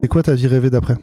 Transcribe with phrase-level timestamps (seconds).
[0.00, 0.96] C'est quoi ta vie rêvée d'après?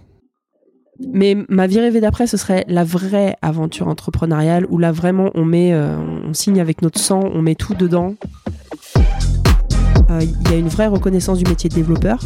[1.14, 5.46] Mais ma vie rêvée d'après, ce serait la vraie aventure entrepreneuriale où là vraiment on
[5.46, 8.16] met, euh, on signe avec notre sang, on met tout dedans.
[10.10, 12.20] Euh, Il y a une vraie reconnaissance du métier de développeur.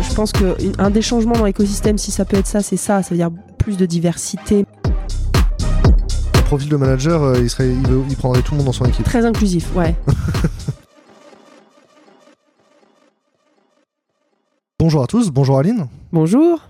[0.00, 3.10] Je, pense qu'un des changements dans l'écosystème, si ça peut être ça, c'est ça, ça
[3.10, 4.64] veut dire plus de diversité,
[6.46, 8.84] profil de manager, euh, il, serait, il, veut- il prendrait tout le monde dans son
[8.86, 9.04] équipe.
[9.04, 9.94] très inclusif, ouais.
[14.78, 15.86] Bonjour à tous, bonjour Aline.
[16.12, 16.60] Bonjour.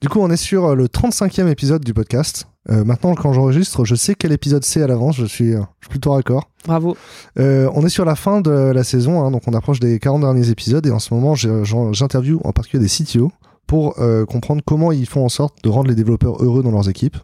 [0.00, 2.46] Du coup, on est sur euh, le 35e épisode du podcast.
[2.70, 5.86] Euh, maintenant, quand j'enregistre, je sais quel épisode c'est à l'avance, je suis, euh, je
[5.86, 6.50] suis plutôt raccord.
[6.66, 6.96] Bravo.
[7.38, 10.22] Euh, on est sur la fin de la saison, hein, donc on approche des 40
[10.22, 13.30] derniers épisodes et en ce moment, j'ai- j'en- j'interviewe en particulier des CTO
[13.66, 16.88] pour euh, comprendre comment ils font en sorte de rendre les développeurs heureux dans leurs
[16.88, 17.16] équipes.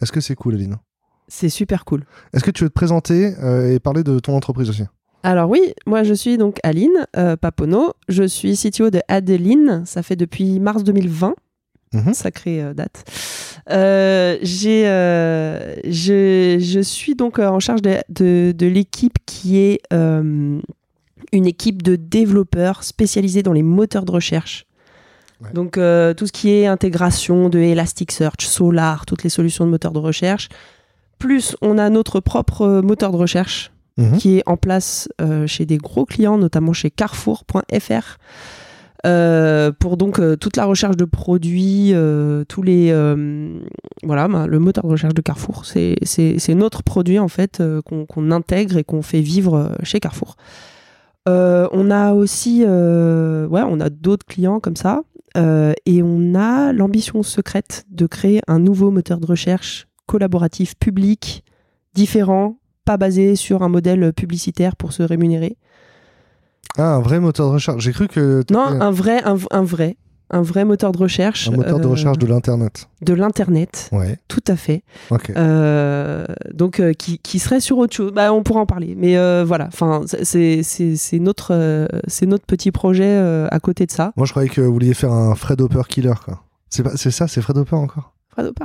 [0.00, 0.76] Est-ce que c'est cool, Aline?
[1.34, 2.04] C'est super cool.
[2.34, 4.82] Est-ce que tu veux te présenter euh, et parler de ton entreprise aussi?
[5.22, 7.94] Alors oui, moi je suis donc Aline euh, Papono.
[8.10, 9.82] Je suis CTO de Adeline.
[9.86, 11.34] Ça fait depuis mars 2020.
[11.94, 12.12] Mhm.
[12.12, 13.04] Sacrée euh, date.
[13.70, 14.82] Euh, j'ai,
[15.90, 20.60] je, je suis donc en charge de, de- de l'équipe qui est une
[21.46, 24.66] équipe de développeurs spécialisés dans les moteurs de recherche.
[25.40, 25.50] Ouais.
[25.54, 29.98] Donc tout ce qui est intégration de Elasticsearch, Solar, toutes les solutions de moteurs de
[29.98, 30.50] recherche.
[31.18, 34.16] Plus on a notre propre euh, moteur de recherche Mhm.
[34.16, 38.16] qui est en place euh, chez des gros clients, notamment chez Carrefour.fr.
[39.04, 42.90] euh, pour donc euh, toute la recherche de produits, euh, tous les
[44.02, 48.78] voilà, ben, le moteur de recherche de Carrefour, c'est notre produit en fait qu'on intègre
[48.78, 50.36] et qu'on fait vivre chez Carrefour.
[51.26, 55.02] On a aussi, ouais, on a d'autres clients comme ça,
[55.36, 61.44] et on a l'ambition secrète de créer un nouveau moteur de recherche collaboratif public,
[61.94, 65.56] différent, pas basé sur un modèle publicitaire pour se rémunérer.
[66.78, 67.82] Ah, un vrai moteur de recherche.
[67.82, 69.96] J'ai cru que Non, un vrai, un, un vrai,
[70.30, 71.48] un vrai moteur de recherche.
[71.48, 72.88] un moteur de euh, recherche de l'Internet.
[73.02, 74.82] de l'internet, Ouais, tout à fait.
[75.10, 75.30] ok.
[75.36, 76.24] Euh,
[76.54, 78.12] donc euh, qui, qui serait sur autre chose.
[78.12, 78.94] Bah, on pourra en parler.
[78.96, 80.62] Mais voilà, enfin, c'est
[81.20, 83.18] notre c'est notre petit projet
[83.50, 84.12] à côté de ça.
[84.16, 86.42] Moi, je croyais que vous vouliez faire un Fred Hopper killer, quoi.
[86.70, 88.11] C'est ça, c'est Fred Hopper encore?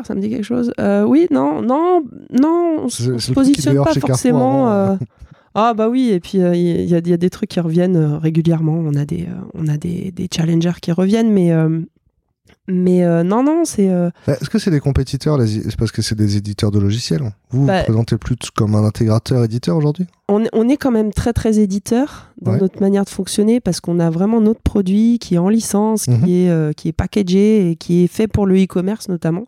[0.05, 0.72] Ça me dit quelque chose.
[0.79, 4.72] Euh, oui, non, non, non, on, se positionne pas forcément.
[4.72, 4.95] euh,
[5.59, 7.59] Ah bah oui, et puis euh, il y, a, il y a des trucs qui
[7.59, 8.73] reviennent régulièrement.
[8.75, 11.51] On a des, on a des, des challengers qui reviennent, mais
[12.69, 15.91] mais euh, non non, c'est euh, Bah, Est-ce que c'est des compétiteurs les- C'est parce
[15.91, 17.22] que c'est des éditeurs de logiciels?
[17.50, 20.06] Vous vous Bah- vous présentez plus comme un intégrateur éditeur aujourd'hui?
[20.27, 22.59] On, est- on est quand même très très éditeur dans Ouais.
[22.59, 26.23] notre manière de fonctionner parce qu'on a vraiment notre produit qui est en licence, Mhm.
[26.23, 29.45] qui est euh, qui est packagé et qui est fait pour le e-commerce notamment.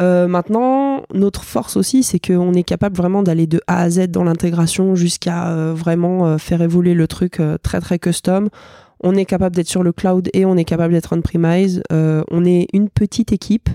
[0.00, 4.08] Euh, maintenant, notre force aussi, c'est qu'on est capable vraiment d'aller de A à Z
[4.08, 8.48] dans l'intégration jusqu'à euh, vraiment euh, faire évoluer le truc très très custom.
[9.02, 11.82] On est capable d'être sur le cloud et on est capable d'être on-premise.
[11.90, 13.68] On est une petite équipe.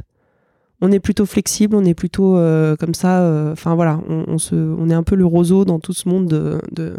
[0.82, 2.34] On est plutôt flexible, on est plutôt
[2.80, 3.50] comme ça.
[3.52, 6.28] Enfin voilà, on, on se, on est un peu le roseau dans tout ce monde
[6.28, 6.94] de, de,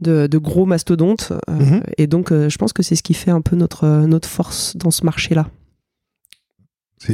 [0.00, 1.32] de- de gros mastodontes.
[1.50, 1.82] Mhm.
[1.98, 4.92] Et donc, je pense que c'est ce qui fait un peu notre, notre force dans
[4.92, 5.48] ce marché-là.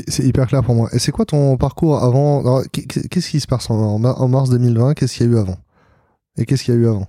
[0.09, 0.91] C'est hyper clair pour moi.
[0.93, 4.51] Et c'est quoi ton parcours avant Qu'est-ce qui se passe en, en mar- en mars
[4.51, 5.57] 2020 Qu'est-ce qu'il y a eu avant?
[6.37, 7.07] Et qu'est-ce qu'il y a eu avant?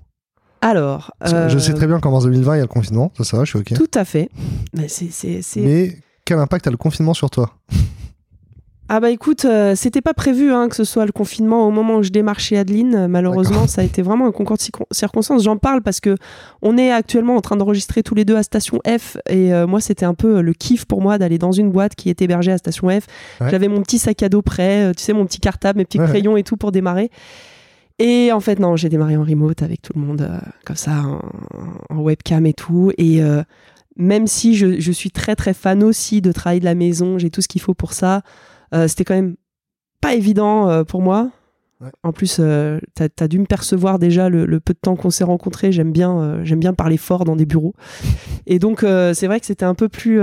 [0.61, 3.11] Alors, Je euh, sais très bien qu'en mars 2020, il y a le confinement.
[3.17, 3.73] Ça, ça va, je suis OK.
[3.73, 4.29] Tout à fait.
[4.73, 7.53] Mais c'est- Mais quel impact a le confinement sur toi?
[8.91, 11.97] Ah bah écoute, euh, c'était pas prévu hein, que ce soit le confinement au moment
[11.97, 12.95] où je démarre chez Adeline.
[12.95, 15.43] Euh, Malheureusement, ça a été vraiment un concours de circon- circonstances.
[15.43, 16.15] J'en parle parce que
[16.63, 19.79] on est actuellement en train d'enregistrer tous les deux à Station F et euh, moi
[19.79, 22.57] c'était un peu le kiff pour moi d'aller dans une boîte qui est hébergée à
[22.57, 23.05] Station F.
[23.41, 23.51] Ouais.
[23.51, 26.05] J'avais mon petit sac à dos prêt, tu sais mon petit cartable, mes petits Ouais,
[26.05, 26.09] ouais.
[26.09, 27.11] crayons et tout pour démarrer.
[27.99, 31.03] Et en fait non, j'ai démarré en remote avec tout le monde euh, comme ça
[31.03, 33.21] en, en webcam et tout et
[33.97, 37.29] même si je, je suis très très fan aussi de travailler de la maison, j'ai
[37.29, 38.21] tout ce qu'il faut pour ça.
[38.73, 39.35] Euh, c'était quand même
[40.01, 41.29] pas évident euh, pour moi.
[41.81, 41.91] Ouais.
[42.03, 45.09] En plus, euh, t'as as dû me percevoir déjà le, le peu de temps qu'on
[45.09, 45.71] s'est rencontrés.
[45.71, 47.73] J'aime bien, euh, j'aime bien parler fort dans des bureaux.
[48.47, 50.19] Et donc, euh, c'est vrai que c'était un peu plus,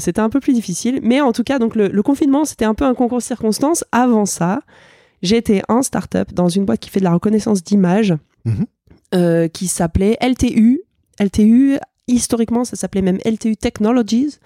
[0.00, 1.00] c'était un peu plus difficile.
[1.02, 3.84] Mais en tout cas, donc le, le confinement, c'était un peu un concours de circonstances.
[3.90, 4.60] Avant ça,
[5.22, 8.14] j'étais en start-up dans une boîte qui fait de la reconnaissance d'images,
[8.44, 9.48] Mhm.
[9.48, 10.82] qui s'appelait LTU.
[11.18, 14.38] LTU, historiquement, ça s'appelait même LTU Technologies.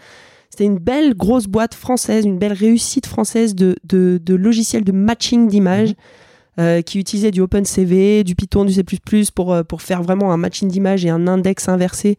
[0.52, 4.92] C'était une belle grosse boîte française, une belle réussite française de, de, de logiciels de
[4.92, 5.94] matching d'images
[6.60, 8.84] euh, qui utilisait du OpenCV, du Python, du C++
[9.34, 12.18] pour, euh, pour faire vraiment un matching d'images et un index inversé.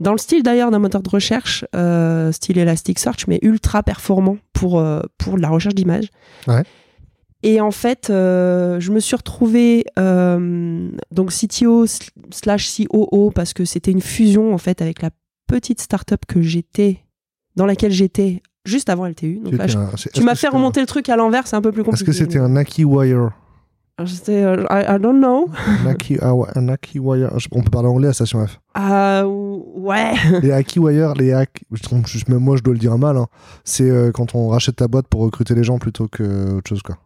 [0.00, 4.80] Dans le style d'ailleurs d'un moteur de recherche, euh, style Elasticsearch, mais ultra performant pour,
[4.80, 6.08] euh, pour la recherche d'images.
[6.48, 6.64] Ouais.
[7.44, 11.86] Et en fait, je me suis retrouvée euh, donc CTO
[12.32, 15.10] slash COO parce que c'était une fusion en fait avec la
[15.46, 17.04] petite startup que j'étais,
[17.56, 19.40] dans laquelle j'étais juste avant LTU.
[19.44, 21.46] Donc là, je- C'était un- c'est- tu m'as fait c'était remonter le truc à l'envers,
[21.46, 22.06] c'est un peu plus un- Est-ce compliqué.
[22.06, 23.30] que c'était un Naki Wire?
[23.98, 25.48] Alors, j'étais, euh, I, I don't know.
[25.52, 27.38] Ah un Naki Wire.
[27.38, 28.58] Je- On peut parler anglais à Station F.
[28.74, 30.12] Ah, ouais.
[30.42, 33.16] les Haki Wire, les hack, je trompe, juste- même moi je dois le dire mal,
[33.18, 33.26] hein.
[33.64, 36.82] c'est euh, quand on rachète ta boîte pour recruter les gens plutôt que autre chose
[36.82, 36.96] quoi.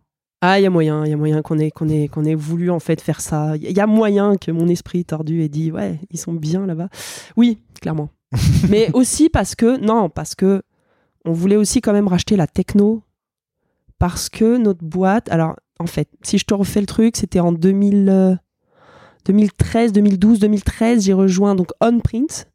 [0.42, 2.34] Ah, il y a moyen, il y a moyen qu'on ait, qu'on ait, qu'on ait
[2.34, 3.56] voulu en fait faire ça.
[3.56, 6.88] Il y a moyen que mon esprit tordu ait dit ouais, ils sont bien là-bas.
[7.36, 8.10] Oui, clairement.
[8.68, 10.62] Mais aussi parce que non, parce que
[11.24, 13.02] on voulait aussi quand même racheter la techno
[13.98, 15.28] parce que notre boîte.
[15.30, 18.34] Alors en fait, si je te refais le truc, c'était en 2000, euh,
[19.26, 22.46] 2013, 2012, 2013, j'ai rejoint donc OnPrint,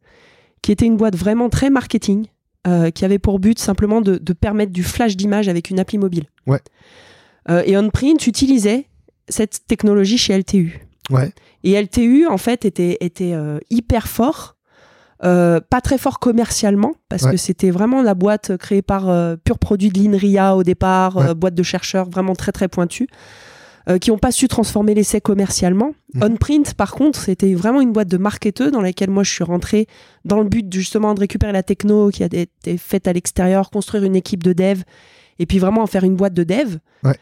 [0.61, 2.27] qui était une boîte vraiment très marketing,
[2.67, 5.97] euh, qui avait pour but simplement de, de permettre du flash d'image avec une appli
[5.97, 6.25] mobile.
[6.47, 6.61] Ouais.
[7.49, 8.87] Euh, et OnPrint utilisait
[9.27, 10.87] cette technologie chez LTU.
[11.09, 11.33] Ouais.
[11.63, 14.55] Et LTU, en fait, était, était euh, hyper fort.
[15.23, 17.31] Euh, pas très fort commercialement, parce Ouais.
[17.31, 21.29] que c'était vraiment la boîte créée par euh, Pur Produit de l'INRIA au départ, Ouais.
[21.29, 23.07] euh, boîte de chercheurs vraiment très très pointue,
[23.89, 25.93] euh, qui n'ont pas su transformer l'essai commercialement.
[26.15, 26.23] Mhm.
[26.23, 29.87] OnPrint, par contre, c'était vraiment une boîte de marketeux dans laquelle moi je suis rentré
[30.25, 34.03] dans le but justement de récupérer la techno qui a été faite à l'extérieur, construire
[34.03, 34.81] une équipe de dev,
[35.39, 36.77] et puis vraiment en faire une boîte de dev.
[37.03, 37.15] Ouais.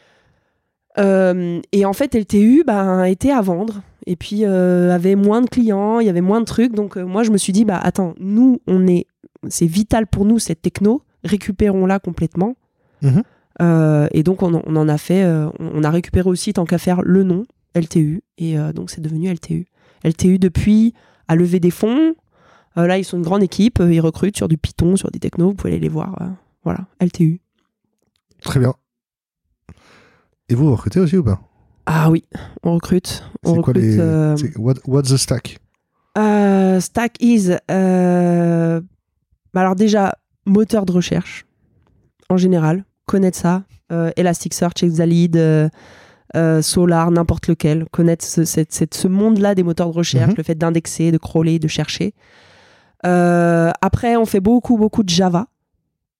[1.71, 5.99] Et en fait, LTU ben, était à vendre et puis euh, avait moins de clients,
[5.99, 6.73] il y avait moins de trucs.
[6.73, 9.05] Donc euh, moi, je me suis dit, bah attends, nous, on est,
[9.47, 12.55] c'est vital pour nous cette techno, récupérons-la complètement.
[13.03, 13.23] Mhm.
[13.61, 16.65] Euh, et donc on, en- on en a fait, euh, on a récupéré aussi tant
[16.65, 17.45] qu'à faire le nom
[17.75, 19.67] LTU et donc c'est devenu LTU.
[20.03, 20.93] LTU depuis
[21.27, 22.15] a levé des fonds.
[22.75, 25.49] Là, ils sont une grande équipe, ils recrutent sur du Python, sur des technos.
[25.49, 26.17] Vous pouvez aller les voir.
[26.63, 27.41] voilà, LTU.
[28.41, 28.73] Très bien.
[30.47, 31.39] Et vous, vous recrutez aussi ou pas?
[31.91, 32.23] Ah oui,
[32.63, 33.23] on recrute.
[33.43, 33.83] On C'est quoi recrute.
[33.83, 33.97] les.
[33.99, 35.57] euh, what, what's the stack?
[36.17, 37.51] Euh, Stack is.
[37.71, 38.79] euh,
[39.55, 40.13] alors, déjà,
[40.45, 41.45] moteur de recherche,
[42.29, 43.63] en général, connaître ça.
[44.17, 45.35] Elasticsearch, Exalid,
[46.61, 47.85] Solar, n'importe lequel.
[47.91, 50.37] Connaître ce, cette- cette- ce monde-là des moteurs de recherche, Mhm.
[50.37, 52.13] le fait d'indexer, de crawler, de chercher.
[53.03, 55.47] Après, on fait beaucoup, beaucoup de Java.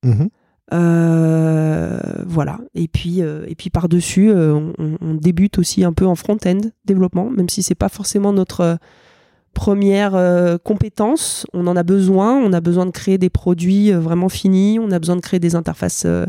[0.04, 0.30] Mhm.
[0.72, 2.60] Voilà.
[2.76, 7.30] Et puis, euh, et puis par-dessus, euh, on, débute aussi un peu en front-end développement,
[7.30, 8.76] même si c'est pas forcément notre euh,
[9.54, 11.46] première euh, compétence.
[11.54, 12.36] On en a besoin.
[12.36, 14.80] On a besoin de créer des produits euh, vraiment finis.
[14.80, 16.26] On a besoin de créer des interfaces euh,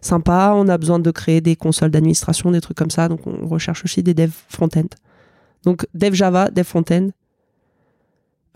[0.00, 0.54] sympas.
[0.54, 3.08] On a besoin de créer des consoles d'administration, des trucs comme ça.
[3.08, 4.86] Donc, on recherche aussi des devs front-end.
[5.64, 7.10] Donc, dev Java, dev front-end,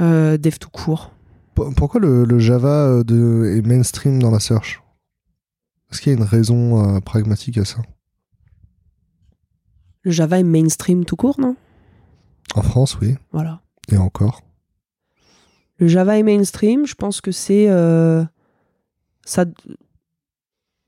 [0.00, 1.10] euh, dev tout court.
[1.54, 4.80] Pour- Pourquoi le, Java euh, est mainstream dans la search?
[5.94, 7.78] Est-ce qu'il y a une raison euh, pragmatique à ça?
[10.02, 11.54] Le Java est mainstream tout court, non?
[12.56, 13.14] En France, oui.
[13.30, 13.60] Voilà.
[13.92, 14.42] Et encore?
[15.78, 17.68] Le Java est mainstream, je pense que c'est.
[17.68, 18.24] euh,
[19.24, 19.44] ça,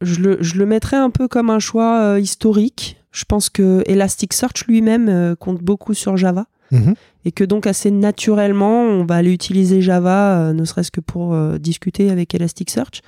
[0.00, 3.00] je, le, je le mettrais un peu comme un choix euh, historique.
[3.12, 6.46] Je pense que Elasticsearch lui-même compte beaucoup sur Java.
[6.72, 6.96] Mhm.
[7.24, 12.10] Et que donc, assez naturellement, on va aller utiliser Java, ne serait-ce que pour discuter
[12.10, 13.02] avec Elasticsearch.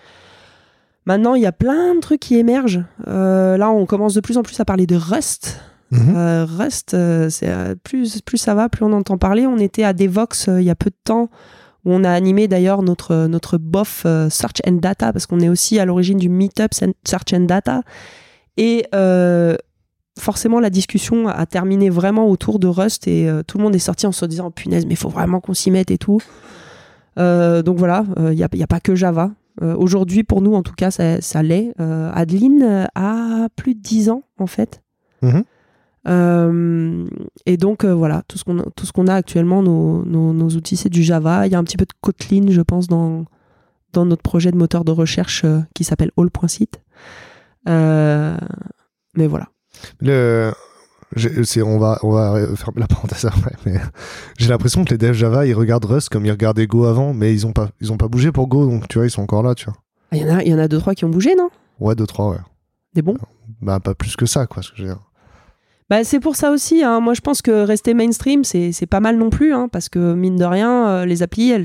[1.09, 2.85] Maintenant, il y a plein de trucs qui émergent.
[3.07, 5.59] Euh, là, on commence de plus en plus à parler de Rust.
[5.91, 6.15] Mhm.
[6.15, 7.51] Euh, Rust, euh, c'est
[7.83, 9.47] plus plus ça va, plus on entend parler.
[9.47, 11.31] On était à Devox il y a peu de temps
[11.87, 15.79] où on a animé d'ailleurs notre notre bof Search and Data parce qu'on est aussi
[15.79, 17.81] à l'origine du Meetup Search and Data
[18.59, 18.85] et
[20.21, 24.07] forcément la discussion a terminé vraiment autour de Rust et tout le monde est sorti
[24.07, 26.21] en se disant punaise mais il faut vraiment qu'on s'y mette et tout.
[27.17, 29.31] Donc voilà, il n'y a, y a pas que Java.
[29.63, 31.73] Euh, Aujourd'hui, pour nous, en tout cas, ça, ça l'est.
[31.81, 34.83] Euh, Adeline a plus de 10 ans, en fait.
[35.23, 35.43] Mhm.
[36.07, 37.07] Euh,
[37.45, 38.45] et donc voilà, tout ce
[38.93, 41.47] qu'on a, actuellement, nos, nos- nos outils, c'est du Java.
[41.47, 43.25] Il y a un petit peu de Kotlin, je pense, dans,
[43.93, 46.81] dans notre projet de moteur de recherche qui s'appelle All.site.
[47.67, 49.49] Mais voilà.
[50.01, 50.53] Le...
[51.17, 53.75] on, va, on va fermer la parenthèse après, mais
[54.39, 57.33] j'ai l'impression que les devs Java, ils regardent Rust comme ils regardaient Go avant, mais
[57.33, 59.43] ils ont pas, ils ont pas bougé pour Go, donc tu vois, ils sont encore
[59.43, 59.75] là, tu vois.
[60.13, 61.49] Ah, Il y, en a- il y en a deux, trois qui ont bougé, non?
[61.81, 62.39] Ouais, deux, trois, ouais.
[62.95, 63.17] Des bons?
[63.61, 65.01] Bah, pas plus que ça, quoi, ce que je veux dire.
[65.91, 66.83] Bah, c'est pour ça aussi.
[66.83, 67.01] hein.
[67.01, 70.13] Moi, je pense que rester mainstream, c'est c'est pas mal non plus, hein, parce que
[70.15, 71.65] mine de rien, euh, les applis, elles,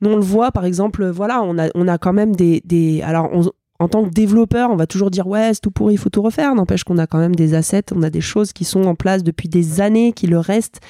[0.00, 3.02] nous on le voit, par exemple, voilà, on a, on a quand même des, des
[3.02, 3.50] alors on-
[3.80, 6.22] en tant que développeur, on va toujours dire ouais, c'est tout pourri, il faut tout
[6.22, 6.54] refaire.
[6.54, 9.22] N'empêche qu'on a quand même des assets, on a des choses qui sont en place
[9.22, 10.80] depuis des années, qui le restent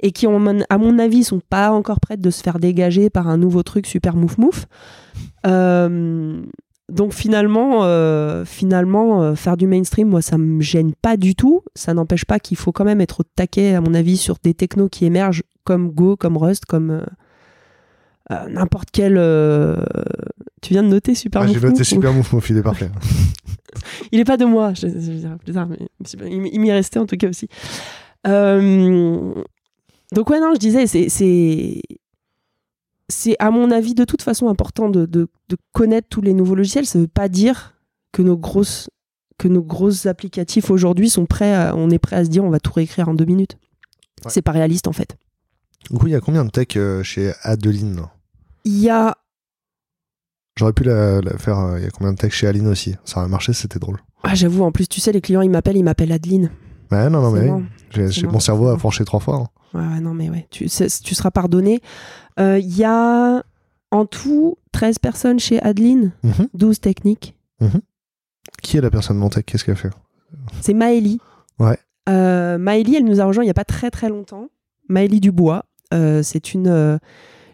[0.00, 3.36] et qui, à mon avis, sont pas encore prêtes de se faire dégager par un
[3.36, 4.66] nouveau truc super mouf mouf.
[5.46, 6.42] Euh,
[6.92, 11.62] donc finalement, euh, finalement euh, faire du mainstream, moi, ça me gêne pas du tout.
[11.74, 14.54] Ça n'empêche pas qu'il faut quand même être au taquet, à mon avis, sur des
[14.54, 17.02] technos qui émergent comme Go, comme Rust, comme
[18.48, 19.18] n'importe quel.
[20.62, 22.90] Tu viens de noter Super Ah, j'ai noté super mouf, mon fil est parfait.
[24.12, 25.76] Il est pas de moi, je, je dirai plus tard, mais
[26.30, 27.46] il, il m'y est resté en tout cas aussi.
[28.26, 29.34] Euh,
[30.12, 31.08] donc ouais, non, je disais, c'est,
[33.08, 36.54] c'est, à mon avis de toute façon important de, de- de connaître tous les nouveaux
[36.54, 36.86] logiciels.
[36.86, 37.74] Ça veut pas dire
[38.12, 38.88] que nos grosses
[39.38, 42.50] que nos grosses applicatifs aujourd'hui sont prêts, à- on est prêt à se dire on
[42.50, 43.58] va tout réécrire en deux minutes.
[44.24, 44.30] Ouais.
[44.30, 45.16] C'est pas réaliste en fait.
[45.90, 48.06] Du coup, il y a combien de tech euh, chez Adeline?
[48.64, 49.16] Il y a
[50.56, 51.58] J'aurais pu la, la faire.
[51.58, 53.98] euh, Il y a combien de tech chez Aline aussi Ça aurait marché, c'était drôle.
[54.22, 56.50] ah, j'avoue en plus tu sais les clients ils m'appellent ils m'appellent Adeline.
[56.90, 57.64] Ouais, non, non, mais bon.
[57.96, 58.10] oui.
[58.10, 59.36] J'ai- mon cerveau a franchi trois fois.
[59.36, 59.46] hein.
[59.74, 61.80] Ouais, ouais, non, mais ouais, tu, tu seras pardonné.
[62.38, 63.42] Euh, Il y a
[63.90, 66.48] en tout 13 personnes chez Adeline, Mhm.
[66.54, 67.34] 12 techniques.
[68.62, 69.44] Qui est la personne non tech?
[69.44, 69.90] Qu'est-ce qu'elle fait?
[70.60, 71.20] C'est Maëlie.
[71.58, 71.78] Ouais.
[72.08, 74.48] Euh, Maëlie, elle nous a rejoint il n'y a pas très très longtemps.
[74.88, 75.64] Maëlie Dubois.
[75.94, 76.68] Euh, c'est une,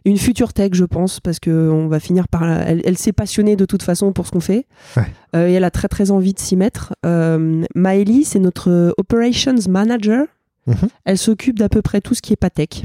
[0.04, 2.44] une future tech, je pense, parce qu'on va finir par.
[2.44, 4.66] la- Elle, elle s'est passionnée de toute façon pour ce qu'on fait.
[4.96, 5.06] Ouais.
[5.36, 6.92] Euh, et elle a très très envie de s'y mettre.
[7.06, 10.26] Euh, Maëlie, c'est notre Operations Manager.
[10.66, 10.76] Mhm.
[11.04, 12.82] Elle s'occupe d'à peu près tout ce qui est pas tech.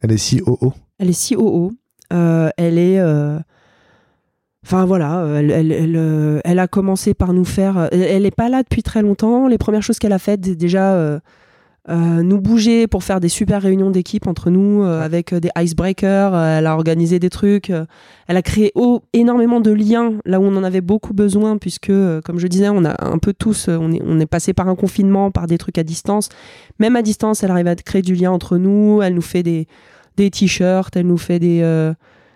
[0.00, 0.72] Elle est COO.
[0.98, 1.72] Elle est COO.
[2.12, 2.98] Euh, elle est.
[2.98, 3.38] euh,
[4.66, 7.88] Enfin voilà, elle, elle, elle, euh, elle a commencé par nous faire.
[7.92, 9.46] Elle, elle est pas là depuis très longtemps.
[9.46, 10.94] Les premières choses qu'elle a faites, déjà
[11.90, 15.50] euh, nous bouger pour faire des super réunions d'équipe entre nous euh, avec euh, des
[15.58, 16.34] icebreakers.
[16.34, 17.68] Euh, elle a organisé des trucs.
[17.70, 17.84] euh,
[18.26, 21.92] elle a créé oh, énormément de liens là où on en avait beaucoup besoin, puisque,
[22.24, 23.68] comme je disais, on a un peu tous.
[23.68, 26.30] On est, on est passé par un confinement, par des trucs à distance.
[26.78, 29.00] Même à distance, elle arrive à créer du lien entre nous.
[29.02, 29.66] Elle nous fait des
[30.16, 31.60] des t-shirts, elle nous fait des.
[31.62, 31.92] euh,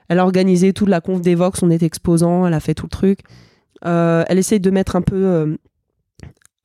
[0.09, 2.91] elle a organisé toute la conf d'Evox, on est exposant, elle a fait tout le
[2.91, 3.21] truc.
[3.85, 5.57] Euh, elle essaye de mettre un peu, euh,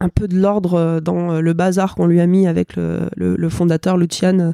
[0.04, 3.10] un peu de l'ordre euh, dans euh, le bazar qu'on lui a mis avec le,
[3.16, 4.52] le- le fondateur Lucian, euh,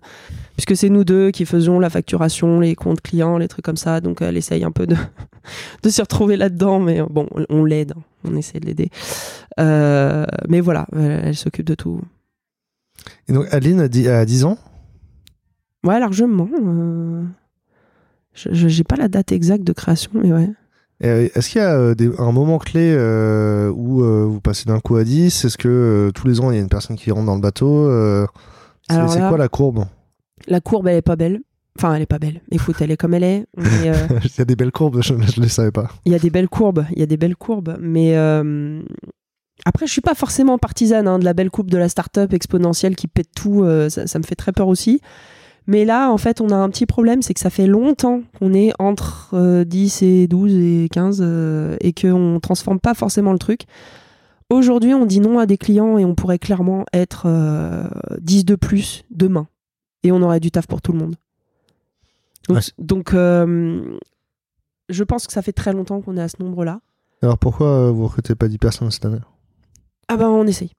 [0.56, 4.00] puisque c'est nous deux qui faisions la facturation, les comptes clients, les trucs comme ça.
[4.02, 4.96] Donc elle essaye un peu de,
[5.84, 8.90] de s'y retrouver là-dedans, mais bon, on, l'aide, on essaie de l'aider.
[9.60, 12.00] Euh, mais voilà, elle, elle s'occupe de tout.
[13.28, 14.58] Et donc, Adeline a, dit- a 10 ans?
[15.84, 16.48] Ouais, largement.
[16.62, 17.24] euh,
[18.34, 20.50] Je j'ai pas la date exacte de création, mais ouais.
[21.04, 24.66] Euh, Est-ce qu'il y a euh, des- un moment clé euh, où euh, vous passez
[24.66, 26.98] d'un coup à 10 Est-ce que euh, tous les ans il y a une personne
[26.98, 27.90] qui rentre dans le bateau
[28.90, 28.98] C'est
[29.30, 29.86] quoi la courbe?
[30.48, 31.40] La courbe, elle est pas belle.
[31.78, 32.42] Enfin, elle est pas belle.
[32.52, 33.46] Écoute, elle est comme elle est.
[33.56, 33.92] Mais,
[34.24, 35.90] Il y a des belles courbes, je ne les savais pas.
[36.06, 36.86] Il y a des belles courbes.
[36.92, 37.78] Il y a des belles courbes.
[37.80, 38.16] Mais
[39.66, 42.96] après, je suis pas forcément partisane hein, de la belle courbe de la start-up exponentielle
[42.96, 43.66] qui pète tout.
[43.90, 45.00] ça, ça me fait très peur aussi.
[45.70, 48.56] Mais là, en fait, on a un petit problème, c'est que ça fait longtemps qu'on
[48.56, 53.38] est entre euh, 10 et 12 et 15 euh, et qu'on transforme pas forcément le
[53.38, 53.66] truc.
[54.50, 57.88] Aujourd'hui, on dit non à des clients et on pourrait clairement être euh,
[58.20, 59.48] 10 de plus demain.
[60.02, 61.16] Et on aurait du taf pour tout le monde.
[62.80, 63.96] Donc, euh,
[64.90, 66.80] je pense que ça fait très longtemps qu'on est à ce nombre-là.
[67.22, 69.20] Alors pourquoi euh, vous recrutez pas 10 personnes cette année?
[70.08, 70.72] Ah ben, on essaye.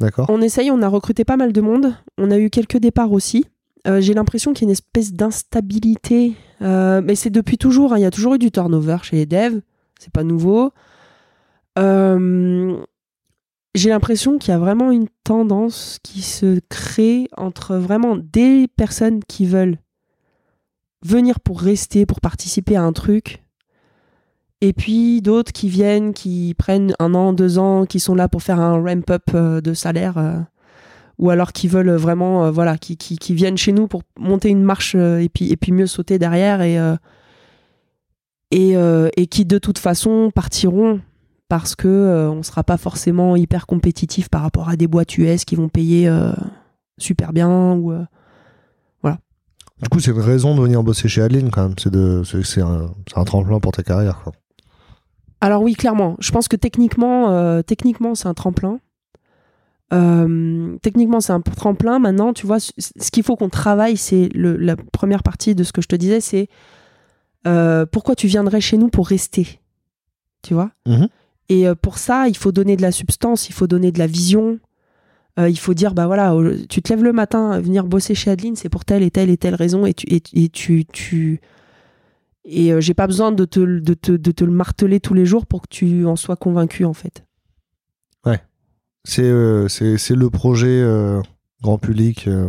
[0.00, 1.94] D'accord On essaye, on a recruté pas mal de monde.
[2.18, 3.46] On a eu quelques départs aussi.
[3.86, 6.34] Euh, J'ai l'impression qu'il y a une espèce d'instabilité.
[6.60, 7.92] Euh, mais c'est depuis toujours.
[7.92, 7.98] hein.
[7.98, 9.60] Il y a toujours eu du turnover chez les devs.
[9.98, 10.72] C'est pas nouveau.
[11.78, 12.76] Euh,
[13.74, 19.20] J'ai l'impression qu'il y a vraiment une tendance qui se crée entre vraiment des personnes
[19.24, 19.78] qui veulent
[21.04, 23.42] venir pour rester, pour participer à un truc.
[24.60, 28.44] Et puis d'autres qui viennent, qui prennent un an, deux ans, qui sont là pour
[28.44, 30.44] faire un ramp-up de salaire,
[31.22, 34.48] ou alors qui veulent vraiment, euh, voilà, qui, qui, qui viennent chez nous pour monter
[34.50, 36.96] une marche euh, et, puis, et puis mieux sauter derrière, et, euh,
[38.50, 38.74] et,
[39.16, 41.00] et qui de toute façon partiront
[41.48, 45.44] parce que euh, on sera pas forcément hyper compétitif par rapport à des boîtes US
[45.44, 46.32] qui vont payer euh,
[46.98, 48.04] super bien ou euh,
[49.82, 51.74] Du coup, c'est une raison de venir bosser chez Adeline quand même.
[51.76, 54.20] C'est de- c'est- un, un tremplin pour ta carrière.
[54.22, 54.32] Quoi.
[55.40, 56.14] Alors oui, clairement.
[56.20, 58.78] Je pense que techniquement, techniquement, c'est un tremplin.
[59.92, 61.98] Euh, techniquement, c'est un tremplin.
[61.98, 65.82] Maintenant, tu vois, ce qu'il faut qu'on travaille, c'est la première partie de ce que
[65.82, 66.48] je te disais, c'est
[67.46, 69.60] euh, pourquoi tu viendrais chez nous pour rester,
[70.42, 70.70] tu vois?
[70.86, 71.08] Mhm.
[71.48, 74.06] Et euh, pour ça, il faut donner de la substance, il faut donner de la
[74.06, 74.58] vision.
[75.38, 76.34] Euh, il faut dire, bah voilà,
[76.68, 79.38] tu te lèves le matin, venir bosser chez Adeline, c'est pour telle et telle et
[79.38, 81.40] telle raison, et tu, et, et tu, tu,
[82.44, 85.24] et euh, j'ai pas besoin de te, de, te, de te le marteler tous les
[85.24, 87.24] jours pour que tu en sois convaincu, en fait.
[88.26, 88.36] Euh,
[89.04, 91.20] c'est- c'est le projet euh,
[91.62, 92.48] grand public euh,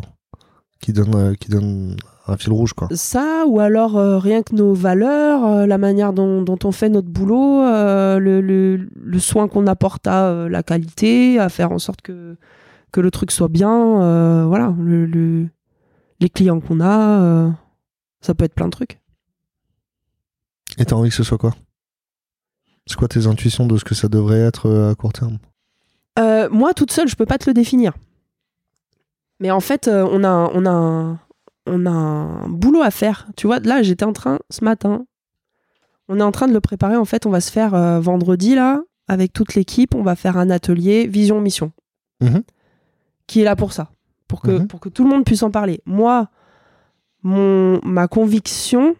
[0.82, 1.96] qui, donne, euh, qui donne
[2.28, 2.88] un fil rouge, quoi.
[2.94, 6.90] Ça, ou alors euh, rien que nos valeurs, euh, la manière dont, dont on fait
[6.90, 11.72] notre boulot, euh, le, le- le soin qu'on apporte à euh, la qualité, à faire
[11.72, 12.38] en sorte que,
[12.92, 14.02] que le truc soit bien.
[14.02, 15.48] euh, voilà, le, le-
[16.20, 17.50] les clients qu'on a, euh,
[18.22, 19.00] ça peut être plein de trucs.
[20.78, 21.54] Et t'as envie que ce soit quoi?
[22.88, 25.38] C'est quoi tes intuitions de ce que ça devrait être euh, à court terme?
[26.20, 27.94] Euh, moi, toute seule, je peux pas te le définir.
[29.40, 31.18] Mais en fait, euh, on, a, un- on, a
[31.66, 33.28] on a un boulot à faire.
[33.36, 35.06] Tu vois, là, j'étais en train, ce matin,
[36.08, 36.96] on est en train de le préparer.
[36.98, 40.38] En fait, on va se faire euh, vendredi, là, avec toute l'équipe, on va faire
[40.38, 41.72] un atelier Vision Mission.
[42.22, 42.44] Mhm.
[43.28, 43.90] Qui est là pour ça.
[44.28, 44.68] Pour que, Mhm.
[44.68, 45.82] pour que tout le monde puisse en parler.
[45.86, 46.28] Moi,
[47.24, 48.96] mon, ma conviction,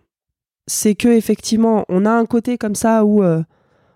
[0.68, 3.44] c'est que effectivement, on a un côté comme ça où euh,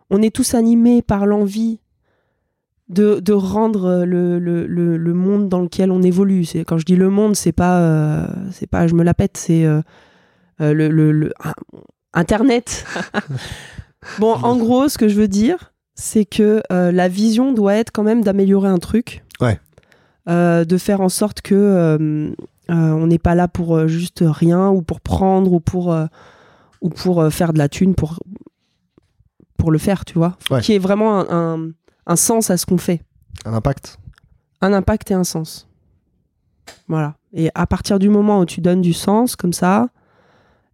[0.10, 1.80] on est tous animés par l'envie
[2.90, 6.46] de, de rendre euh, le, le, le, le monde dans lequel on évolue.
[6.46, 9.38] C'est, quand je dis le monde, c'est pas, euh, c'est pas je me la pète,
[9.38, 9.82] c'est euh,
[10.62, 11.54] euh, le, ah,
[12.14, 12.86] Internet.
[14.20, 17.92] bon, en gros, ce que je veux dire, c'est que euh, la vision doit être
[17.92, 19.24] quand même d'améliorer un truc.
[19.42, 19.60] Ouais.
[20.28, 22.34] De faire en sorte que
[22.70, 25.96] on n'est pas là pour juste rien ou pour prendre ou pour,
[26.82, 28.20] ou pour faire de la thune pour,
[29.58, 30.38] pour le faire, tu vois.
[30.52, 30.60] Ouais.
[30.62, 31.70] Qu'il y ait vraiment un, un-
[32.08, 33.02] un sens à ce qu'on fait.
[33.46, 34.00] Un impact
[34.62, 35.68] Un impact et un sens.
[36.88, 37.16] Voilà.
[37.34, 39.90] Et à partir du moment où tu donnes du sens comme ça,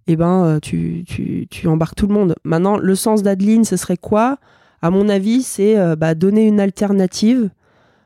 [0.07, 2.35] eh ben, euh, tu, tu, tu embarques tout le monde.
[2.43, 4.37] Maintenant, le sens d'Adeline, ce serait quoi?
[4.81, 7.49] À mon avis, c'est euh, bah, donner une alternative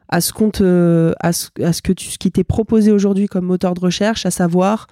[0.10, 3.28] à ce, qu'on te- à ce, à ce que tu, ce qui t'est proposé aujourd'hui
[3.28, 4.88] comme moteur de recherche, à savoir,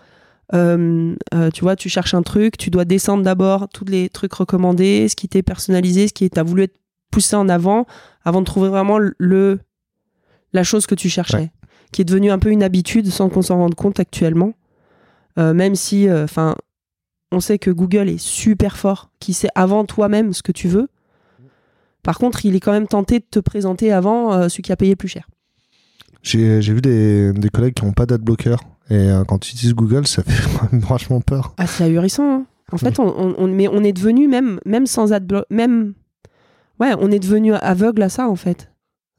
[0.54, 4.34] euh, euh, tu vois, tu cherches un truc, tu dois descendre d'abord tous les trucs
[4.34, 6.76] recommandés, ce qui t'est personnalisé, ce qui t'a voulu être
[7.12, 7.86] poussé en avant,
[8.24, 9.60] avant de trouver vraiment le
[10.54, 11.52] la chose que tu cherchais, Ouais.
[11.92, 14.54] qui est devenue un peu une habitude sans qu'on s'en rende compte actuellement.
[15.38, 16.56] Euh, même si, enfin,
[17.34, 20.88] on sait que Google est super fort, qui sait avant toi-même ce que tu veux.
[22.04, 24.78] Par contre, il est quand même tenté de te présenter avant euh, celui qui a
[24.78, 25.28] payé plus cher.
[26.22, 28.56] J'ai vu des, des collègues qui n'ont pas d'adblocker.
[28.90, 30.48] Et euh, quand tu utilises Google, ça fait
[30.78, 31.54] vachement peur.
[31.58, 32.24] Ah, c'est ahurissant.
[32.32, 32.46] hein.
[32.72, 35.94] En fait, on, on- on- mais on est devenu même, même sans adblock, même,
[36.80, 38.72] ouais, on est devenu aveugle à ça en fait.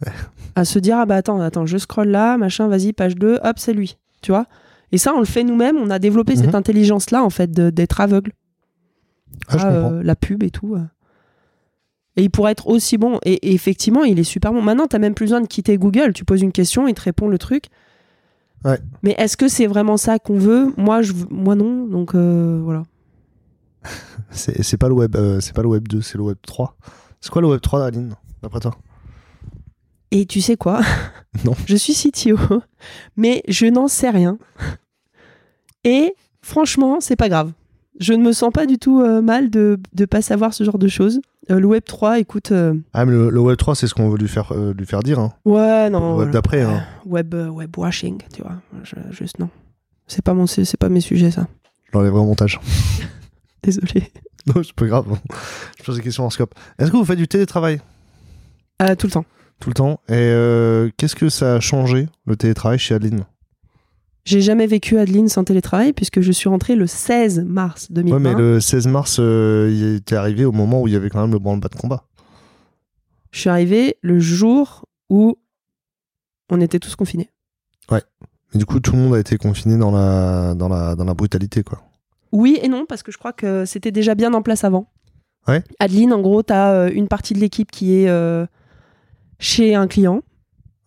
[0.04, 0.12] Ouais.
[0.54, 3.58] À se dire ah bah attends, attends, je scrolle là, machin, vas-y, page 2, hop,
[3.58, 4.46] c'est lui, tu vois?
[4.92, 5.76] Et ça, on le fait nous-mêmes.
[5.78, 6.54] On a développé cette Mhm.
[6.54, 8.32] intelligence là en fait d'être aveugle.
[9.48, 9.92] Ah, comprends.
[9.94, 10.74] euh, la pub et tout.
[10.76, 10.82] euh.
[12.16, 13.18] Et il pourrait être aussi bon.
[13.24, 14.62] Et, et effectivement, il est super bon.
[14.62, 16.12] Maintenant, t'as même plus besoin de quitter Google.
[16.14, 17.64] Tu poses une question, il te répond le truc.
[18.64, 18.78] Ouais.
[19.02, 20.72] Mais est-ce que c'est vraiment ça qu'on veut?
[20.78, 21.84] Moi, je, moi non.
[21.86, 22.84] Donc euh, voilà.
[24.30, 26.76] C'est c'est pas le web, euh, c'est pas le web 2, c'est le web 3.
[27.20, 28.76] C'est quoi le web 3, Aline, d'après toi?
[30.10, 30.80] Et tu sais quoi?
[31.44, 31.52] Non.
[31.66, 32.38] Je suis CTO,
[33.18, 34.38] mais je n'en sais rien.
[35.84, 37.52] Et franchement, c'est pas grave.
[38.00, 40.78] Je ne me sens pas du tout euh, mal de ne pas savoir ce genre
[40.78, 41.20] de choses.
[41.50, 42.52] Euh, le Web 3, écoute.
[42.52, 45.02] euh, Ah, mais le, le web 3, c'est ce qu'on veut lui faire, lui faire
[45.02, 45.18] dire.
[45.18, 45.34] Hein.
[45.44, 46.00] ouais, non.
[46.00, 46.32] le web voilà.
[46.32, 46.62] d'après.
[46.62, 46.82] Hein.
[47.04, 48.56] Web, web washing, tu vois.
[48.82, 49.50] Je- juste non.
[50.06, 51.46] C'est pas, mon, c'est c'est pas mes sujets, ça.
[51.84, 52.60] Je l'enlèverai au montage.
[53.62, 54.10] Désolé.
[54.54, 55.06] non, c'est pas grave.
[55.78, 56.54] Je pose des questions en scope.
[56.78, 57.80] Est-ce que vous faites du télétravail?
[58.82, 59.24] Euh, tout le temps.
[59.60, 63.24] tout le temps Et euh, qu'est-ce que ça a changé, le télétravail chez Adeline?
[64.24, 68.16] J'ai jamais vécu Adeline sans télétravail puisque je suis rentrée le 16 mars 2020.
[68.16, 71.10] Ouais, mais le 16 mars, euh, il était arrivé au moment où il y avait
[71.10, 72.04] quand même le branle-bas de combat.
[73.30, 75.38] Je suis arrivée le jour où
[76.50, 77.30] on était tous confinés.
[78.54, 81.14] Et du coup, tout le monde a été confiné dans la, dans la, dans la
[81.14, 81.82] brutalité, quoi.
[82.32, 84.90] Oui et non, parce que je crois que c'était déjà bien en place avant.
[85.48, 85.62] Ouais.
[85.78, 88.46] Adeline, en gros, tu as une partie de l'équipe qui est euh,
[89.38, 90.22] chez un client.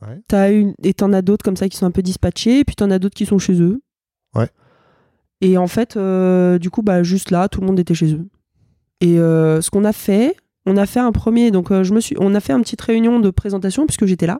[0.02, 0.22] Ouais.
[0.28, 2.76] T'as une, et t'en as d'autres comme ça qui sont un peu dispatchés, et puis
[2.76, 3.82] t'en as d'autres qui sont chez eux.
[4.36, 4.50] Ouais.
[5.42, 8.28] Et en fait, euh, du coup, bah, juste là, tout le monde était chez eux.
[9.02, 12.02] Et euh, ce qu'on a fait, on a fait un premier, donc euh, je me
[12.02, 14.40] suis, on a fait une petite réunion de présentation puisque j'étais là.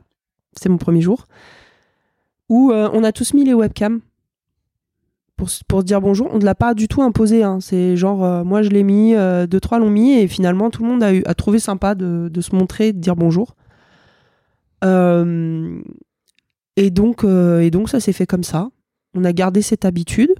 [0.54, 1.26] C'était mon premier jour.
[2.48, 4.00] Où euh, on a tous mis les webcams
[5.68, 6.28] pour, se dire bonjour.
[6.32, 7.42] On ne l'a pas du tout imposé.
[7.42, 7.58] hein.
[7.60, 10.82] C'est genre, euh, moi je l'ai mis, euh, deux, trois l'ont mis, et finalement tout
[10.82, 13.56] le monde a, eu, a trouvé sympa de, de se montrer, de dire bonjour.
[14.84, 15.80] Euh,
[16.76, 18.70] et, donc, et donc ça s'est fait comme ça.
[19.14, 20.34] On a gardé cette habitude.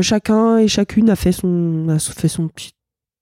[0.00, 2.72] Chacun et chacune a fait son, a fait son petit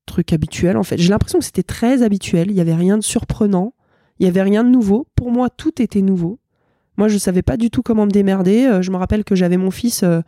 [0.04, 0.98] truc habituel en fait.
[0.98, 2.50] J'ai l'impression que c'était très habituel.
[2.50, 3.72] Il n'y avait rien de surprenant.
[4.18, 5.06] Il n'y avait rien de nouveau.
[5.14, 6.38] Pour moi, tout était nouveau.
[7.00, 8.66] Moi, je savais pas du tout comment me démerder.
[8.66, 10.20] Euh, je me rappelle que j'avais mon fils euh,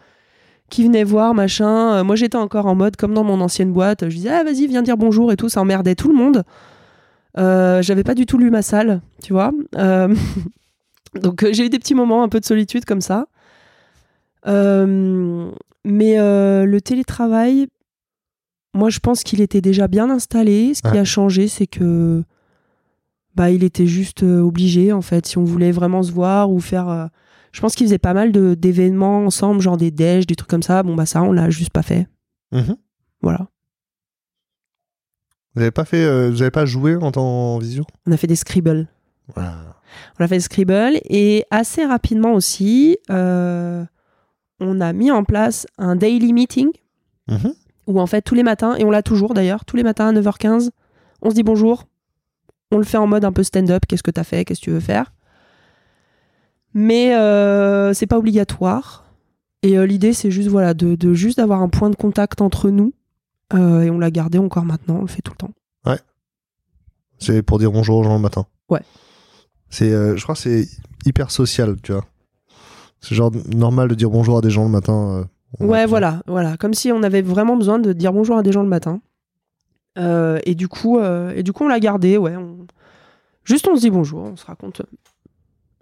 [0.70, 1.96] qui venait voir, machin.
[1.96, 4.08] Euh, moi, j'étais encore en mode comme dans mon ancienne boîte.
[4.08, 5.50] Je disais, ah, vas-y, viens dire bonjour et tout.
[5.50, 6.44] Ça emmerdait tout le monde.
[7.37, 9.52] Euh, j'avais pas du tout lu ma salle, tu vois.
[9.76, 10.14] Euh,
[11.22, 13.26] Donc, j'ai eu des petits moments un peu de solitude comme ça.
[14.46, 15.50] Euh,
[15.85, 17.66] mais le télétravail,
[18.74, 20.72] moi je pense qu'il était déjà bien installé.
[20.72, 21.00] Ce qui Ouais.
[21.00, 22.24] a changé, c'est que
[23.34, 25.26] bah il était juste euh, obligé en fait.
[25.26, 27.06] Si on voulait vraiment se voir ou faire, euh,
[27.52, 30.62] je pense qu'il faisait pas mal de d'événements ensemble, genre des déj, des trucs comme
[30.62, 30.82] ça.
[30.82, 32.06] Bon bah ça on l'a juste pas fait.
[32.52, 32.76] Mhm.
[33.22, 33.48] Voilà.
[35.54, 37.84] Vous avez pas fait, euh, vous avez pas joué en temps en visio?
[38.06, 38.88] On a fait des scribbles.
[39.34, 39.54] Voilà.
[40.18, 43.84] On a fait le Scribble et assez rapidement aussi, euh,
[44.58, 46.70] on a mis en place un daily meeting
[47.28, 47.52] Mhm.
[47.86, 50.12] où en fait tous les matins, et on l'a toujours d'ailleurs, tous les matins à
[50.12, 50.70] 9h15,
[51.20, 51.84] on se dit bonjour.
[52.72, 54.70] On le fait en mode un peu stand-up, qu'est-ce que t'as fait, qu'est-ce que tu
[54.70, 55.12] veux faire.
[56.74, 59.04] Mais euh, c'est pas obligatoire.
[59.62, 62.70] Et euh, l'idée c'est juste voilà de, de juste d'avoir un point de contact entre
[62.70, 62.94] nous.
[63.54, 65.52] Euh, et on l'a gardé encore maintenant, on le fait tout le temps.
[67.18, 68.46] C'est pour dire bonjour aux gens le matin.
[68.68, 68.80] Ouais.
[69.70, 70.66] C'est, euh, je crois que c'est
[71.06, 72.04] hyper social, tu vois.
[73.00, 75.28] C'est genre normal de dire bonjour à des gens le matin.
[75.61, 78.64] Ouais, voilà, voilà, comme si on avait vraiment besoin de dire bonjour à des gens
[78.64, 79.00] le matin.
[79.98, 82.37] Euh, et du coup, euh, et du coup, on l'a gardé, ouais.
[82.37, 82.66] on-
[83.44, 84.83] Juste, on se dit bonjour, on se raconte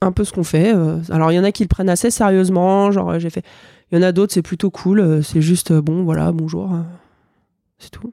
[0.01, 0.75] un peu ce qu'on fait.
[0.75, 0.99] euh.
[1.11, 3.45] Alors, il y en a qui le prennent assez sérieusement, genre j'ai fait.
[3.93, 5.23] Il y en a d'autres, c'est plutôt cool.
[5.23, 6.71] C'est juste bon, voilà, bonjour,
[7.79, 8.13] c'est tout.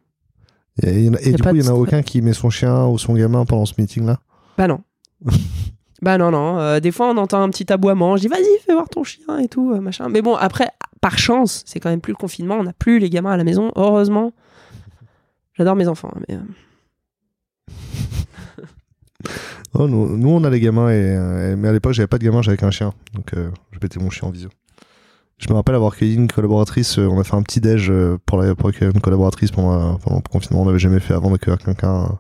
[0.84, 1.76] Et, il y en a- et Y a du coup, il de y en a
[1.78, 4.20] aucun qui met son chien ou son gamin pendant ce meeting-là?
[4.58, 4.82] Bah non.
[6.02, 6.60] bah non, non.
[6.60, 8.16] euh, des fois, on entend un petit aboiement.
[8.18, 10.10] Je dis, vas-y, fais voir ton chien et tout, machin.
[10.10, 10.68] Mais bon, après,
[11.02, 12.56] par chance, c'est quand même plus le confinement.
[12.56, 14.34] On n'a plus les gamins à la maison, heureusement.
[15.58, 16.42] J'adore mes enfants, hein, mais euh,
[19.74, 22.24] Oh, nous, nous, on a les gamins, et, euh, mais à l'époque, j'avais pas de
[22.24, 22.94] gamin, j'avais qu'un chien.
[23.14, 24.50] Donc, euh, je mettais mon chien en visio.
[25.38, 27.92] Je me rappelle avoir cueilli une collaboratrice, euh, on a fait un petit déj
[28.26, 31.30] pour, la, pour accueillir une collaboratrice pendant, pendant le confinement, on n'avait jamais fait avant
[31.30, 32.18] d'accueillir quelqu'un.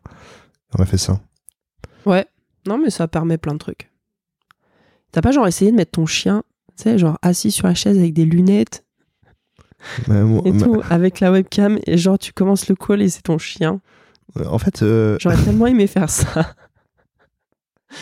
[0.78, 1.20] on a fait ça.
[2.06, 2.26] ouais.
[2.68, 3.90] Non, mais ça permet plein de trucs.
[5.14, 6.44] T'as pas genre essayé de mettre ton chien,
[6.76, 8.86] tu sais, genre assis sur la chaise avec des lunettes
[10.08, 13.38] Moi- et tout, avec la webcam, et genre tu commences le call et c'est ton
[13.38, 13.80] chien.
[14.46, 16.54] en fait, euh, J'aurais tellement aimé faire ça.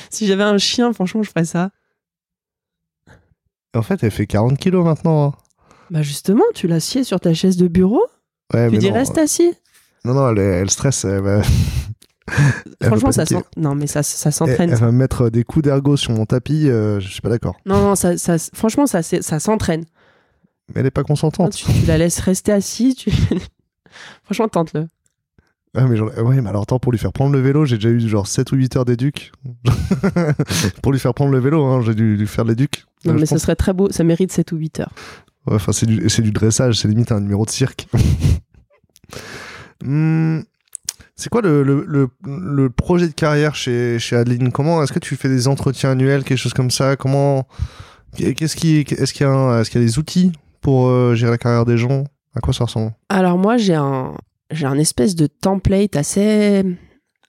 [0.09, 1.71] si j'avais un chien, franchement, je ferais ça.
[3.75, 5.25] en fait, elle fait 40 kilos maintenant.
[5.27, 5.33] hein.
[5.91, 8.01] Bah justement, tu l'assieds sur ta chaise de bureau,
[8.53, 9.53] Ouais, tu mais dis non, reste assis.
[10.03, 11.03] Non, non, elle, elle stresse.
[11.05, 11.41] Elle va...
[12.79, 13.47] elle Franchement, va ça paniquer.
[13.55, 14.69] s'en- non mais ça, ça Elle, s'entraîne.
[14.71, 17.55] elle va me mettre des coups d'ergot sur mon tapis, euh, je suis pas d'accord.
[17.65, 19.85] Non, non, ça, ça, franchement, ça, ça s'entraîne.
[20.73, 21.53] Mais elle est pas consentante.
[21.53, 23.11] Tu, tu la laisses rester assis, tu...
[24.23, 24.87] franchement, tente-le.
[25.77, 27.99] Ah, mais, ouais, mais alors attends, pour lui faire prendre le vélo, j'ai déjà eu
[27.99, 29.31] genre 7 ou 8 heures d'éduc.
[30.81, 32.85] pour lui faire prendre le vélo, hein, j'ai dû lui faire l'éduc.
[33.03, 34.93] Non, mais pense- serait très beau, ça mérite 7 ou 8 heures.
[35.47, 37.87] Ouais, Enfin, c'est du, du dressage, c'est limite un numéro de cirque.
[39.83, 40.39] Hmm,
[41.15, 44.51] c'est quoi le, le, le, le projet de carrière chez, chez Adeline?
[44.51, 46.95] Comment est-ce que tu fais des entretiens annuels, quelque chose comme ça?
[46.95, 47.47] Comment
[48.15, 50.31] Qu'est-ce qui est-ce qu'il y a un- est-ce qu'il y a des outils?
[50.65, 52.91] Pour euh, gérer la carrière des gens À quoi ça ressemble?
[53.09, 54.15] Alors moi, j'ai un,
[54.49, 56.63] j'ai un espèce de template assez,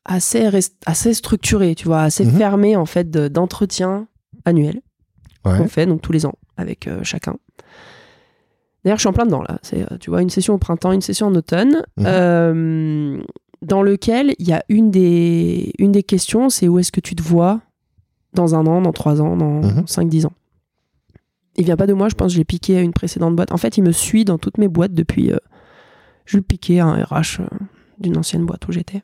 [0.06, 2.30] assez, rest- assez structuré, tu vois, assez Mhm.
[2.38, 4.08] fermé en fait de- d'entretien
[4.46, 4.80] annuel
[5.44, 5.58] Ouais.
[5.58, 7.36] qu'on fait donc tous les ans avec euh, chacun.
[8.84, 9.58] D'ailleurs, je suis en plein dedans là.
[9.62, 12.04] C'est, euh, tu vois, une session au printemps, une session en automne, Mhm.
[12.06, 13.18] euh,
[13.62, 17.14] dans lequel il y a une des, une des questions, c'est où est-ce que tu
[17.14, 17.60] te vois
[18.32, 19.86] dans un an, dans trois ans, dans Mhm.
[19.86, 20.32] cinq, dix ans?
[21.56, 23.52] Il vient pas de moi, je pense que je l'ai piqué à une précédente boîte.
[23.52, 25.32] En fait, il me suit dans toutes mes boîtes depuis.
[25.32, 25.38] euh,
[26.26, 27.46] je le piqué à un RH euh,
[27.98, 29.02] d'une ancienne boîte où j'étais.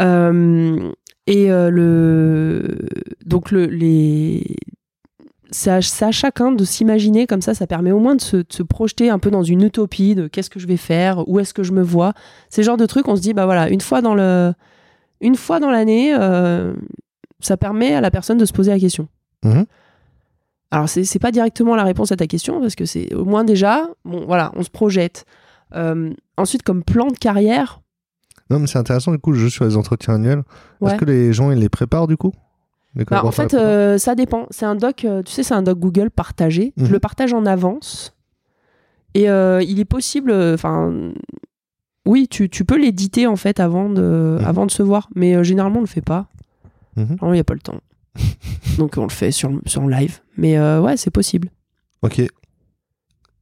[0.00, 0.92] Euh,
[1.26, 2.86] et le
[3.24, 4.56] donc le les
[5.50, 9.18] c'est à, chacun de s'imaginer comme ça, ça permet au moins de se, projeter un
[9.18, 11.82] peu dans une utopie de qu'est-ce que je vais faire, où est-ce que je me
[11.82, 12.12] vois.
[12.50, 14.52] Ces genres de trucs, on se dit, bah voilà, une fois dans le,
[15.20, 16.12] une fois dans l'année,
[17.40, 19.08] ça permet à la personne de se poser la question.
[19.44, 19.66] Mhm.
[20.70, 23.44] Alors, c'est c'est pas directement la réponse à ta question, parce que c'est au moins
[23.44, 25.24] déjà, bon, voilà, on se projette.
[25.74, 27.80] Euh, ensuite, comme plan de carrière,
[28.50, 30.42] Non, mais c'est intéressant du coup le jeu sur les entretiens annuels.
[30.80, 30.90] Ouais.
[30.90, 32.32] Est-ce que les gens ils les préparent du coup?
[33.10, 34.46] Bah, en fait, euh, ça dépend.
[34.50, 36.72] C'est un doc, euh, tu sais, c'est un doc Google partagé.
[36.76, 36.86] Mhm.
[36.86, 38.14] Je le partage en avance.
[39.14, 41.12] Et il est possible, enfin,
[42.06, 44.46] oui, tu, tu peux l'éditer en fait avant de, Mhm.
[44.46, 45.08] avant de se voir.
[45.14, 46.26] Mais généralement, on le fait pas.
[46.96, 47.16] Mhm.
[47.16, 47.80] Vraiment, il n'y a pas le temps.
[48.78, 50.20] Donc, on le fait sur, sur live.
[50.36, 51.50] Mais euh, ouais, c'est possible.
[52.02, 52.22] Ok.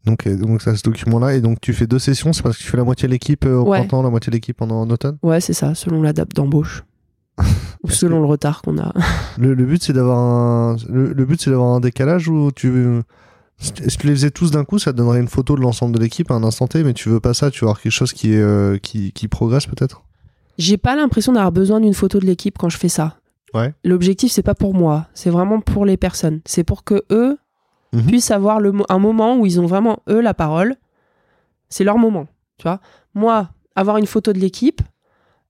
[0.04, 2.62] Donc, euh, donc ça, ce document-là, et donc tu fais deux sessions, c'est parce que
[2.62, 3.78] tu fais la moitié de l'équipe euh, au Ouais.
[3.78, 5.16] printemps, la moitié de l'équipe en, en automne?
[5.22, 6.84] Ouais, c'est ça, selon la date d'embauche.
[7.82, 8.92] Ou selon que- le retard qu'on a.
[9.38, 13.00] le, le but c'est d'avoir un le, le but c'est d'avoir un décalage ou tu
[13.58, 15.62] si tu si tu les faisais tous d'un coup, ça te donnerait une photo de
[15.62, 17.80] l'ensemble de l'équipe à un instant T, mais tu veux pas ça, tu veux avoir
[17.80, 20.02] quelque chose qui est euh, qui, qui progresse peut-être?
[20.58, 23.16] J'ai pas l'impression d'avoir besoin d'une photo de l'équipe quand je fais ça.
[23.54, 23.72] Ouais.
[23.84, 26.40] L'objectif, c'est pas pour moi, c'est vraiment pour les personnes.
[26.44, 27.38] C'est pour que eux,
[27.92, 28.06] Mhm.
[28.06, 30.74] puissent avoir le, un moment où ils ont vraiment, eux, la parole.
[31.68, 32.26] C'est leur moment,
[32.58, 32.80] tu vois.
[33.14, 34.82] Moi, avoir une photo de l'équipe,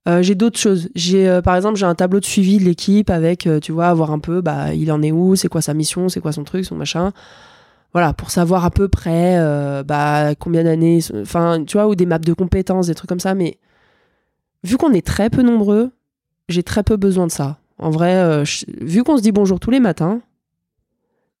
[0.07, 0.89] euh, j'ai d'autres choses.
[0.93, 3.91] J'ai, euh, par exemple, j'ai un tableau de suivi de l'équipe avec, euh, tu vois,
[3.95, 6.43] voir un peu, bah, il en est où, c'est quoi sa mission, c'est quoi son
[6.43, 7.11] truc, son machin.
[7.93, 9.39] Voilà, pour savoir à peu près,
[9.85, 13.33] bah, combien d'années, enfin, tu vois, ou des maps de compétences, des trucs comme ça.
[13.35, 13.57] Mais
[14.63, 15.91] vu qu'on est très peu nombreux,
[16.49, 17.57] j'ai très peu besoin de ça.
[17.77, 20.21] En vrai, euh, je- vu qu'on se dit bonjour tous les matins,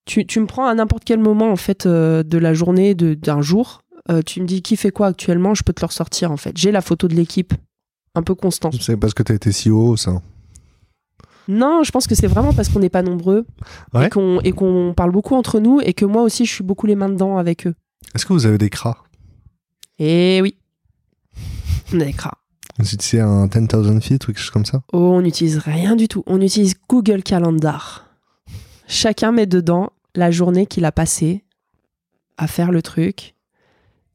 [0.05, 3.41] tu, tu me prends à n'importe quel moment en fait euh, de la journée, d'un
[3.41, 6.37] jour, euh, tu me dis qui fait quoi actuellement, je peux te le ressortir en
[6.37, 6.57] fait.
[6.57, 7.53] J'ai la photo de l'équipe,
[8.15, 8.75] un peu constante.
[8.81, 10.21] C'est parce que t'as été si haut, ça.
[11.47, 13.45] Non, je pense que c'est vraiment parce qu'on n'est pas nombreux
[13.93, 14.09] Ouais.
[14.43, 17.09] et qu'on parle beaucoup entre nous et que moi aussi je suis beaucoup les mains
[17.09, 17.75] dedans avec eux.
[18.13, 18.97] Est-ce que vous avez des cras?
[19.99, 20.57] Et oui,
[21.93, 22.37] on a des cras.
[22.77, 26.07] Vous utilisez un 10,000 feet ou quelque chose comme ça Oh, on n'utilise rien du
[26.07, 26.23] tout.
[26.27, 28.05] On utilise Google Calendar.
[28.87, 31.43] Chacun met dedans la journée qu'il a passée
[32.37, 33.35] à faire le truc.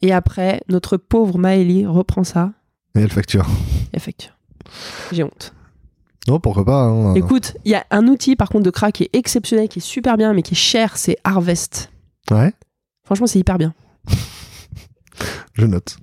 [0.02, 2.52] Et après, notre pauvre Maëlie reprend ça
[2.94, 3.46] Et elle facture.
[3.94, 4.36] et facture.
[5.12, 5.54] J'ai honte.
[6.28, 6.82] Non, pourquoi pas.
[6.84, 7.14] hein.
[7.14, 9.82] Écoute, il y a un outil par contre de crack qui est exceptionnel, qui est
[9.82, 11.90] super bien, mais qui est cher, c'est Harvest.
[12.30, 12.52] Ouais,
[13.04, 13.74] Franchement, c'est hyper bien.
[15.54, 15.96] je note.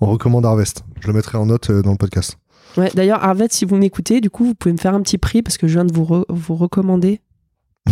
[0.00, 0.84] On recommande Harvest.
[1.00, 2.36] Je le mettrai en note euh, dans le podcast.
[2.76, 5.42] Ouais, D'ailleurs, Harvest, si vous m'écoutez, du coup, vous pouvez me faire un petit prix
[5.42, 7.20] parce que je viens de vous, re- vous recommander.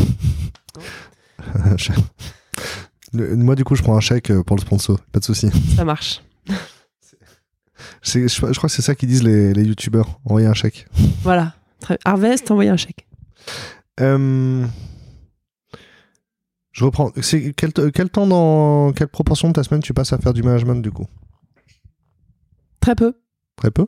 [3.12, 4.98] Le- moi, du coup, je prends un chèque euh, pour le sponsor.
[5.12, 5.48] Pas de souci.
[5.76, 6.22] Ça marche.
[8.02, 10.18] Je, je crois que c'est ça qu'ils disent les, les youtubeurs.
[10.24, 10.86] Envoyer un chèque.
[11.22, 11.54] Voilà.
[12.04, 13.06] Harvest, envoyez un chèque.
[14.00, 14.64] Euh,
[16.72, 17.10] Je reprends.
[17.56, 20.82] Quel, quel temps dans quelle proportion de ta semaine tu passes à faire du management
[20.82, 21.06] du coup?
[22.84, 23.14] Très peu.
[23.56, 23.86] Très peu?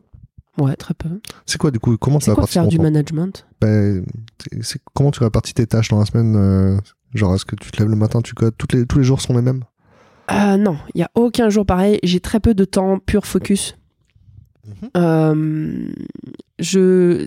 [0.59, 1.21] Ouais, très peu.
[1.45, 3.47] C'est quoi du coup Comment quoi répartit faire du management?
[3.61, 4.07] Ben,
[4.63, 6.79] c'est- Comment tu répartis tes tâches dans la semaine euh,
[7.15, 9.21] Genre, est-ce que tu te lèves le matin, tu codes toutes les, Tous les jours
[9.21, 9.65] sont les mêmes?
[10.33, 11.99] Euh, non, il y a aucun jour pareil.
[12.05, 13.77] J'ai très peu de temps pur focus.
[14.67, 14.91] Mhm.
[14.97, 15.89] Euh,
[16.59, 17.27] je.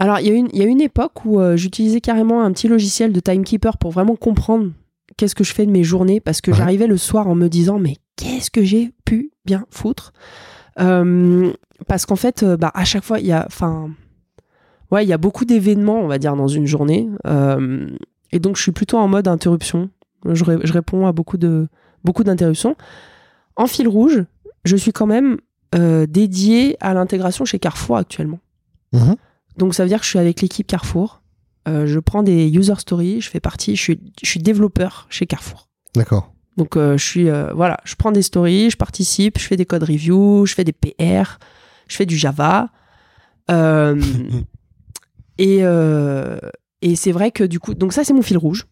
[0.00, 2.66] Alors, il y, a une- il y a une époque où j'utilisais carrément un petit
[2.66, 4.72] logiciel de timekeeper pour vraiment comprendre
[5.16, 6.56] qu'est-ce que je fais de mes journées parce que Ouais.
[6.56, 10.12] j'arrivais le soir en me disant mais qu'est-ce que j'ai pu bien foutre.
[10.78, 11.52] Euh,
[11.86, 13.90] parce qu'en fait euh, bah, à chaque fois il y a enfin
[14.90, 17.08] ouais il y a beaucoup d'événements on va dire dans une journée.
[17.26, 17.88] Euh,
[18.32, 19.90] et donc je suis plutôt en mode interruption.
[20.26, 21.68] Je, ré- je réponds à beaucoup de
[22.04, 22.76] beaucoup d'interruptions.
[23.56, 24.24] En fil rouge
[24.64, 25.38] je suis quand même
[25.74, 28.40] euh, dédié à l'intégration chez Carrefour actuellement.
[28.92, 29.14] Mhm.
[29.56, 31.22] donc ça veut dire que je suis avec l'équipe Carrefour.
[31.66, 35.68] Je prends des user stories je fais partie je suis, je suis développeur chez Carrefour.
[35.94, 36.32] D'accord.
[36.56, 39.66] Donc euh, je suis euh, voilà, je prends des stories, je participe, je fais des
[39.66, 41.38] code review, je fais des PR,
[41.88, 42.68] je fais du Java.
[43.50, 44.00] Euh,
[45.38, 45.60] et
[46.82, 48.66] et c'est vrai que du coup, donc ça c'est mon fil rouge.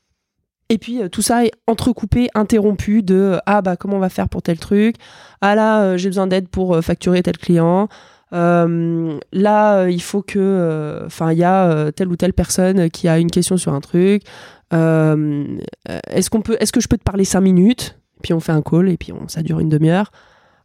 [0.70, 4.42] Et puis tout ça est entrecoupé, interrompu de ah bah comment on va faire pour
[4.42, 4.96] tel truc?
[5.40, 7.88] Ah là j'ai besoin d'aide pour facturer tel client.
[8.34, 12.90] Euh, là euh, il faut que euh, enfin il y a telle ou telle personne
[12.90, 14.22] qui a une question sur un truc.
[14.70, 17.98] Est-ce qu'on peut est-ce que je peux te parler cinq minutes?
[18.22, 20.10] Puis on fait un call et puis on, ça dure une demi-heure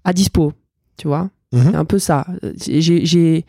[0.04, 0.54] à dispo
[0.98, 1.30] tu vois?
[1.54, 1.70] Mhm.
[1.72, 2.26] c'est un peu ça
[2.58, 3.46] j'ai j'ai-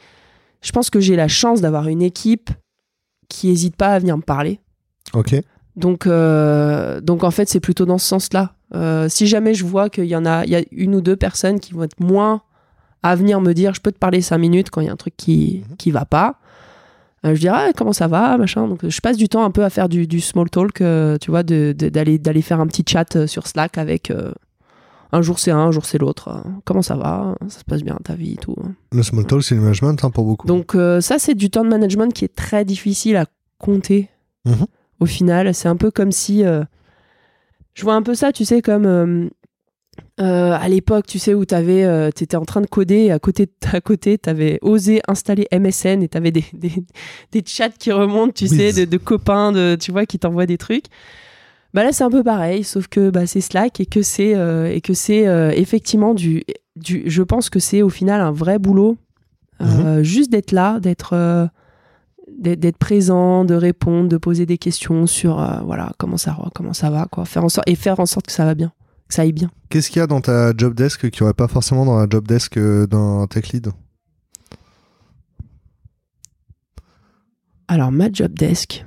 [0.63, 2.51] je pense que j'ai la chance d'avoir une équipe
[3.29, 4.61] qui hésite pas à venir me parler
[5.15, 5.35] Ok.
[5.77, 8.55] donc euh, donc en fait c'est plutôt dans ce sens là
[9.09, 11.61] si jamais je vois qu'il y en a il y a une ou deux personnes
[11.61, 12.43] qui vont être moins
[13.05, 14.97] à venir me dire je peux te parler cinq minutes quand il y a un
[14.97, 15.77] truc qui Mhm.
[15.77, 16.37] qui va pas
[17.25, 19.63] euh, je dirais Ah, comment ça va machin donc je passe du temps un peu
[19.65, 22.67] à faire du, du small talk euh, tu vois de- de- d'aller d'aller faire un
[22.67, 24.33] petit chat euh, sur Slack avec euh,
[25.13, 27.97] un jour c'est un un jour c'est l'autre comment ça va ça se passe bien
[28.05, 28.57] ta vie et tout
[28.93, 30.47] Le small talk, c'est le management hein, pour beaucoup.
[30.49, 33.27] donc euh, ça c'est du temps de management qui est très difficile à
[33.59, 34.09] compter
[34.47, 34.67] Mhm.
[35.01, 36.43] au final c'est un peu comme si
[37.75, 39.31] je vois un peu ça tu sais comme
[40.21, 43.19] euh, à l'époque, tu sais, où t'avais, euh, t'étais en train de coder, et à
[43.19, 46.73] côté, à côté, t'avais osé installer MSN et t'avais des, des,
[47.33, 48.57] des chats qui remontent, tu Oui.
[48.57, 50.85] sais, de, de copains, de, tu vois, qui t'envoient des trucs.
[51.73, 54.71] Bah là, c'est un peu pareil, sauf que bah, c'est Slack et que c'est euh,
[54.73, 56.45] et que c'est euh, effectivement du,
[56.77, 57.03] du.
[57.07, 58.97] Je pense que c'est au final un vrai boulot,
[59.61, 61.49] euh, juste d'être là, d'être
[62.39, 67.07] d'être présent, de répondre, de poser des questions sur voilà comment ça comment ça va
[67.11, 68.73] quoi, faire en sorte et faire en sorte que ça va bien,
[69.15, 69.51] ça aille bien.
[69.71, 72.07] Qu'est-ce qu'il y a dans ta job desk qu'il n'y aurait pas forcément dans la
[72.09, 73.71] job desk euh, d'un tech lead?
[77.69, 78.85] Alors, ma job desk.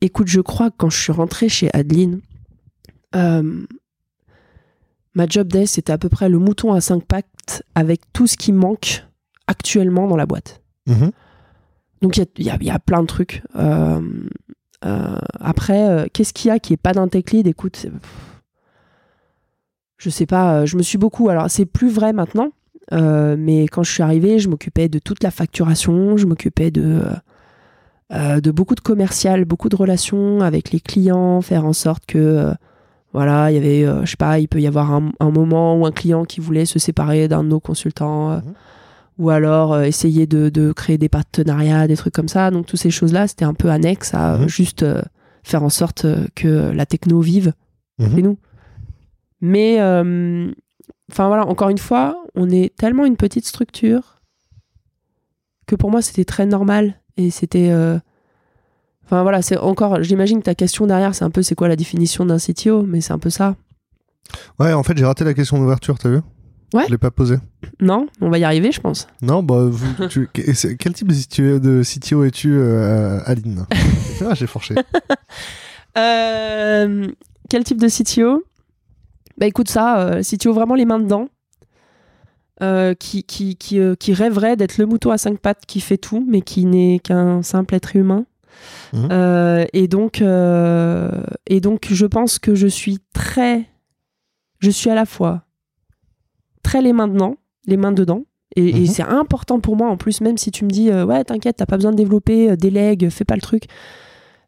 [0.00, 2.20] Écoute, je crois que quand je suis rentrée chez Adeline,
[3.14, 3.64] euh,
[5.14, 8.36] ma job desk, c'était à peu près le mouton à cinq pattes avec tout ce
[8.36, 9.04] qui manque
[9.46, 10.60] actuellement dans la boîte.
[10.86, 11.10] Mhm.
[12.02, 13.42] Donc, il y a, il y a- il y a plein de trucs.
[13.56, 14.00] Euh,
[14.84, 17.46] Euh, après, qu'est-ce qu'il y a qui est pas d'un tech lead?
[17.46, 17.90] Écoute, c'est-
[19.98, 21.28] je sais pas, euh, je me suis beaucoup.
[21.28, 22.50] Alors, c'est plus vrai maintenant,
[22.92, 27.00] euh, mais quand je suis arrivée, je m'occupais de toute la facturation, je m'occupais de,
[28.12, 32.18] euh, de beaucoup de commercial, beaucoup de relations avec les clients, faire en sorte que,
[32.18, 32.54] euh,
[33.12, 35.86] voilà, il y avait, je sais pas, il peut y avoir un, un moment où
[35.86, 38.42] un client qui voulait se séparer d'un de nos consultants, Mhm.
[39.18, 42.50] ou alors essayer de, de créer des partenariats, des trucs comme ça.
[42.50, 44.48] Donc, toutes ces choses-là, c'était un peu annexe à Mhm.
[44.48, 44.84] juste
[45.42, 47.54] faire en sorte que la techno vive
[47.98, 48.14] Mhm.
[48.14, 48.36] chez nous.
[49.40, 50.50] Mais, euh,
[51.10, 54.20] enfin voilà, encore une fois, on est tellement une petite structure
[55.66, 57.00] que pour moi, c'était très normal.
[57.16, 57.70] Et c'était.
[57.70, 57.98] euh,
[59.04, 60.02] Enfin voilà, c'est encore.
[60.02, 63.00] J'imagine que ta question derrière, c'est un peu c'est quoi la définition d'un CTO, mais
[63.00, 63.54] c'est un peu ça.
[64.58, 66.20] Ouais, en fait, j'ai raté la question d'ouverture, t'as vu?
[66.74, 66.82] Ouais.
[66.86, 67.36] Je l'ai pas posée.
[67.80, 69.06] Non On va y arriver, je pense.
[69.22, 73.64] Non, bah, vous- tu- quel type de CTO, de CTO es-tu, euh, Aline?
[74.28, 74.74] Ah, j'ai forché.
[75.96, 77.06] Euh,
[77.48, 78.42] quel type de CTO
[79.38, 81.28] Bah écoute ça, euh, CTO vraiment les mains dedans,
[82.62, 85.98] euh, qui, qui, qui, euh, qui rêverait d'être le mouton à cinq pattes qui fait
[85.98, 88.24] tout, mais qui n'est qu'un simple être humain.
[88.94, 89.08] Mhm.
[89.12, 93.66] Euh, et, donc, et donc, je pense que je suis très...
[94.60, 95.42] Je suis à la fois
[96.62, 98.24] très les mains dedans, les mains dedans,
[98.56, 98.86] et, et Mhm.
[98.86, 101.76] c'est important pour moi en plus, même si tu me dis, ouais, t'inquiète, t'as pas
[101.76, 103.64] besoin de développer, délègue, fais pas le truc.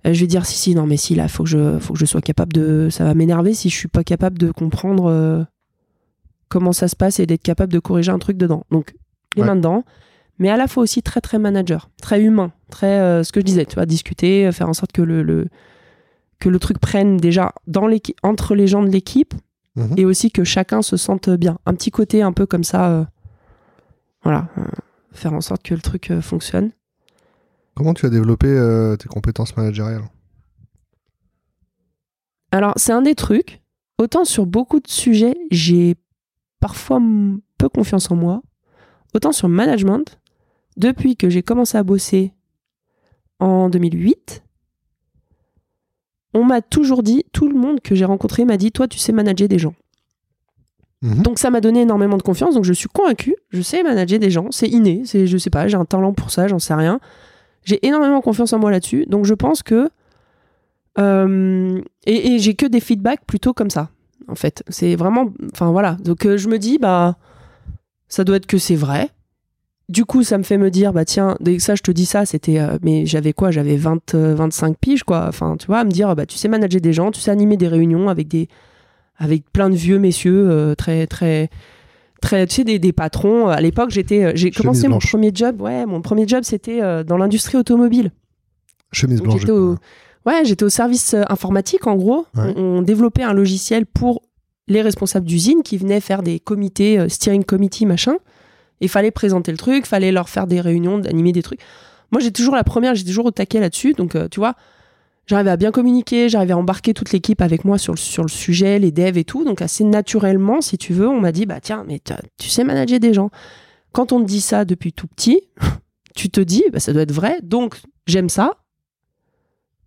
[0.07, 1.99] Euh, je vais dire, si, si, non, mais si, là, faut que je, faut que
[1.99, 2.89] je sois capable de.
[2.91, 5.43] Ça va m'énerver si je suis pas capable de comprendre euh,
[6.49, 8.65] comment ça se passe et d'être capable de corriger un truc dedans.
[8.71, 8.95] Donc,
[9.37, 9.49] les Ouais.
[9.49, 9.85] mains dedans,
[10.39, 12.99] mais à la fois aussi très, très manager, très humain, très.
[13.01, 15.49] euh, ce que je disais, tu vois, discuter, faire en sorte que le, le,
[16.39, 17.89] que le truc prenne déjà dans
[18.23, 19.35] entre les gens de l'équipe
[19.77, 19.95] Mhm.
[19.97, 21.59] et aussi que chacun se sente bien.
[21.67, 22.89] Un petit côté un peu comme ça.
[22.91, 23.05] euh,
[24.25, 24.49] voilà.
[25.13, 26.71] faire en sorte que le truc fonctionne.
[27.79, 30.03] Comment tu as développé euh, tes compétences managériales
[32.51, 33.63] Alors, c'est un des trucs.
[33.99, 35.95] Autant sur beaucoup de sujets, j'ai
[36.59, 37.01] parfois
[37.57, 38.43] peu confiance en moi.
[39.15, 40.19] Autant sur le management,
[40.77, 42.33] depuis que j'ai commencé à bosser
[43.39, 44.43] en 2008,
[46.35, 49.13] on m'a toujours dit, tout le monde que j'ai rencontré m'a dit, toi, tu sais
[49.13, 49.77] manager des gens.
[51.03, 51.23] Mhm.
[51.23, 52.57] Donc ça m'a donné énormément de confiance.
[52.57, 55.69] Donc je suis convaincue, je sais manager des gens, c'est inné, c'est je sais pas,
[55.69, 56.99] j'ai un talent pour ça, j'en sais rien.
[57.65, 59.07] J'ai énormément confiance en moi là-dessus.
[59.07, 59.91] Donc je pense que
[60.99, 63.91] euh, et, j'ai que des feedbacks plutôt comme ça.
[64.27, 65.97] En fait, c'est vraiment, enfin voilà.
[66.05, 67.17] Donc euh, je me dis bah
[68.09, 69.11] ça doit être que c'est vrai.
[69.89, 72.05] Du coup, ça me fait me dire bah tiens, dès que ça je te dis
[72.05, 73.51] ça, c'était euh, mais j'avais quoi?
[73.51, 75.27] J'avais 20 euh, 25 piges quoi.
[75.29, 77.57] Enfin, tu vois, à me dire bah tu sais manager des gens, tu sais animer
[77.57, 78.49] des réunions avec des
[79.17, 81.51] avec plein de vieux messieurs très très
[82.21, 83.49] très tu sais des, des patrons.
[83.49, 87.05] À l'époque j'étais euh, j'ai commencé mon premier job ouais mon premier job c'était euh,
[87.05, 88.11] dans l'industrie automobile.
[88.93, 89.41] Chemise blanche.
[89.41, 89.77] j'étais au
[90.27, 90.45] ouais.
[90.45, 92.27] J'étais au service euh, informatique en gros.
[92.35, 92.55] Ouais.
[92.57, 94.23] on, on développait un logiciel pour
[94.67, 98.17] les responsables d'usine qui venaient faire des comités euh, steering committee machin.
[98.81, 101.61] Il fallait présenter le truc fallait leur faire des réunions animer des trucs.
[102.11, 103.93] Moi j'ai toujours la première j'ai toujours au taquet là-dessus.
[103.95, 104.55] Donc euh, tu vois
[105.29, 108.29] j'arrivais à bien communiquer, j'arrivais à embarquer toute l'équipe avec moi sur le, sur le
[108.29, 109.45] sujet, les devs et tout.
[109.45, 112.01] Donc assez naturellement, si tu veux, on m'a dit, bah tiens, mais
[112.39, 113.31] tu sais manager des gens.
[113.93, 115.43] Quand on te dit ça depuis tout petit,
[116.17, 118.53] tu te dis, bah, ça doit être vrai, donc j'aime ça.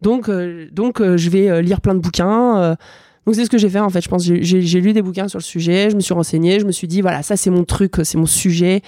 [0.02, 2.78] Donc, euh, donc euh, je vais euh, lire plein de bouquins.
[3.26, 4.02] donc c'est ce que j'ai fait en fait.
[4.02, 6.72] Je pense j'ai- lu des bouquins sur le sujet, je me suis renseigné, je me
[6.72, 8.82] suis dit, voilà, ça c'est mon truc, c'est mon sujet.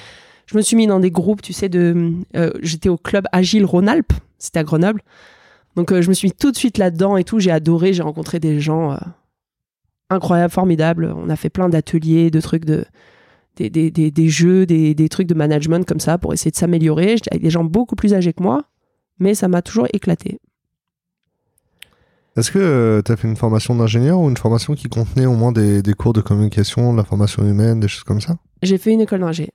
[0.46, 2.12] Je me suis mis dans des groupes, tu sais, de,
[2.62, 5.02] j'étais au club Agile Rhône-Alpes, c'était à Grenoble.
[5.76, 7.40] Donc euh, je me suis mis tout de suite là-dedans et tout.
[7.40, 7.94] J'ai adoré.
[7.94, 8.98] J'ai rencontré des gens euh,
[10.10, 11.14] incroyables, formidables.
[11.18, 12.86] On a fait plein d'ateliers, de trucs de
[13.56, 16.56] des, des, des, des jeux, des, des trucs de management comme ça pour essayer de
[16.56, 17.18] s'améliorer.
[17.18, 18.64] J'étais avec des gens beaucoup plus âgés que moi,
[19.20, 20.40] mais ça m'a toujours éclaté.
[22.36, 25.52] Est-ce que tu as fait une formation d'ingénieur ou une formation qui contenait au moins
[25.52, 28.38] des, des cours de communication, de la formation humaine, des choses comme ça?
[28.64, 29.50] J'ai fait une école d'ingé.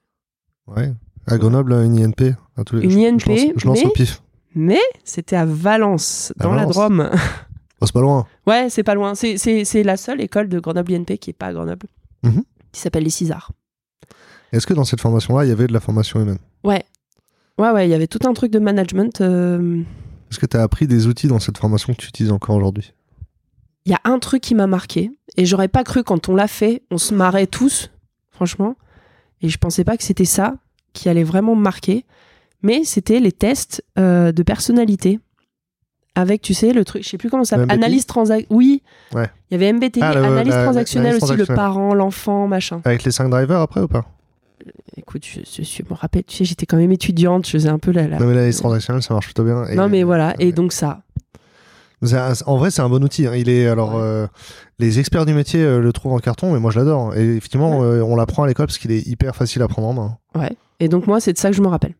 [0.69, 0.93] Ouais.
[1.27, 2.85] À Grenoble, une INP à tous les...
[2.85, 4.23] Une je- INP, Je lance, je lance mais- au pif.
[4.61, 6.67] Mais c'était à Valence, dans la.
[6.67, 7.11] Drôme.
[7.81, 8.27] Oh, c'est pas loin.
[8.49, 9.15] ouais, c'est pas loin.
[9.15, 11.87] C'est la seule école de Grenoble INP qui est pas à Grenoble.
[12.25, 12.43] Mhm.
[12.73, 13.53] Qui s'appelle les Cisards.
[14.53, 16.39] Est-ce que dans cette formation-là, il y avait de la formation humaine?
[16.65, 16.83] Ouais.
[17.57, 19.21] Ouais, ouais, il y avait tout un truc de management.
[19.21, 19.81] euh,
[20.31, 22.93] Est-ce que tu as appris des outils dans cette formation que tu utilises encore aujourd'hui?
[23.85, 26.49] Il y a un truc qui m'a marqué, et j'aurais pas cru quand on l'a
[26.49, 27.91] fait, on se marrait tous,
[28.33, 28.75] franchement,
[29.41, 30.57] et je pensais pas que c'était ça
[30.95, 32.05] qui allait vraiment me marquer,
[32.63, 35.21] mais c'était les tests euh, de personnalité.
[36.15, 38.45] Avec, tu sais, le truc, je sais plus comment ça s'appelle, analyse transac...
[38.51, 38.83] Oui,
[39.15, 39.31] Ouais.
[39.51, 41.57] il y avait MBTI, Ah, le- analyse la- transactionnelle aussi, le transactionnelle.
[41.57, 42.81] parent, l'enfant, machin.
[42.85, 44.05] Avec les 5 drivers après ou pas?
[44.97, 47.79] Écoute, je, je- je me rappelle, tu sais, j'étais quand même étudiante, je faisais un
[47.79, 48.09] peu la...
[48.09, 49.65] la- Non, mais l'analyse transactionnelle, ça marche plutôt bien.
[49.67, 51.03] Et- Non, mais voilà, et donc ça.
[52.03, 53.27] Un- en vrai, c'est un bon outil.
[53.29, 53.35] hein.
[53.37, 54.01] Il est alors Ouais.
[54.03, 54.27] euh,
[54.81, 57.15] les experts du métier euh, le trouvent en carton, mais moi je l'adore.
[57.17, 59.93] Et effectivement, euh, on l'apprend à l'école parce qu'il est hyper facile à prendre en
[59.95, 60.19] main.
[60.35, 60.57] Ouais.
[60.81, 61.95] Et donc, moi, c'est de ça que je me rappelle.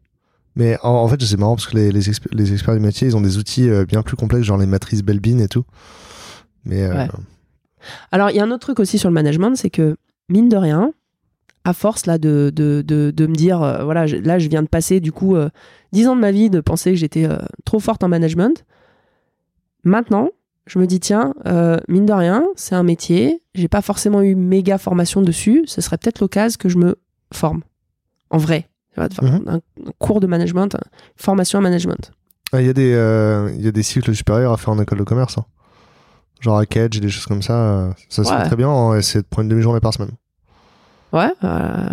[0.59, 3.07] Mais en, en fait, c'est marrant parce que les, les, exp- les experts du métier,
[3.07, 5.65] ils ont des outils euh, bien plus complexes, genre les matrices Belbin et tout.
[6.65, 7.07] Mais euh.
[8.11, 9.97] Alors, il y a un autre truc aussi sur le management, c'est que,
[10.29, 10.93] mine de rien,
[11.65, 14.99] à force là de, de, de, me dire, euh, voilà, là, je viens de passer
[14.99, 15.49] du coup euh,
[15.93, 17.29] 10 ans de ma vie de penser que j'étais
[17.65, 18.65] trop forte en management.
[19.85, 20.31] Maintenant,
[20.67, 21.35] je me dis, tiens,
[21.87, 25.99] mine de rien, c'est un métier, j'ai pas forcément eu méga formation dessus, ce serait
[25.99, 26.97] peut-être l'occasion que je me
[27.33, 27.63] forme.
[28.31, 28.69] En vrai.
[29.07, 29.43] De faire Mhm.
[29.47, 29.61] un, un
[29.99, 30.77] cours de management,
[31.17, 32.11] formation en management.
[32.53, 34.81] ah, il y, a des, euh, il y a des cycles supérieurs à faire en
[34.81, 35.39] école de commerce.
[35.39, 35.45] hein.
[36.41, 37.53] Genre à Cage, des choses comme ça.
[37.55, 38.39] euh, Ça se Ouais.
[38.39, 38.69] fait très bien.
[38.71, 40.13] hein, c'est de prendre une demi-journée par semaine.
[41.13, 41.89] Ouais, euh,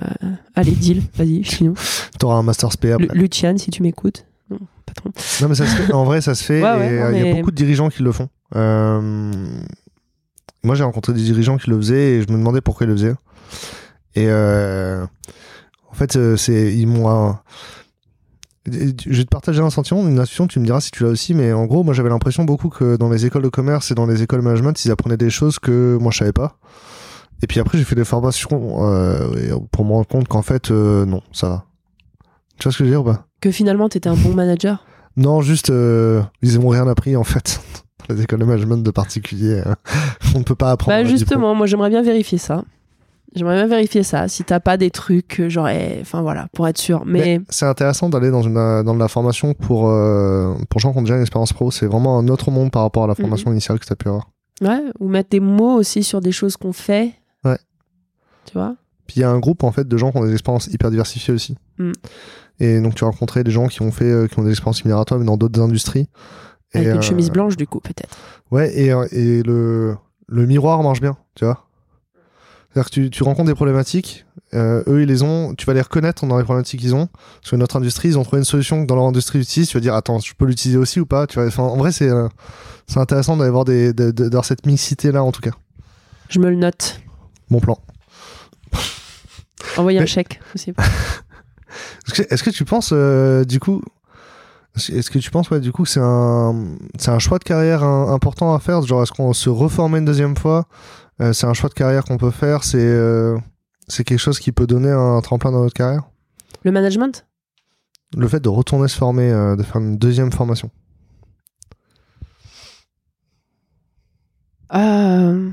[0.56, 1.76] allez, deal, vas-y, chez nous.
[2.20, 3.08] T'auras un master SP après.
[3.14, 4.26] Lu- Luciane, si tu m'écoutes.
[4.50, 5.12] Non, patron.
[5.42, 5.92] Non, mais ça se fait.
[5.94, 6.62] En vrai, ça se fait.
[6.64, 8.30] Ouais, et il y a beaucoup de dirigeants qui le font.
[8.56, 9.32] Euh,
[10.64, 12.96] Moi, j'ai rencontré des dirigeants qui le faisaient et je me demandais pourquoi ils le
[12.96, 13.16] faisaient.
[14.16, 15.06] Et euh,
[15.96, 17.36] en fait, euh, c'est ils m'ont.
[18.68, 21.34] Je vais te partager un sentiment, une intuition, tu me diras si tu l'as aussi,
[21.34, 24.08] mais en gros, moi j'avais l'impression beaucoup que dans les écoles de commerce et dans
[24.08, 26.58] les écoles de management, ils apprenaient des choses que moi je savais pas.
[27.44, 31.06] Et puis après, j'ai fait des formations euh, pour me rendre compte qu'en fait, euh,
[31.06, 31.66] non, ça va.
[32.58, 33.28] Tu vois ce que je veux dire ou pas?
[33.40, 34.84] Que finalement, t'étais un bon manager?
[35.18, 37.62] non, juste, euh, ils n'ont rien appris en fait.
[38.10, 39.74] Les écoles de management de particulier, euh,
[40.36, 40.98] on ne peut pas apprendre.
[40.98, 42.64] Bah justement, moi j'aimerais bien vérifier ça.
[43.36, 44.28] J'aimerais bien vérifier ça.
[44.28, 47.04] Si t'as pas des trucs, euh, genre, eh, enfin voilà, pour être sûr.
[47.06, 50.94] Mais, c'est intéressant d'aller dans, une, euh, dans de la formation pour, euh, pour gens
[50.94, 51.70] qui ont déjà une expérience pro.
[51.70, 54.08] C'est vraiment un autre monde par rapport à la formation initiale que tu as pu
[54.08, 54.30] avoir.
[54.62, 57.14] ouais, ou mettre des mots aussi sur des choses qu'on fait.
[57.44, 57.58] Ouais.
[58.46, 58.76] Tu vois?
[59.06, 60.90] Puis il y a un groupe en fait de gens qui ont des expériences hyper
[60.90, 61.56] diversifiées aussi.
[61.78, 61.92] Mm.
[62.60, 64.78] Et donc tu as rencontré des gens qui ont fait euh, qui ont des expériences
[64.78, 66.08] similaires à toi mais dans d'autres industries.
[66.74, 68.18] Avec Et, une euh, chemise blanche, du coup, peut-être.
[68.52, 69.96] Ouais, et, et le,
[70.28, 71.66] le miroir marche bien, tu vois.
[72.76, 75.82] C'est-à-dire que tu, tu rencontres des problématiques, euh, eux ils les ont, tu vas les
[75.82, 77.08] reconnaître dans les problématiques qu'ils ont.
[77.42, 79.78] Sur notre industrie, ils ont trouvé une solution que dans leur industrie ils utilisent, tu
[79.78, 81.50] vas dire attends, je peux l'utiliser aussi ou pas, tu vois.
[81.64, 82.28] En vrai, c'est euh,
[82.88, 85.52] c'est intéressant d'avoir des, de- de- d'avoir cette mixité là en tout cas.
[86.28, 87.00] Je me le note.
[87.50, 87.78] Bon plan.
[89.78, 90.74] Envoyer un chèque aussi.
[92.08, 93.82] Est-ce que, est-ce que tu penses euh, du coup
[94.78, 97.84] est-ce que tu penses ouais, du coup que c'est un c'est un choix de carrière
[97.84, 98.82] un- important à faire?
[98.82, 100.66] Genre est-ce qu'on se reformer une deuxième fois?
[101.22, 103.38] Euh, c'est un choix de carrière qu'on peut faire c'est euh,
[103.88, 106.04] c'est quelque chose qui peut donner un tremplin dans notre carrière?
[106.64, 107.26] Le management?
[108.18, 110.70] Le fait de retourner se former euh, de faire une deuxième formation.
[114.74, 115.50] Euh,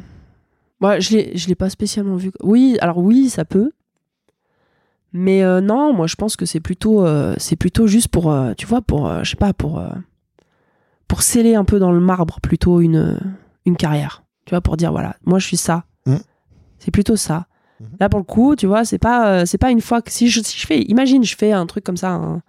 [0.81, 2.33] moi, je je l'ai pas spécialement vu.
[2.43, 3.71] Oui, alors oui, ça peut.
[5.13, 8.53] Mais euh, non, moi, je pense que c'est plutôt, euh, c'est plutôt juste pour, euh,
[8.57, 9.83] tu vois, pour, je sais pas, pour,
[11.09, 13.19] pour sceller un peu dans le marbre plutôt une,
[13.67, 14.23] une carrière.
[14.47, 15.85] Tu vois, pour dire voilà, moi, je suis ça.
[16.07, 16.21] Mhm.
[16.79, 17.47] C'est plutôt ça.
[17.81, 17.87] Mhm.
[18.01, 20.41] Là, pour le coup, tu vois, c'est pas, c'est pas une fois que si je,
[20.43, 22.43] si je fais, imagine, je fais un truc comme ça, un-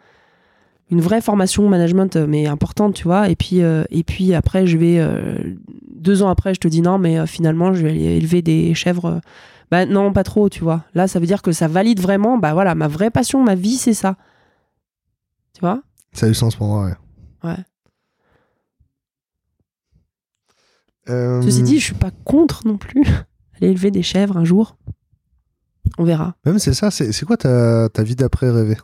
[0.89, 5.03] une vraie formation management, mais importante, tu vois, et puis, et puis après, je vais
[5.95, 9.19] deux ans après, je te dis non, mais finalement, je vais aller élever des chèvres.
[9.73, 10.83] Bah non, pas trop, tu vois.
[10.93, 13.77] Là, ça veut dire que ça valide vraiment, bah voilà, ma vraie passion, ma vie,
[13.77, 14.17] c'est ça.
[15.55, 15.81] Tu vois?
[16.11, 16.93] Ça a du sens pour moi ouais
[17.43, 17.57] Ouais.
[21.09, 23.01] Euh, Ceci dit, je suis pas contre non plus.
[23.57, 24.77] Aller élever des chèvres un jour.
[25.97, 26.35] On verra.
[26.45, 28.77] même c'est ça c'est quoi ta, ta vie d'après rêver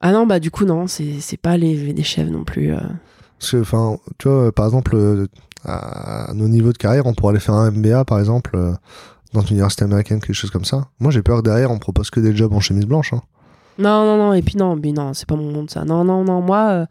[0.00, 2.72] Ah non, bah du coup, non, c'est c'est pas aller élever des chèvres non plus.
[2.72, 2.80] euh.
[3.38, 5.26] Parce que, enfin, tu vois, par exemple, euh,
[5.66, 8.72] à nos niveaux de carrière, on pourrait aller faire un MBA, par exemple, euh,
[9.36, 10.88] dans une université américaine, quelque chose comme ça.
[10.98, 13.12] Moi, j'ai peur que derrière, on propose que des jobs en chemise blanche.
[13.12, 13.22] hein.
[13.78, 15.84] Non, non, non, et puis non, mais non, c'est pas mon monde ça.
[15.84, 16.86] Non, non, non, moi, euh,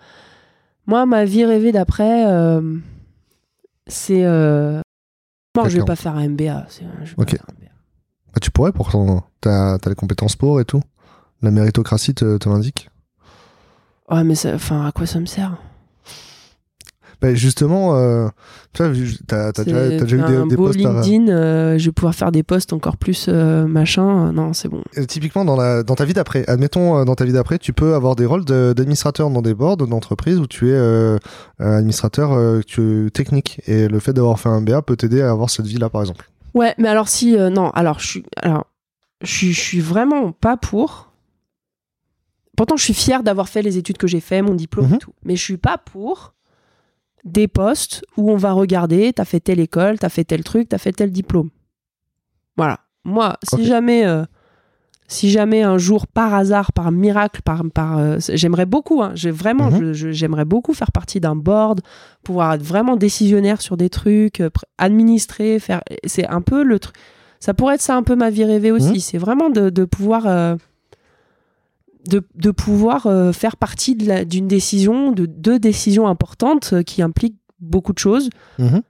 [0.85, 2.77] moi ma vie rêvée d'après, euh,
[3.87, 4.23] c'est.
[4.23, 4.81] Euh...
[5.57, 6.67] Non, je vais pas faire un MBA.
[6.69, 7.33] je vais Ok.
[7.33, 7.71] un MBA.
[8.33, 10.81] Bah, tu pourrais, pourtant, t'as as les compétences pour et tout.
[11.41, 12.89] La méritocratie te, te l'indique.
[14.09, 15.57] Ouais, mais enfin, à quoi ça me sert?
[17.25, 18.27] Bah, justement, euh,
[18.73, 18.83] tu
[19.27, 22.97] t'as déjà, eu des, des à- LinkedIn, euh, je vais pouvoir faire des posts encore
[22.97, 24.31] plus euh, machin.
[24.31, 24.83] non, c'est bon.
[24.97, 27.95] Euh, Typiquement, dans, la, dans ta vie d'après, admettons, dans ta vie d'après, tu peux
[27.95, 31.17] avoir des rôles de- d'administrateur dans des boards d'entreprise où tu es
[31.59, 33.61] administrateur tu, technique.
[33.67, 36.29] Et le fait d'avoir fait un MBA peut t'aider à avoir cette vie-là, par exemple.
[36.53, 38.67] Ouais, mais alors si non, alors je suis alors
[39.21, 41.11] je suis- vraiment pas pour.
[42.55, 44.93] Pourtant, je suis fière d'avoir fait les études que j'ai fait, mon diplôme Mhm.
[44.93, 45.11] et tout.
[45.25, 46.34] Mais je suis pas pour
[47.25, 50.77] des postes où on va regarder, t'as fait telle école, t'as fait tel truc, t'as
[50.77, 51.49] fait tel diplôme.
[52.55, 52.79] Voilà.
[53.03, 54.23] Moi, si jamais euh,
[55.07, 59.29] si jamais un jour, par hasard, par miracle, par, par euh, j'aimerais beaucoup, hein, j'ai
[59.31, 59.93] vraiment, Mhm.
[59.93, 61.81] j'aimerais beaucoup faire partie d'un board,
[62.23, 64.49] pouvoir être vraiment décisionnaire sur des trucs, euh,
[64.79, 66.95] administrer, faire, c'est un peu le truc.
[67.39, 68.93] Ça pourrait être ça un peu ma vie rêvée aussi.
[68.93, 68.99] Mhm.
[68.99, 70.25] C'est vraiment de, de pouvoir,
[72.07, 77.39] de, de pouvoir euh, faire partie d'une décision, de deux décisions importantes euh, qui impliquent
[77.59, 78.29] beaucoup de choses.
[78.59, 78.81] Mhm.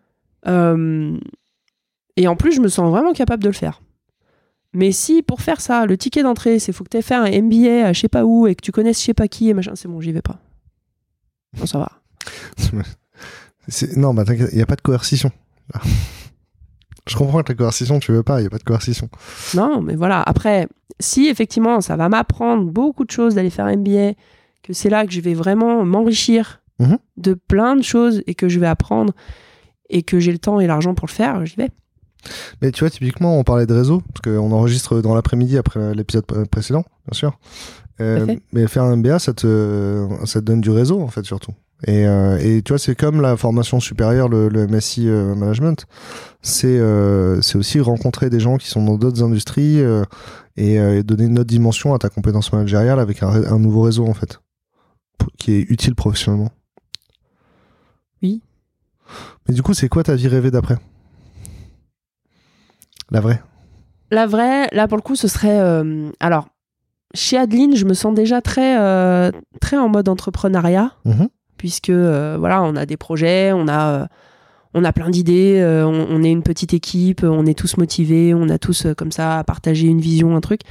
[0.47, 1.17] Euh,
[2.17, 3.81] et en plus, je me sens vraiment capable de le faire.
[4.73, 7.29] Mais si pour faire ça, le ticket d'entrée, c'est faut que tu aies fait un
[7.41, 9.53] MBA à je sais pas où et que tu connaisses je sais pas qui et
[9.53, 10.39] machin, c'est bon, j'y vais pas.
[11.57, 11.91] Non, ça va.
[13.95, 15.31] Non, bah t'inquiète, il n'y a pas de coercition.
[17.07, 19.09] Je comprends que la coercition, tu veux pas, il n'y a pas de coercition.
[19.55, 20.21] Non, mais voilà.
[20.23, 20.67] Après,
[20.99, 24.13] si effectivement, ça va m'apprendre beaucoup de choses d'aller faire MBA,
[24.63, 26.97] que c'est là que je vais vraiment m'enrichir Mhm.
[27.17, 29.13] de plein de choses et que je vais apprendre
[29.89, 31.69] et que j'ai le temps et l'argent pour le faire, j'y vais.
[32.61, 36.25] Mais tu vois, typiquement, on parlait de réseau, parce qu'on enregistre dans l'après-midi après l'épisode
[36.25, 37.37] pré- précédent, bien sûr.
[38.01, 41.51] Euh, mais faire un MBA, ça te, ça te donne du réseau, en fait, surtout.
[41.83, 45.85] Et, euh, et tu vois, c'est comme la formation supérieure, le, le MSI euh, Management.
[46.41, 50.03] C'est euh, aussi rencontrer des gens qui sont dans d'autres industries euh,
[50.55, 54.13] et, et donner une autre dimension à ta compétence managériale avec un, nouveau réseau, en
[54.13, 54.39] fait,
[55.37, 56.51] qui est utile professionnellement.
[58.23, 58.41] Oui.
[59.47, 60.77] Mais du coup, c'est quoi ta vie rêvée d'après?
[63.11, 63.43] La vraie
[64.11, 65.59] La vraie, là pour le coup, ce serait.
[66.19, 66.47] alors,
[67.13, 71.27] chez Adeline, je me sens déjà très, très en mode entrepreneuriat, Mhm.
[71.57, 74.05] Puisque euh, voilà, on a des projets, on a, euh,
[74.73, 78.33] on a plein d'idées, euh, on, on est une petite équipe, on est tous motivés,
[78.33, 80.61] on a tous euh, comme ça à partager une vision, un truc.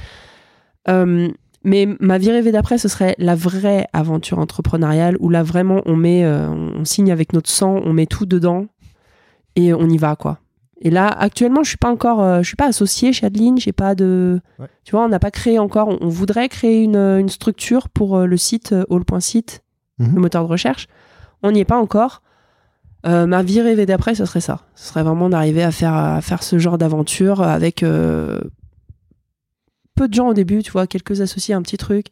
[0.87, 1.27] Euh,
[1.63, 5.95] mais ma vie rêvée d'après, ce serait la vraie aventure entrepreneuriale où là vraiment on
[5.95, 8.67] met, on signe avec notre sang, on met tout dedans
[9.55, 10.37] et on y va quoi.
[10.81, 13.95] Et là, actuellement, je suis pas encore, je suis pas associée chez Adeline, j'ai pas
[13.95, 14.67] de, Ouais.
[14.83, 15.87] tu vois, on n'a pas créé encore.
[15.87, 19.63] On, on voudrait créer une, une structure pour le site all.site,
[19.99, 20.15] Mhm.
[20.15, 20.87] le moteur de recherche.
[21.43, 22.21] On n'y est pas encore.
[23.05, 24.61] Euh, ma vie rêvée d'après, ce serait ça.
[24.75, 28.41] Ce serait vraiment d'arriver à faire, à faire ce genre d'aventure avec euh,
[29.95, 32.07] peu de gens au début, tu vois, quelques associés, un petit truc,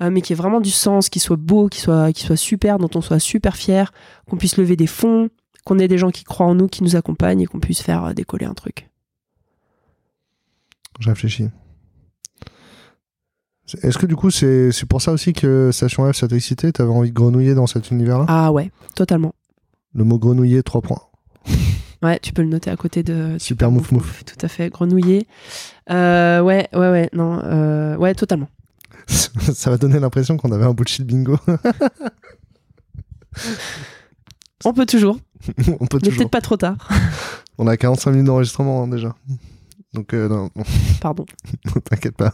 [0.00, 2.78] euh, mais qui ait vraiment du sens, qui soit beau, qui soit, qui soit super,
[2.78, 3.92] dont on soit super fier,
[4.28, 5.28] qu'on puisse lever des fonds,
[5.64, 8.14] qu'on ait des gens qui croient en nous, qui nous accompagnent et qu'on puisse faire
[8.14, 8.88] décoller un truc.
[10.98, 11.48] Je réfléchis.
[13.82, 16.72] Est-ce que du coup, c'est c'est pour ça aussi que Station F, ça t'a excité?
[16.72, 18.26] T'avais envie de grenouiller dans cet univers-là?
[18.28, 19.34] Ah ouais, totalement.
[19.94, 21.00] Le mot grenouiller, 3 points.
[22.02, 24.24] Ouais, tu peux le noter à côté de Super mouf mouf.
[24.24, 25.28] Tout à fait, grenouiller.
[25.88, 28.48] Euh, ouais, ouais, ouais, non, euh, ouais, totalement.
[29.06, 31.38] ça va donner l'impression qu'on avait un bullshit bingo.
[34.64, 35.18] On peut toujours,
[35.80, 36.16] On peut mais toujours.
[36.18, 36.88] peut-être pas trop tard.
[37.58, 39.14] On a 45 minutes d'enregistrement hein, déjà.
[39.94, 40.62] Donc, euh, non, non,
[41.00, 41.26] Pardon.
[41.84, 42.32] t'inquiète pas.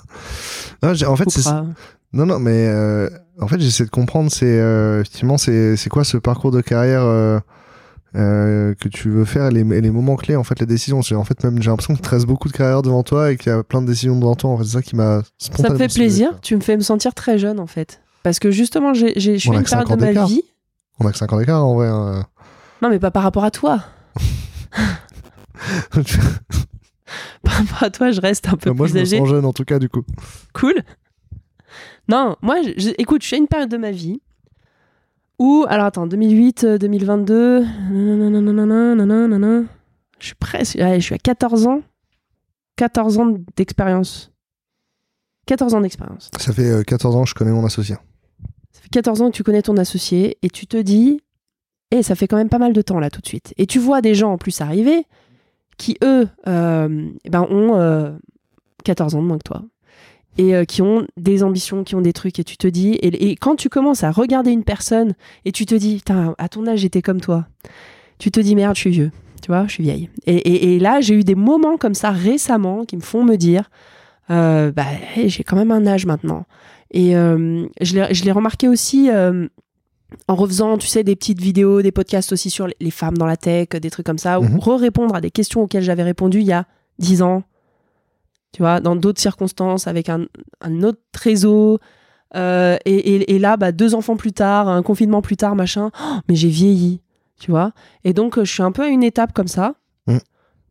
[0.83, 1.51] Non, en fait, c'est.
[2.13, 6.17] Non, non, mais euh, en fait, j'essaie de comprendre, c'est euh, effectivement, c'est quoi ce
[6.17, 7.39] parcours de carrière euh,
[8.15, 10.99] que tu veux faire les, les moments clés, en fait, les décisions.
[10.99, 13.53] En fait, même, j'ai l'impression que tu restes beaucoup de carrière devant toi et qu'il
[13.53, 14.51] y a plein de décisions devant toi.
[14.51, 16.39] En fait, c'est ça qui m'a Ça me fait plaisir.
[16.41, 18.01] Tu me fais me sentir très jeune en fait.
[18.23, 20.43] Parce que justement, j'ai, je suis une période de ma vie.
[21.01, 21.89] On a que 5 ans d'écart, en vrai.
[21.89, 22.25] hein.
[22.83, 23.85] Non, mais pas par rapport à toi.
[27.43, 29.19] Par rapport à toi, je reste un peu Moi, je plus me âgée.
[29.19, 30.03] sens jeune, en tout cas, du coup.
[30.53, 30.75] Cool.
[32.09, 34.21] Non, moi, je- je- écoute, je suis à une période de ma vie
[35.39, 39.63] où, alors attends, 2008, euh, 2022, nanana, nanana,
[40.19, 41.83] je suis presque, allez, je suis à 14 ans,
[42.77, 44.33] 14 ans d'expérience.
[45.47, 46.31] 14 ans d'expérience.
[46.39, 47.97] Ça fait euh, 14 ans que je connais mon associé.
[48.73, 51.21] Ça fait 14 ans que tu connais ton associé et tu te dis,
[51.91, 53.55] et ça fait quand même pas mal de temps là tout de suite.
[53.57, 55.05] Et tu vois des gens en plus arriver
[55.79, 58.11] qui, eux, euh, eh ben, ont euh,
[58.85, 59.63] 14 ans de moins que toi.
[60.37, 63.35] Et euh, qui ont des ambitions, qui ont des trucs, et tu te dis, et,
[63.37, 65.15] quand tu commences à regarder une personne,
[65.45, 66.03] et tu te dis,
[66.39, 67.47] à ton âge, j'étais comme toi,
[68.19, 69.11] tu te dis, merde, je suis vieux,
[69.43, 70.11] tu vois, je suis vieille.
[70.27, 73.69] Et, là, j'ai eu des moments comme ça récemment qui me font me dire,
[74.31, 74.85] euh, bah,
[75.17, 76.45] j'ai quand même un âge maintenant.
[76.93, 79.49] Et euh, je l'ai remarqué aussi euh,
[80.27, 83.37] en refaisant, tu sais, des petites vidéos, des podcasts aussi sur les- femmes dans la
[83.37, 84.59] tech, des trucs comme ça, ou Mhm.
[84.59, 86.65] re-répondre à des questions auxquelles j'avais répondu il y a
[86.99, 87.43] 10 ans,
[88.53, 90.27] tu vois, dans d'autres circonstances, avec un,
[90.63, 91.79] un autre réseau.
[92.37, 95.91] Euh, et, et- et là, bah, deux enfants plus tard, un confinement plus tard, machin,
[96.01, 97.01] oh, mais j'ai vieilli,
[97.39, 97.73] tu vois.
[98.05, 99.75] Et donc, euh, je suis un peu à une étape comme ça,
[100.07, 100.21] Mhm.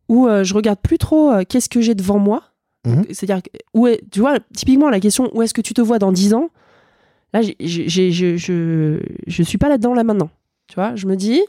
[0.08, 2.42] où euh, je regarde plus trop euh, qu'est-ce que j'ai devant moi.
[2.86, 3.04] Mhm.
[3.10, 5.98] C'est-à-dire, que- où est, tu vois, typiquement la question où est-ce que tu te vois
[5.98, 6.50] dans 10 ans
[7.32, 10.30] Là, j'ai- j'ai- je, je, je suis pas là-dedans là maintenant.
[10.66, 11.42] Tu vois, je me dis,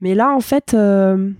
[0.00, 1.30] mais là, en fait, euh,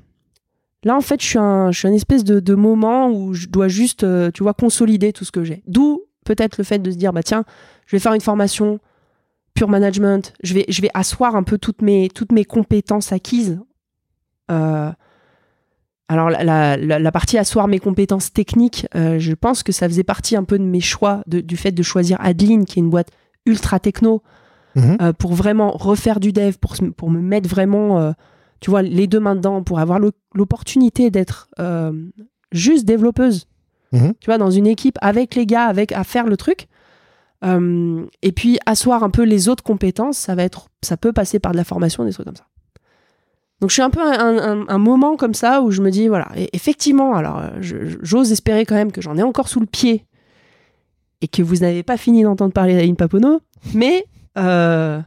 [0.87, 3.67] Là, en fait, je suis un, je suis un espèce de, moment où je dois
[3.67, 5.65] juste, euh, tu vois, consolider tout ce que j'ai.
[5.67, 7.45] D'où peut-être le fait de se dire, bah tiens,
[7.87, 8.79] je vais faire une formation
[9.55, 13.59] pure management, je vais, je vais asseoir un peu toutes mes, toutes mes compétences acquises.
[14.53, 14.93] Euh,
[16.07, 20.45] alors, la, la, partie asseoir mes compétences techniques, je pense que ça faisait partie un
[20.45, 23.11] peu de mes choix, du fait de choisir Adeline, qui est une boîte
[23.47, 24.23] ultra techno,
[24.75, 24.97] Mhm.
[25.01, 28.13] euh, pour vraiment refaire du dev, pour, pour me mettre vraiment, euh,
[28.61, 31.93] tu vois, les deux mains dedans, pour avoir l'o- l'opportunité d'être euh,
[32.53, 33.47] juste développeuse,
[33.93, 34.13] Mhm.
[34.21, 36.67] tu vois, dans une équipe avec les gars, avec à faire le truc.
[38.23, 41.53] Et puis asseoir un peu les autres compétences, ça va être, ça peut passer par
[41.53, 42.47] de la formation, des trucs comme ça.
[43.61, 46.09] Donc je suis un peu un, un- un moment comme ça où je me dis
[46.09, 50.05] voilà, et effectivement, alors j'ose espérer quand même que j'en ai encore sous le pied
[51.21, 53.41] et que vous n'avez pas fini d'entendre parler d'Aline Papono,
[53.75, 54.05] mais
[54.39, 55.01] euh,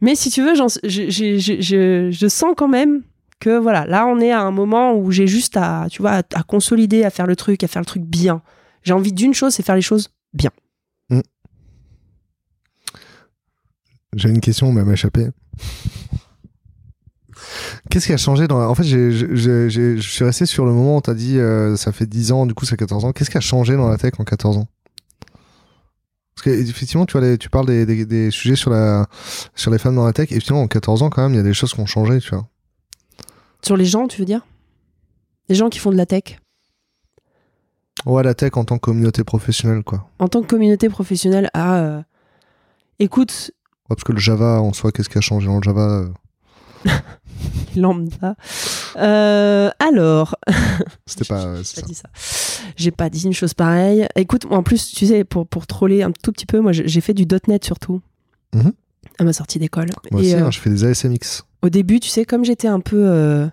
[0.00, 3.02] mais si tu veux, je, je- je- je- sens quand même
[3.40, 6.42] que voilà, là on est à un moment où j'ai juste à, tu vois, à,
[6.44, 8.42] consolider, à faire le truc, à faire le truc bien.
[8.82, 10.50] J'ai envie d'une chose, c'est faire les choses bien.
[14.16, 15.28] J'ai une question, m'a échappé.
[17.90, 21.02] Qu'est-ce qui a changé dans la- En fait, je suis resté sur le moment où
[21.02, 23.12] tu as dit euh, ça fait 10 ans, du coup, ça 14 ans.
[23.12, 24.68] Qu'est-ce qui a changé dans la tech en 14 ans?
[26.34, 29.06] Parce que, effectivement, tu, vois, les- tu parles des, des- des sujets sur, la,
[29.54, 30.30] sur les femmes dans la tech.
[30.32, 32.18] Et effectivement, en 14 ans, quand même, il y a des choses qui ont changé,
[32.20, 32.46] tu vois.
[33.62, 34.44] Sur les gens, tu veux dire?
[35.48, 36.38] Les gens qui font de la tech?
[38.06, 40.08] Ouais, la tech en tant que communauté professionnelle, quoi.
[40.18, 42.02] En tant que communauté professionnelle, ah, euh,
[42.98, 43.52] écoute,
[43.88, 45.46] Ouais, parce que le Java, en soi, qu'est-ce qui a changé?
[45.46, 46.04] Dans le Java
[46.86, 46.90] euh,
[47.76, 48.34] lambda.
[48.96, 50.36] Euh, alors,
[51.06, 51.44] C'était pas.
[51.46, 51.86] euh, J'ai pas ça.
[51.86, 52.08] dit ça.
[52.76, 54.06] J'ai pas dit une chose pareille.
[54.16, 57.00] Écoute, moi, en plus, tu sais, pour, pour troller un tout petit peu, moi, j'ai
[57.00, 58.00] fait du .NET surtout
[58.54, 58.72] Mhm.
[59.18, 59.88] à ma sortie d'école.
[60.12, 61.42] Moi Et aussi, euh, hein, je fais des ASMX.
[61.62, 63.46] au début, tu sais, comme j'étais un peu, euh,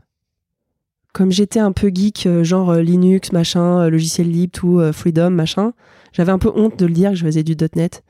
[1.14, 5.74] comme j'étais un peu geek, genre Linux, machin, logiciel libre, tout, Freedom, machin,
[6.14, 8.04] j'avais un peu honte de le dire que je faisais du .NET.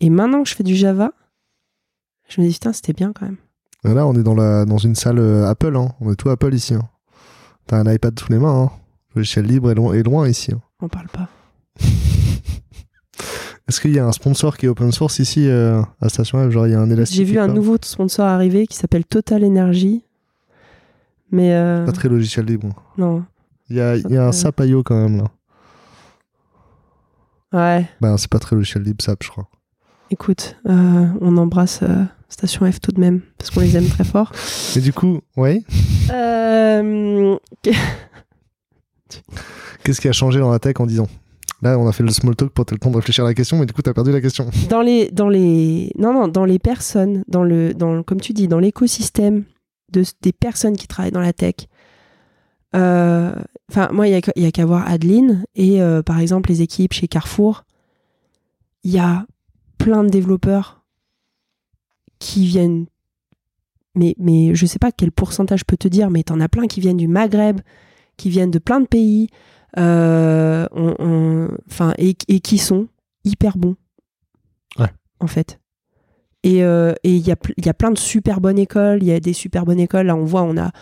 [0.00, 1.12] Et maintenant que je fais du Java,
[2.28, 3.36] je me dis putain, c'était bien quand même.
[3.94, 5.74] Là, on est dans, la, dans une salle euh, Apple.
[5.76, 5.88] Hein.
[6.00, 6.74] On est tout Apple ici.
[6.74, 6.88] Hein.
[7.66, 8.62] T'as un iPad sous les mains.
[8.64, 8.70] Hein.
[9.14, 10.52] Le logiciel libre est, loin- est loin ici.
[10.52, 10.60] hein.
[10.80, 11.28] On parle pas.
[13.68, 16.52] Est-ce qu'il y a un sponsor qui est open source ici euh, à Station F?
[16.52, 19.44] Genre, il y a un élastique J'ai vu un nouveau sponsor arriver qui s'appelle Total
[19.44, 20.04] Energy.
[21.32, 22.68] Mais euh, Pas très logiciel libre.
[22.96, 23.24] non,
[23.68, 24.32] Il y a, il y a un.
[24.32, 25.24] SAP IO quand même là.
[27.52, 27.88] ouais.
[28.00, 29.48] Ben, c'est pas très logiciel libre, SAP, je crois.
[30.10, 34.04] Écoute, euh, on embrasse euh, Station F tout de même, parce qu'on les aime très
[34.04, 34.30] fort.
[34.76, 35.62] Et du coup, ouais.
[36.10, 37.36] Euh,
[39.82, 41.08] Qu'est-ce qui a changé dans la tech en 10 ans?
[41.62, 43.34] Là, on a fait le small talk pour te le temps de réfléchir à la
[43.34, 44.48] question, mais du coup, t'as perdu la question.
[44.70, 48.46] dans les, dans les, non, non, dans les personnes, dans le, dans, comme tu dis,
[48.46, 49.44] dans l'écosystème
[49.92, 51.54] de, des personnes qui travaillent dans la tech.
[52.74, 57.08] Enfin, moi, il y a, a qu'à voir Adeline et par exemple les équipes chez
[57.08, 57.64] Carrefour.
[58.84, 59.26] Il y a
[59.86, 60.82] plein de développeurs
[62.18, 62.86] qui viennent,
[63.94, 66.66] mais, mais je sais pas quel pourcentage je peux te dire, mais t'en as plein
[66.66, 67.60] qui viennent du Maghreb,
[68.16, 69.28] qui viennent de plein de pays,
[69.78, 72.88] euh, on- on- enfin, et, et qui sont
[73.22, 73.76] hyper bons.
[74.76, 74.90] Ouais.
[75.20, 75.60] En fait.
[76.42, 79.12] Et euh, et il y, a, y a plein de super bonnes écoles, il y
[79.12, 80.06] a des super bonnes écoles.
[80.06, 80.72] Là, on voit, on a,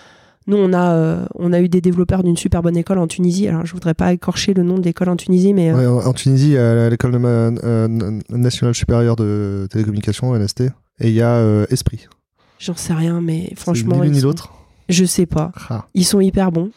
[0.47, 3.49] nous, on a, euh, on a eu des développeurs d'une super bonne école en Tunisie.
[3.49, 6.07] Alors, je voudrais pas écorcher le nom de l'école en Tunisie, mais euh, Ouais, en,
[6.09, 10.61] en Tunisie, à l'école euh, nationale supérieure de télécommunications, NST,
[11.01, 12.07] et il y a euh, Esprit.
[12.59, 13.21] j'en sais rien.
[13.21, 14.53] Mais franchement, ni l'une ni l'autre.
[14.89, 15.51] je sais pas.
[15.71, 15.87] Ah.
[15.95, 16.71] Ils sont hyper bons.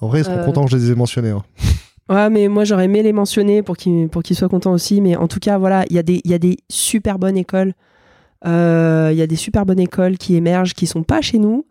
[0.00, 1.30] En vrai, ils seront contents que je les ai mentionnés.
[1.30, 1.44] hein.
[2.08, 5.00] Ouais, mais moi j'aurais aimé les mentionner pour qu'ils pour qu'ils soient contents aussi.
[5.00, 7.36] Mais en tout cas, voilà, il y, a des- il y a des super bonnes
[7.36, 7.72] écoles.
[8.44, 11.64] Euh, Il y a des super bonnes écoles qui émergent, qui sont pas chez nous.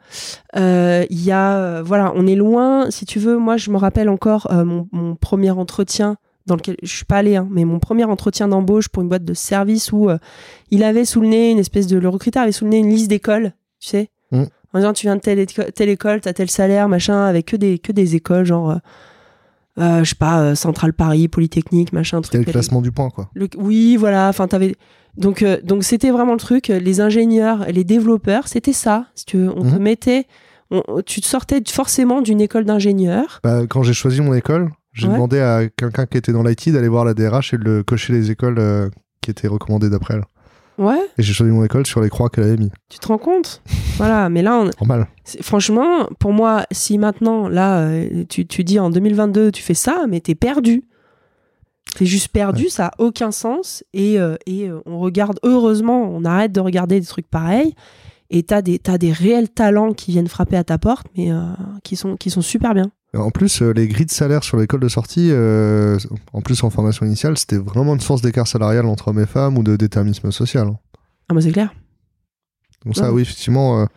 [0.55, 2.89] Euh, Il y a, euh, voilà, on est loin.
[2.89, 6.75] Si tu veux, moi je me rappelle encore euh, mon, mon premier entretien dans lequel
[6.83, 9.91] je suis pas allée, hein, mais mon premier entretien d'embauche pour une boîte de service
[9.91, 10.09] où
[10.69, 12.89] il avait sous le nez une espèce de le recruteur avait sous le nez une
[12.89, 14.43] liste d'écoles, tu sais, Mm.
[14.73, 17.55] en disant tu viens de telle, éco- telle école, t'as tel salaire, machin, avec que
[17.55, 18.77] des que des écoles genre.
[19.77, 22.47] je sais pas, Centrale Paris, Polytechnique, machin, C'était truc.
[22.47, 23.29] le classement du point, quoi.
[23.33, 24.29] Le- oui, voilà.
[24.29, 24.75] Enfin, t'avais.
[25.17, 26.69] Donc, euh, donc c'était vraiment le truc.
[26.69, 29.05] euh, Les ingénieurs, les développeurs, c'était ça.
[29.15, 29.79] Si tu veux, on te Mhm.
[29.81, 30.25] mettait,
[30.71, 33.39] on- tu te sortais forcément d'une école d'ingénieur.
[33.43, 35.13] Bah, quand j'ai choisi mon école, j'ai Ouais.
[35.13, 38.13] demandé à quelqu'un qui était dans l'IT d'aller voir la DRH et de le cocher
[38.13, 38.89] les écoles euh,
[39.21, 40.23] qui étaient recommandées d'après elle.
[40.77, 42.69] Ouais, Et j'ai choisi mon école sur les croix qu'elle avait mis.
[42.89, 43.61] tu te rends compte?
[43.95, 44.27] Voilà.
[44.27, 45.07] Mais là, on- Normal.
[45.41, 47.89] franchement, pour moi, si maintenant, là,
[48.27, 50.83] tu, tu dis en 2022, tu fais ça, mais t'es perdu.
[51.97, 53.83] T'es juste perdu, ça a aucun sens.
[53.93, 57.73] Et, euh, et euh, on regarde, heureusement, on arrête de regarder des trucs pareils.
[58.29, 61.41] et t'as des, t'as des réels talents qui viennent frapper à ta porte, mais euh,
[61.83, 62.91] qui, sont, qui sont super bien.
[63.15, 65.31] En plus, les grilles de salaire sur l'école de sortie,
[66.33, 69.57] en plus en formation initiale, c'était vraiment une source d'écart salarial entre hommes et femmes
[69.57, 70.67] ou de déterminisme social.
[70.67, 70.77] hein.
[71.29, 71.73] Ah, bah c'est clair.
[72.83, 73.09] Donc ça, Ouais.
[73.15, 73.87] oui, effectivement,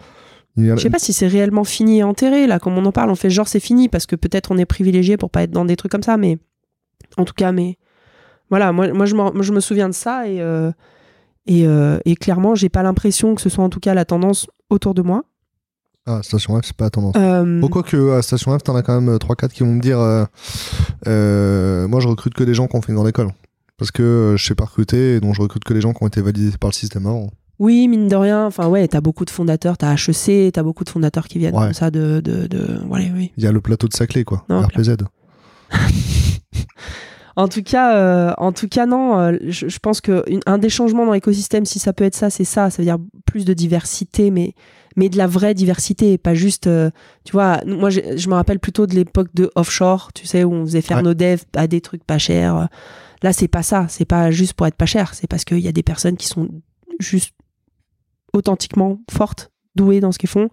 [0.57, 3.17] Je sais pas si c'est réellement fini et enterré, là, comme on en parle, on
[3.17, 5.75] fait genre c'est fini, parce que peut-être on est privilégié pour pas être dans des
[5.75, 6.39] trucs comme ça, mais
[7.17, 7.77] en tout cas, mais
[8.51, 10.71] voilà, moi, moi, je, m'en- moi, je me souviens de ça, et, euh,
[11.47, 14.47] et, euh, et clairement, j'ai pas l'impression que ce soit en tout cas la tendance
[14.71, 15.25] autour de moi.
[16.07, 17.15] Ah, Station F, c'est pas la tendance.
[17.19, 19.99] Euh, Bon, quoique à Station F, t'en as quand même 3-4 qui vont me dire
[20.01, 20.25] euh,
[21.07, 23.29] euh, Moi, je recrute que des gens qui ont fait une grande école.
[23.77, 26.03] Parce que euh, je sais pas recruter, et donc je recrute que les gens qui
[26.03, 27.29] ont été validés par le système avant.
[27.61, 30.89] Oui, mine de rien, enfin ouais, t'as beaucoup de fondateurs, t'as HEC, t'as beaucoup de
[30.91, 31.65] fondateurs qui viennent Ouais.
[31.67, 32.21] comme ça de...
[32.21, 32.81] de, de...
[32.89, 33.33] Oui.
[33.37, 34.45] Il y a le plateau de Saclay, quoi.
[34.49, 34.97] Non, RPZ.
[37.39, 39.19] En tout cas, euh, en tout cas, non.
[39.19, 42.17] euh, je, je pense que une- un des changements dans l'écosystème, si ça peut être
[42.17, 42.69] ça, c'est ça.
[42.69, 44.55] Ça veut dire plus de diversité, mais
[44.97, 46.67] mais de la vraie diversité, et pas juste.
[46.67, 46.91] euh,
[47.25, 50.53] tu vois, moi, je, je me rappelle plutôt de l'époque de offshore, tu sais, où
[50.53, 51.03] on faisait faire Ouais.
[51.05, 52.69] nos devs à des trucs pas chers.
[53.23, 53.87] Là, c'est pas ça.
[53.89, 55.15] C'est pas juste pour être pas cher.
[55.15, 56.49] C'est parce qu'il y a des personnes qui sont
[56.99, 57.33] juste
[58.33, 60.49] authentiquement fortes, douées dans ce qu'ils font.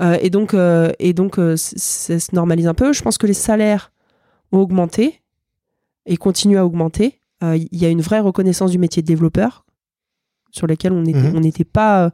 [0.00, 2.92] Euh, et donc, euh, et donc, euh, c- ça se normalise un peu.
[2.92, 3.92] Je pense que les salaires
[4.52, 5.20] ont augmenté
[6.06, 7.20] et continuent à augmenter.
[7.42, 9.64] Euh, Il y a une vraie reconnaissance du métier de développeur
[10.50, 11.36] sur lequel on n'était Mhm.
[11.36, 12.04] on pas.
[12.06, 12.10] euh,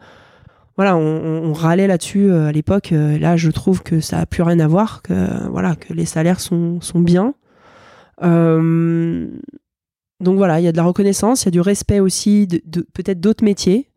[0.77, 2.93] voilà, on, on- on râlait là-dessus euh, à l'époque.
[2.93, 5.03] Euh, là, je trouve que ça a plus rien à voir.
[5.03, 7.35] Que voilà, que les salaires sont, sont bien.
[8.23, 9.29] Euh,
[10.21, 12.61] donc voilà, il y a de la reconnaissance, il y a du respect aussi de,
[12.67, 13.89] de- peut-être d'autres métiers.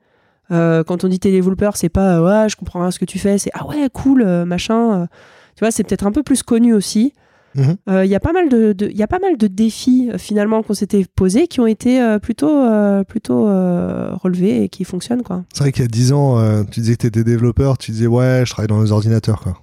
[0.52, 3.00] Euh, quand on dit t'es développeur, c'est pas euh, ouais, je comprends rien à ce
[3.00, 5.02] que tu fais, c'est ah ouais, cool, euh, machin.
[5.04, 5.08] euh.
[5.56, 7.14] tu vois, c'est peut-être un peu plus connu aussi.
[7.56, 7.76] Mhm.
[7.90, 10.10] Euh, Il y a pas mal de, de- il y a pas mal de défis
[10.12, 14.84] euh, finalement qu'on s'était posés qui ont été euh, plutôt, euh, plutôt relevés et qui
[14.84, 15.44] fonctionnent quoi.
[15.54, 18.44] C'est vrai qu'il y a 10 ans, tu disais que t'étais développeur, tu disais Ouais,
[18.46, 19.58] je travaille dans les ordinateurs, quoi.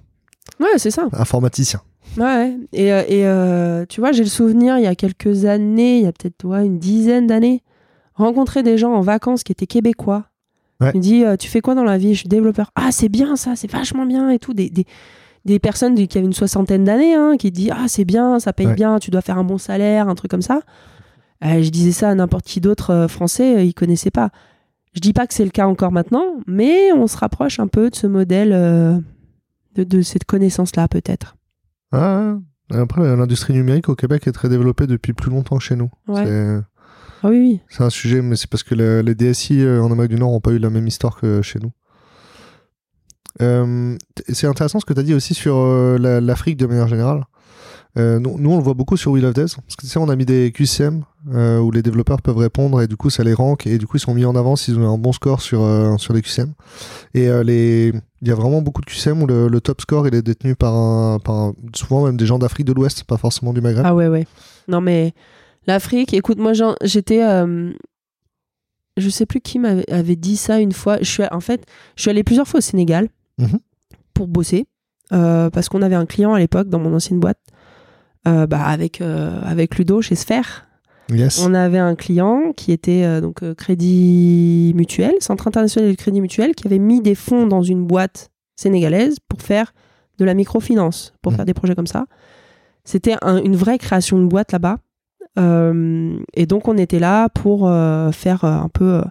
[0.59, 1.07] Ouais, c'est ça.
[1.13, 1.81] Informaticien.
[2.17, 2.55] Ouais.
[2.73, 6.11] Et, et tu vois, j'ai le souvenir, il y a quelques années, il y a
[6.11, 7.61] peut-être ouais, une dizaine d'années,
[8.15, 10.25] rencontrer des gens en vacances qui étaient québécois.
[10.79, 10.91] Ouais.
[10.93, 12.13] Il me dit, tu fais quoi dans la vie?
[12.13, 12.71] Je suis développeur.
[12.75, 14.53] Ah, c'est bien ça, c'est vachement bien et tout.
[14.53, 14.85] Des, des,
[15.45, 18.67] des personnes qui avaient une soixantaine d'années hein, qui disent, ah, c'est bien, ça paye
[18.67, 18.75] Ouais.
[18.75, 20.61] bien, tu dois faire un bon salaire, un truc comme ça.
[21.43, 24.29] Euh, je disais ça à n'importe qui d'autre euh, français, euh, ils connaissaient pas.
[24.93, 27.89] Je dis pas que c'est le cas encore maintenant, mais on se rapproche un peu
[27.89, 28.99] de ce modèle, euh,
[29.75, 31.35] de, de cette connaissance-là peut-être.
[31.91, 32.35] Ah,
[32.69, 35.89] après, l'industrie numérique au Québec est très développée depuis plus longtemps que chez nous.
[36.07, 36.59] Ouais.
[37.23, 37.59] Ah oui, oui.
[37.69, 40.39] C'est un sujet, mais c'est parce que le- les DSI en Amérique du Nord n'ont
[40.39, 41.71] pas eu la même histoire que chez nous.
[43.41, 43.95] Euh,
[44.29, 47.23] c'est intéressant ce que tu as dit aussi sur euh, la- l'Afrique de manière générale.
[47.97, 49.55] Euh, nous, on le voit beaucoup sur We Love Devs.
[49.55, 51.03] Parce que tu sais, on a mis des QCM
[51.61, 53.99] où les développeurs peuvent répondre et du coup, ça les rank et du coup, ils
[53.99, 55.61] sont mis en avant s'ils ont un bon score sur,
[55.99, 56.53] sur les QCM.
[57.13, 60.55] Et il y a vraiment beaucoup de QCM où le, top score il est détenu
[60.55, 61.19] par,
[61.75, 63.83] souvent même des gens d'Afrique de l'Ouest, pas forcément du Maghreb.
[63.85, 64.25] Ah ouais, ouais.
[64.69, 65.13] Non, mais
[65.67, 67.19] l'Afrique, écoute, moi, j'étais.
[68.97, 70.97] je sais plus qui m'avait avait dit ça une fois.
[71.01, 71.65] Je suis, en fait,
[71.97, 73.09] je suis allée plusieurs fois au Sénégal
[73.41, 73.59] Mhm.
[74.13, 74.67] pour bosser.
[75.13, 77.39] euh, parce qu'on avait un client à l'époque dans mon ancienne boîte.
[78.27, 80.67] euh, bah, avec, euh, avec Ludo chez Sphère.
[81.09, 81.39] Yes.
[81.43, 86.21] On avait un client qui était euh, donc euh, Crédit Mutuel, Centre international de crédit
[86.21, 89.73] mutuel, qui avait mis des fonds dans une boîte sénégalaise pour faire
[90.19, 91.35] de la microfinance, pour Mhm.
[91.37, 92.05] faire des projets comme ça.
[92.85, 94.77] C'était un- une vraie création de boîte là-bas.
[95.39, 97.61] Euh, et donc on était là pour
[98.13, 99.01] faire un peu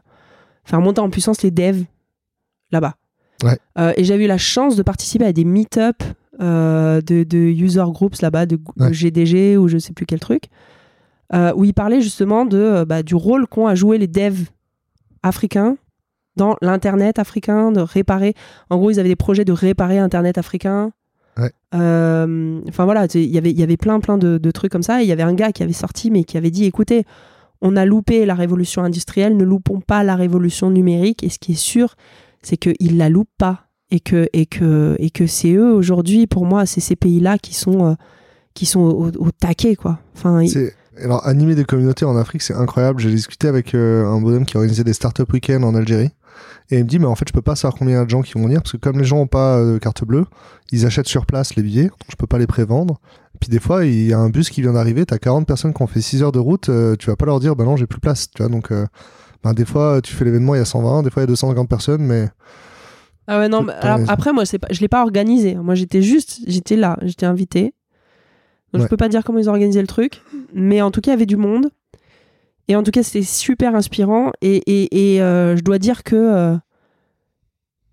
[0.65, 1.85] faire monter en puissance les devs
[2.71, 2.95] là-bas.
[3.43, 3.59] Ouais.
[3.79, 6.03] Euh, et j'avais eu la chance de participer à des meet-up
[6.41, 8.59] euh, de, de user groups là-bas, de.
[8.93, 10.45] GDG ou je sais plus quel truc,
[11.35, 14.47] euh, où ils parlaient justement de, bah, du rôle qu'ont à jouer les devs
[15.23, 15.77] africains
[16.37, 18.35] dans l'internet africain, de réparer.
[18.71, 20.93] En gros, ils avaient des projets de réparer internet africain.
[21.39, 21.51] Ouais.
[21.73, 25.03] Enfin voilà, il y avait- il y avait plein plein de, de trucs comme ça.
[25.03, 27.05] Il y avait un gars qui avait sorti, mais qui avait dit, écoutez,
[27.61, 31.23] on a loupé la révolution industrielle, ne loupons pas la révolution numérique.
[31.25, 31.95] Et ce qui est sûr,
[32.43, 33.67] c'est qu'ils la loupent pas.
[33.93, 37.55] Et que, et que, et que c'est eux aujourd'hui, pour moi, c'est ces pays-là qui
[37.55, 37.95] sont, euh,
[38.55, 39.99] qui sont au, taquet, quoi.
[40.17, 40.45] Enfin,
[41.03, 43.01] Alors, animer des communautés en Afrique, c'est incroyable.
[43.01, 46.11] J'ai discuté avec euh, un bonhomme qui organisait des startup week-ends en Algérie.
[46.71, 48.11] Et il me dit, mais en fait, je peux pas savoir combien y a de
[48.11, 50.25] gens qui vont venir parce que comme les gens ont pas euh, de carte bleue,
[50.71, 51.89] ils achètent sur place les billets.
[51.89, 53.01] Donc, je peux pas les prévendre.
[53.41, 55.05] Puis des fois, il y a un bus qui vient d'arriver.
[55.05, 56.71] T'as 40 personnes qui ont fait 6 heures de route.
[57.01, 58.31] tu vas pas leur dire, bah non, j'ai plus place.
[58.31, 58.71] Tu vois, donc,
[59.45, 61.03] ben, des fois, tu fais l'événement, il y a 120.
[61.03, 62.03] Des fois, il y a 250 personnes.
[62.03, 62.29] Mais
[63.27, 65.55] Ah ouais, non, mais alors, après, moi, c'est pas, je l'ai pas organisé.
[65.55, 67.75] Moi, j'étais juste, j'étais là, j'étais invité.
[68.73, 68.83] Donc, Ouais.
[68.83, 70.23] je peux pas dire comment ils ont organisé le truc.
[70.55, 71.71] Mais en tout cas, il y avait du monde.
[72.69, 74.31] Et en tout cas, c'était super inspirant.
[74.43, 76.57] Et, et, et, euh, je dois dire que euh,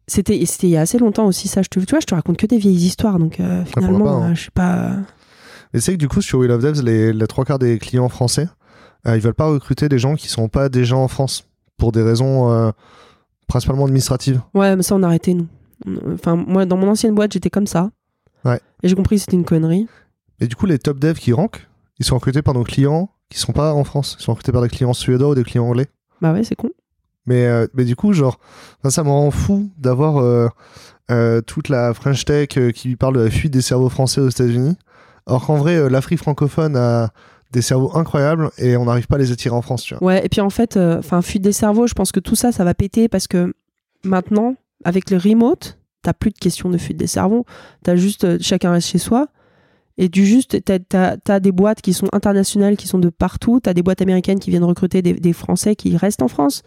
[0.07, 1.61] C'était c'était il y a assez longtemps aussi ça.
[1.63, 4.11] Je te, tu vois, je te raconte que des vieilles histoires, donc euh, finalement, pas,
[4.11, 4.31] hein.
[4.31, 4.91] euh, je sais pas.
[5.73, 8.07] Mais c'est que du coup, sur Wheel of Devs, les, les trois quarts des clients
[8.07, 8.47] français,
[9.15, 11.45] ils veulent pas recruter des gens qui sont pas déjà en France
[11.77, 12.71] pour des raisons euh,
[13.47, 14.41] principalement administratives.
[14.53, 15.47] Ouais, mais ça on a arrêté nous.
[16.13, 17.91] Enfin, moi dans mon ancienne boîte j'étais comme ça.
[18.43, 18.59] Ouais.
[18.83, 19.87] Et j'ai compris que c'était une connerie.
[20.39, 21.67] Et du coup, les top devs qui rankent,
[21.99, 24.15] ils sont recrutés par nos clients qui sont pas en France.
[24.19, 25.87] Ils sont recrutés par des clients suédois ou des clients anglais.
[26.21, 26.69] Bah ouais, c'est con.
[27.25, 28.39] Mais, euh, mais du coup, genre,
[28.79, 30.47] enfin, ça me rend fou d'avoir euh,
[31.11, 34.29] euh, toute la French Tech euh, qui parle de la fuite des cerveaux français aux
[34.29, 34.77] États-Unis.
[35.25, 37.09] Alors qu'en vrai, euh, l'Afrique francophone a
[37.51, 40.03] des cerveaux incroyables et on n'arrive pas à les attirer en France, tu vois.
[40.03, 42.51] Ouais, et puis en fait, euh, enfin, fuite des cerveaux, je pense que tout ça,
[42.51, 43.53] ça va péter parce que
[44.03, 47.45] maintenant, avec le remote, t'as plus de questions de fuite des cerveaux.
[47.83, 49.27] T'as juste, euh, chacun reste chez soi.
[49.97, 53.59] Et du juste, t'as, t'as des boîtes qui sont internationales, qui sont de partout.
[53.59, 56.61] T'as des boîtes américaines qui viennent recruter des Français qui restent en France.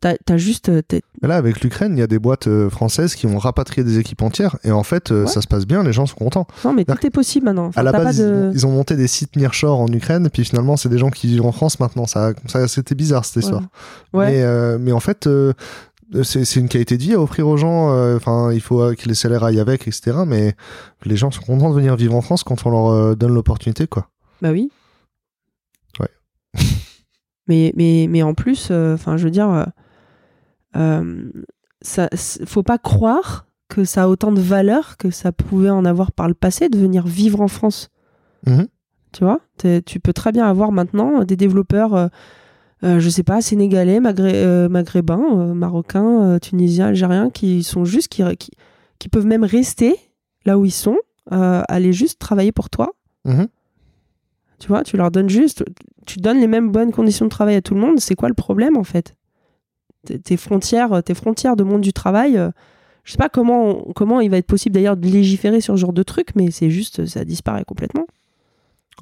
[0.00, 0.68] T'as, juste.
[0.68, 0.80] euh,
[1.22, 4.22] là, avec l'Ukraine, il y a des boîtes euh, françaises qui ont rapatrié des équipes
[4.22, 5.26] entières et en fait, euh, Ouais.
[5.26, 6.46] ça se passe bien, les gens sont contents.
[6.64, 7.66] Non, mais tout est possible maintenant.
[7.66, 8.50] Enfin, à la base, de...
[8.52, 11.26] ils, ils ont monté des sites nearshore en Ukraine, puis finalement, c'est des gens qui
[11.26, 12.06] vivent en France maintenant.
[12.06, 13.62] Ça, ça c'était bizarre cette histoire.
[14.12, 14.30] Ouais.
[14.30, 15.28] Mais, euh, mais en fait,
[16.22, 17.88] c'est une qualité de vie à offrir aux gens.
[18.14, 20.18] Enfin, il faut que les salaires aillent avec, etc.
[20.26, 20.54] Mais
[21.04, 24.08] les gens sont contents de venir vivre en France quand on leur donne l'opportunité, quoi.
[24.42, 24.70] Bah oui.
[25.98, 26.08] Ouais.
[27.48, 29.66] mais, mais, mais en plus, enfin, je veux dire,
[30.78, 31.30] euh, euh,
[31.82, 32.08] ça,
[32.46, 36.28] faut pas croire que ça a autant de valeur que ça pouvait en avoir par
[36.28, 37.90] le passé de venir vivre en France.
[38.46, 38.66] Mhm.
[39.12, 39.40] Tu vois
[39.86, 42.08] Tu peux très bien avoir maintenant des développeurs, euh,
[42.84, 48.08] euh, je sais pas, sénégalais, euh, maghrébins, euh, marocains, euh, tunisiens, algériens, qui sont juste,
[48.08, 48.50] qui, qui,
[48.98, 49.96] qui peuvent même rester
[50.44, 50.96] là où ils sont,
[51.32, 52.94] euh, aller juste travailler pour toi.
[53.24, 53.48] Mhm.
[54.58, 55.64] Tu vois, tu leur donnes juste,
[56.06, 58.00] tu donnes les mêmes bonnes conditions de travail à tout le monde.
[58.00, 59.14] C'est quoi le problème en fait?
[60.24, 62.36] Tes- frontières, tes frontières de monde du travail.
[62.38, 62.50] euh,
[63.04, 65.92] je sais pas comment, comment il va être possible d'ailleurs de légiférer sur ce genre
[65.94, 68.06] de truc, mais c'est juste, ça disparaît complètement.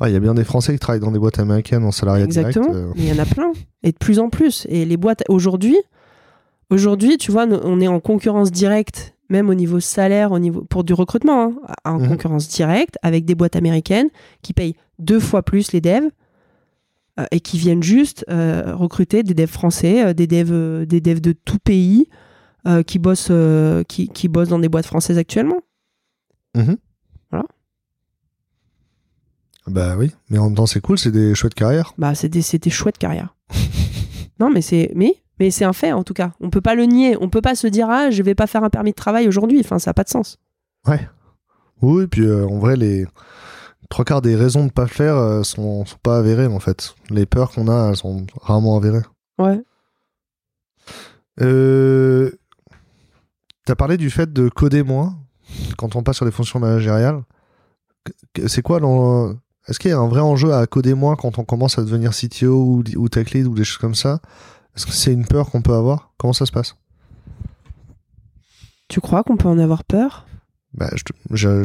[0.01, 2.25] Ah, Il y a bien des Français qui travaillent dans des boîtes américaines en salariat
[2.25, 2.71] Exactement.
[2.71, 2.87] direct.
[2.89, 2.93] euh.
[2.97, 4.67] Mais il y en a plein et de plus en plus.
[4.71, 5.77] Et les boîtes aujourd'hui,
[6.71, 10.85] aujourd'hui, tu vois, on est en concurrence directe, même au niveau salaire, au niveau pour
[10.85, 12.09] du recrutement, hein, en Mhm.
[12.09, 14.09] concurrence directe avec des boîtes américaines
[14.43, 16.11] qui payent deux fois plus les devs euh,
[17.31, 21.21] et qui viennent juste euh, recruter des devs français, euh, des devs, euh, des devs
[21.21, 22.09] de tout pays
[22.67, 25.61] euh, qui bossent, euh, qui, qui bossent dans des boîtes françaises actuellement.
[26.55, 26.77] Mhm.
[27.31, 27.47] Voilà.
[29.67, 31.95] Bah oui, mais en même temps, c'est cool, c'est des chouettes carrières.
[31.99, 33.35] Bah, c'est des, des chouettes carrières.
[34.41, 36.33] non, mais c'est, mais, mais c'est un fait en tout cas.
[36.41, 37.17] On peut pas le nier.
[37.21, 39.61] On peut pas se dire ah, je vais pas faire un permis de travail aujourd'hui.
[39.61, 40.39] Enfin, ça a pas de sens.
[40.87, 41.09] Ouais.
[41.83, 43.07] Oui, et puis euh, en vrai, les
[43.89, 46.95] trois quarts des raisons de pas le faire euh, sont, sont pas avérées en fait.
[47.11, 49.03] Les peurs qu'on a, elles sont rarement avérées.
[49.39, 49.61] Ouais.
[51.41, 52.31] Euh...
[53.65, 55.19] T'as parlé du fait de coder moins
[55.77, 57.23] quand on passe sur des fonctions managériales.
[58.47, 59.35] C'est quoi l'en-
[59.67, 62.13] Est-ce qu'il y a un vrai enjeu à coder moins quand on commence à devenir
[62.13, 64.21] CTO ou, ou tech lead ou des choses comme ça?
[64.77, 66.13] Est-ce que c'est une peur qu'on peut avoir?
[66.17, 66.77] Comment ça se passe?
[68.89, 70.27] Tu crois qu'on peut en avoir peur?
[70.75, 71.03] Bah, je,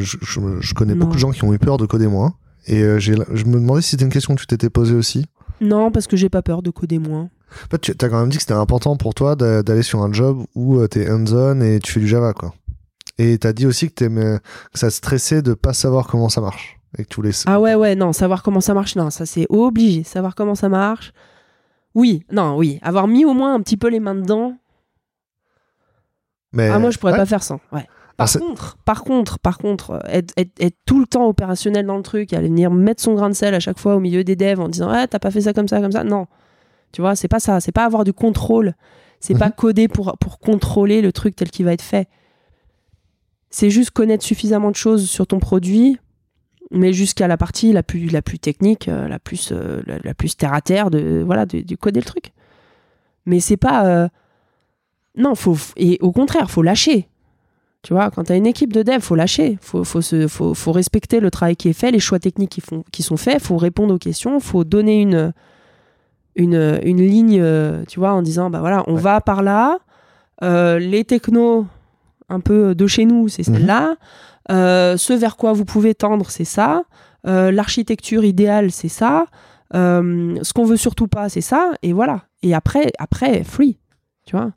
[0.60, 1.00] je- connais Non.
[1.00, 2.34] beaucoup de gens qui ont eu peur de coder moins.
[2.66, 5.26] Et euh, je me demandais si c'était une question que tu t'étais posée aussi.
[5.60, 7.28] Non, parce que j'ai pas peur de coder moins.
[7.66, 10.02] En fait, tu as quand même dit que c'était important pour toi d'a- d'aller sur
[10.02, 12.54] un job où tu t'es hands-on et tu fais du Java, quoi.
[13.18, 14.40] Et t'as dit aussi que, que
[14.74, 16.78] ça te stressait de pas savoir comment ça marche.
[16.98, 17.30] Et que tu voulais...
[17.46, 20.02] Ah ouais, ouais, non, savoir comment ça marche, non, ça c'est obligé.
[20.04, 21.12] Savoir comment ça marche.
[21.94, 22.78] Oui, non, oui.
[22.82, 24.56] Avoir mis au moins un petit peu les mains dedans.
[26.52, 27.18] Mais, Ah, moi, je pourrais ouais.
[27.18, 27.58] pas faire ça.
[27.72, 27.86] Ouais.
[28.16, 31.86] Par Alors, contre, par contre, par contre, euh, être, être- être tout le temps opérationnel
[31.86, 34.22] dans le truc, aller venir mettre son grain de sel à chaque fois au milieu
[34.24, 36.26] des devs en disant ah t'as pas fait ça comme ça comme ça, non,
[36.92, 38.74] tu vois, c'est pas ça, c'est pas avoir du contrôle,
[39.18, 39.52] c'est pas Mhm.
[39.56, 42.08] coder pour pour contrôler le truc tel qu'il va être fait.
[43.50, 45.98] C'est juste connaître suffisamment de choses sur ton produit,
[46.70, 50.14] mais jusqu'à la partie la plus la plus technique, euh, la plus euh, la, la
[50.14, 52.32] plus terre à terre de voilà de, de coder le truc.
[53.26, 54.08] Mais c'est pas euh,
[55.16, 57.08] non faut et au contraire faut lâcher.
[57.82, 59.58] Tu vois, quand tu as une équipe de dev, faut lâcher.
[59.60, 62.60] Faut, faut, se, faut, faut respecter le travail qui est fait, les choix techniques qui,
[62.60, 63.42] font, qui sont faits.
[63.42, 64.38] faut répondre aux questions.
[64.38, 65.32] faut donner une,
[66.36, 69.00] une, une ligne, euh, tu vois, en disant, bah voilà, on Ouais.
[69.00, 69.78] va par là.
[70.44, 71.66] Euh, les technos,
[72.28, 73.54] un peu de chez nous, c'est Mhm.
[73.54, 73.96] celle-là.
[74.50, 76.84] Euh, ce vers quoi vous pouvez tendre, c'est ça.
[77.26, 79.26] Euh, L'architecture idéale, c'est ça.
[79.74, 81.72] Ce qu'on veut surtout pas, c'est ça.
[81.82, 82.22] Et voilà.
[82.42, 83.78] Et après, après free.
[84.26, 84.52] Tu vois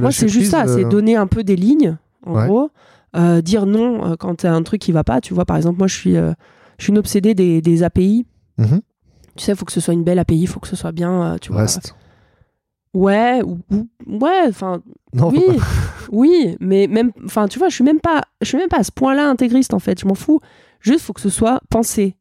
[0.00, 2.46] moi, c'est juste ça, c'est donner un peu des lignes, en Ouais.
[2.46, 2.70] gros.
[3.16, 5.20] Euh, dire non euh, quand t'as un truc qui va pas.
[5.20, 6.32] Tu vois, par exemple, moi, je suis, euh,
[6.78, 8.26] je suis une obsédée des, des API.
[8.58, 8.80] mhm,
[9.36, 10.92] Tu sais, il faut que ce soit une belle API, il faut que ce soit
[10.92, 11.66] bien, euh, tu vois.
[12.94, 14.80] Ouais, ou, ou- ouais, enfin,
[15.14, 15.44] oui,
[16.12, 18.82] oui, mais même, enfin, tu vois, je suis même pas, je suis même pas à
[18.84, 20.00] ce point-là intégriste en fait.
[20.00, 20.40] Je m'en fous.
[20.80, 22.16] Juste, faut que ce soit pensé.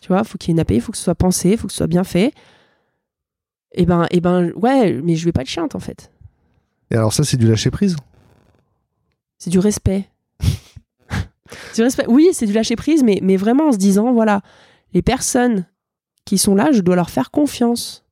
[0.00, 1.72] Tu vois, faut qu'il y ait une API, faut que ce soit pensé, faut que
[1.72, 2.32] ce soit bien fait.
[3.72, 6.10] Et ben, et ben, ouais, mais je vais pas être chiante en fait.
[6.90, 7.96] Et alors ça, c'est du lâcher prise.
[9.38, 10.08] C'est du respect.
[11.74, 12.06] Du respect.
[12.08, 14.40] Oui, c'est du lâcher prise, mais, mais vraiment en se disant, voilà,
[14.94, 15.66] les personnes
[16.24, 18.04] qui sont là, je dois leur faire confiance.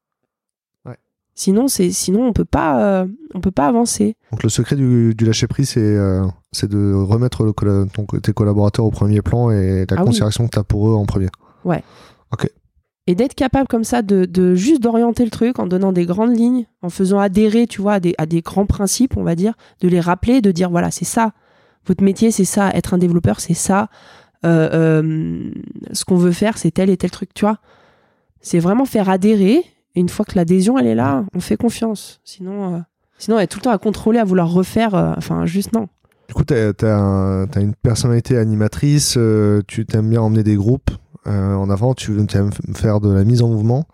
[0.85, 0.97] Ouais.
[1.35, 4.16] Sinon, c'est, sinon on peut pas, euh, on peut pas avancer.
[4.31, 8.05] Donc le secret du, du lâcher prise, c'est euh, c'est de remettre le colla- ton-
[8.07, 10.07] tes collaborateurs au premier plan et la Ah oui.
[10.07, 11.29] considération que tu as pour eux en premier.
[13.07, 16.66] Et d'être capable comme ça de, juste d'orienter le truc en donnant des grandes lignes,
[16.80, 20.40] en faisant adhérer, tu vois, à des, grands principes, on va dire, de les rappeler,
[20.40, 21.32] de dire voilà, c'est ça.
[21.86, 22.70] Votre métier, c'est ça.
[22.70, 23.90] Être un développeur, c'est ça.
[24.46, 25.50] Euh, euh,
[25.92, 27.59] ce qu'on veut faire, c'est tel et tel truc, tu vois.
[28.40, 29.64] C'est vraiment faire adhérer.
[29.96, 32.20] Et une fois que l'adhésion, elle est là, on fait confiance.
[32.24, 32.78] Sinon, euh,
[33.18, 35.88] sinon, être tout le temps à contrôler, à vouloir refaire, euh, enfin, juste non.
[36.28, 39.18] Du coup, tu as, une personnalité animatrice,
[39.66, 40.90] tu t'aimes bien emmener des groupes?
[41.27, 43.87] Euh, en avant, tu aimes faire de la mise en mouvement.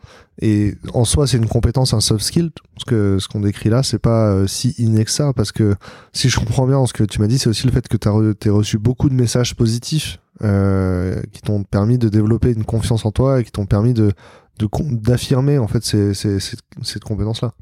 [0.43, 2.51] Et en soi, c'est une compétence, un soft skill.
[2.74, 4.74] Parce que ce qu'on décrit là, c'est pas euh, si
[5.07, 5.33] ça.
[5.33, 5.76] Parce que
[6.12, 8.09] si je comprends bien ce que tu m'as dit, c'est aussi le fait que tu
[8.49, 13.12] as reçu beaucoup de messages positifs euh, qui t'ont permis de développer une confiance en
[13.12, 14.12] toi et qui t'ont permis de
[14.91, 17.55] d'affirmer en fait cette compétence là.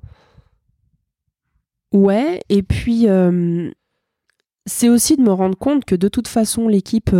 [1.95, 3.07] Ouais, et puis
[4.67, 7.15] c'est aussi de me rendre compte que de toute façon l'équipe,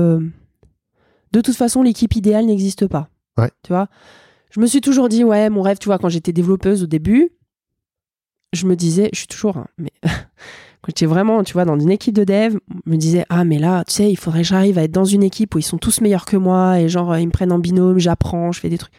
[1.33, 3.09] de toute façon l'équipe idéale n'existe pas.
[3.37, 3.51] Ouais.
[3.63, 3.89] Tu vois,
[4.51, 7.31] je me suis toujours dit ouais, mon rêve, tu vois, quand j'étais développeuse au début,
[8.53, 11.91] je me disais, je suis toujours, hein, mais quand j'étais vraiment, tu vois, dans une
[11.91, 14.79] équipe de dev, je me disais ah mais là, tu sais, il faudrait que j'arrive
[14.79, 17.27] à être dans une équipe où ils sont tous meilleurs que moi et genre ils
[17.27, 18.95] me prennent en binôme, j'apprends, je fais des trucs.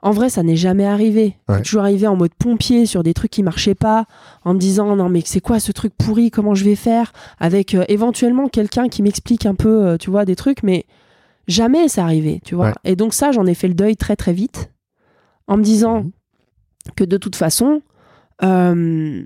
[0.00, 1.36] En vrai, ça n'est jamais arrivé.
[1.48, 1.60] Ouais.
[1.62, 4.06] Toujours arrivé en mode pompier sur des trucs qui marchaient pas,
[4.44, 7.74] en me disant non mais c'est quoi ce truc pourri, comment je vais faire, avec
[7.74, 10.84] euh, éventuellement quelqu'un qui m'explique un peu, euh, tu vois, des trucs, mais
[11.48, 12.66] jamais c'est arrivé, tu vois.
[12.68, 12.74] Ouais.
[12.84, 14.70] Et donc ça, j'en ai fait le deuil très très vite,
[15.48, 16.12] en me disant Mhm.
[16.96, 17.82] que de toute façon,
[18.44, 19.22] euh,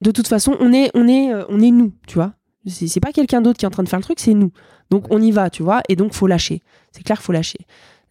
[0.00, 2.32] de toute façon, on est, on est, euh, on est nous, tu vois.
[2.66, 4.50] C'est pas quelqu'un d'autre qui est en train de faire le truc, c'est nous.
[4.90, 6.62] Donc on y va, tu vois, et donc faut lâcher.
[6.90, 7.58] C'est clair, faut lâcher.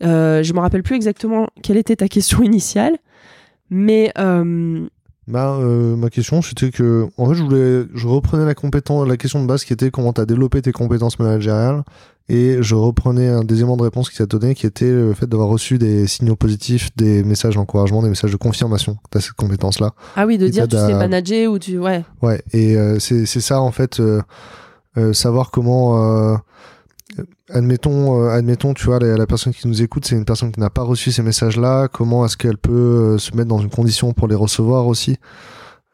[0.04, 2.98] Euh, je me rappelle plus exactement quelle était ta question initiale,
[3.70, 4.88] mais euh,
[5.28, 9.18] Bah, euh, ma question, c'était que, en fait, je voulais, je reprenais la compétence, la
[9.18, 11.84] question de base qui était comment tu as développé tes compétences managériales,
[12.28, 15.28] et je reprenais un des éléments de réponse qui t'a donné, qui était le fait
[15.28, 19.34] d'avoir reçu des signaux positifs, des messages d'encouragement, des messages de confirmation que tu cette
[19.34, 19.92] compétence-là.
[20.16, 22.04] ah oui, de Et dire tu t'as sais manager ou tu ouais.
[22.24, 24.22] Ouais, et euh, c'est c'est ça, en fait, euh,
[24.98, 26.40] euh, savoir comment.
[27.52, 30.72] Admettons, euh, admettons, tu vois, la, personne qui nous écoute, c'est une personne qui n'a
[30.72, 31.88] pas reçu ces messages-là.
[31.90, 35.18] Comment est-ce qu'elle peut euh, se mettre dans une condition pour les recevoir aussi?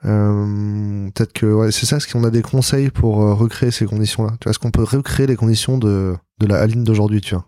[0.05, 1.97] Euh, Peut-être que ouais, c'est ça.
[1.97, 4.31] Est-ce qu'on a des conseils pour recréer ces conditions-là?
[4.45, 7.45] Est-ce qu'on peut recréer les conditions de, de la Aline d'aujourd'hui Tu vois?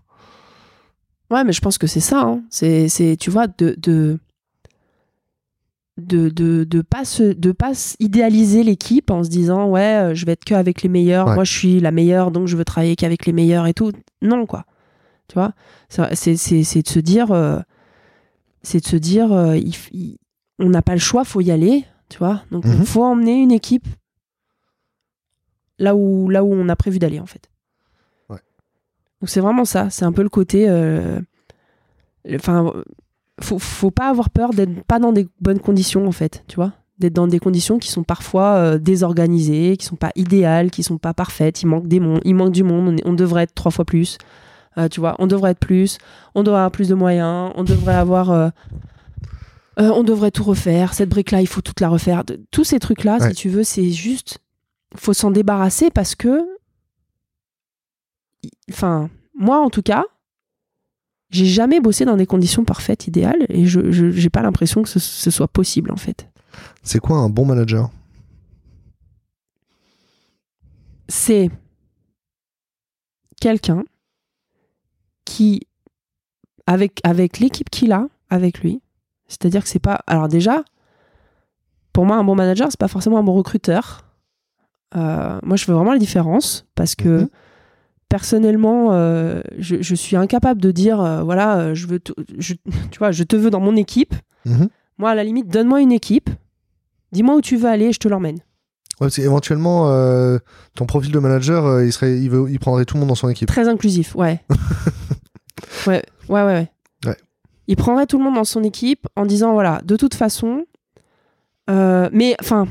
[1.31, 2.21] Ouais, mais je pense que c'est ça.
[2.21, 2.43] hein.
[2.49, 4.19] C'est, tu vois, de de
[5.97, 10.25] de de, de pas se, de pas idéaliser l'équipe en se disant ouais, euh, je
[10.25, 11.27] vais être que avec les meilleurs.
[11.27, 11.35] Ouais.
[11.35, 13.91] Moi, je suis la meilleure, donc je veux travailler qu'avec les meilleurs et tout.
[14.21, 14.65] Non, quoi.
[15.27, 15.53] Tu vois,
[15.89, 17.59] c'est, c'est, c'est de se dire, euh,
[18.63, 20.17] c'est de se dire, euh, il f- il-
[20.59, 21.85] on n'a pas le choix, faut y aller.
[22.09, 22.85] Tu vois, donc il Mhm.
[22.85, 23.87] faut emmener une équipe
[25.79, 27.49] là où là où on a prévu d'aller en fait.
[28.29, 28.39] Ouais.
[29.21, 29.89] Donc c'est vraiment ça.
[29.89, 30.67] C'est un peu le côté.
[30.69, 31.19] euh,
[32.35, 32.71] Enfin,
[33.41, 36.73] faut, faut pas avoir peur d'être pas dans des bonnes conditions en fait, tu vois.
[36.99, 40.97] D'être dans des conditions qui sont parfois euh, désorganisées, qui sont pas idéales, qui sont
[40.99, 43.71] pas parfaites, il manque des il manque du monde, on, est- on devrait être trois
[43.71, 44.17] fois plus,
[44.77, 45.97] Euh, tu vois, on devrait être plus,
[46.35, 48.49] on devrait avoir plus de moyens, on devrait avoir euh,
[49.79, 52.23] euh, on devrait tout refaire, cette brique là, il faut toute la refaire.
[52.23, 53.29] De- Tous ces trucs là, Ouais.
[53.29, 54.37] si tu veux, c'est juste
[54.95, 56.45] faut s'en débarrasser parce que
[58.69, 60.03] enfin, moi en tout cas,
[61.33, 64.99] j'ai jamais bossé dans des conditions parfaites, idéales, et je j'ai pas l'impression que ce,
[64.99, 66.29] ce soit possible en fait.
[66.83, 67.89] C'est quoi un bon manager?
[71.09, 71.49] C'est
[73.41, 73.83] quelqu'un
[75.25, 75.67] qui,
[76.67, 78.81] avec, avec l'équipe qu'il a avec lui,
[79.27, 80.01] c'est-à-dire que c'est pas.
[80.05, 80.63] Alors déjà,
[81.93, 84.05] pour moi, un bon manager, c'est pas forcément un bon recruteur.
[84.95, 87.29] Euh, moi, je fais vraiment la différence parce que Mhm.
[88.13, 92.53] Personnellement, euh, je, je suis incapable de dire, euh, voilà, euh, je veux, te- je,
[92.91, 94.13] tu vois, je te veux dans mon équipe.
[94.45, 94.69] Mhm.
[94.99, 96.29] Moi, à la limite, donne-moi une équipe,
[97.11, 98.35] dis-moi où tu veux aller, et je te l'emmène.
[99.01, 100.37] Ouais, parce euh,
[100.75, 103.29] ton profil de manager, il, serait, il, veut, il prendrait tout le monde dans son
[103.29, 103.47] équipe.
[103.47, 104.39] Très inclusif, ouais.
[105.87, 106.69] ouais, ouais, ouais.
[107.65, 110.65] Il prendrait tout le monde dans son équipe en disant voilà, de toute façon,
[111.67, 112.67] mais enfin,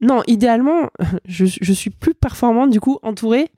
[0.00, 0.88] non, idéalement,
[1.24, 3.50] je, je suis plus performante du coup entourée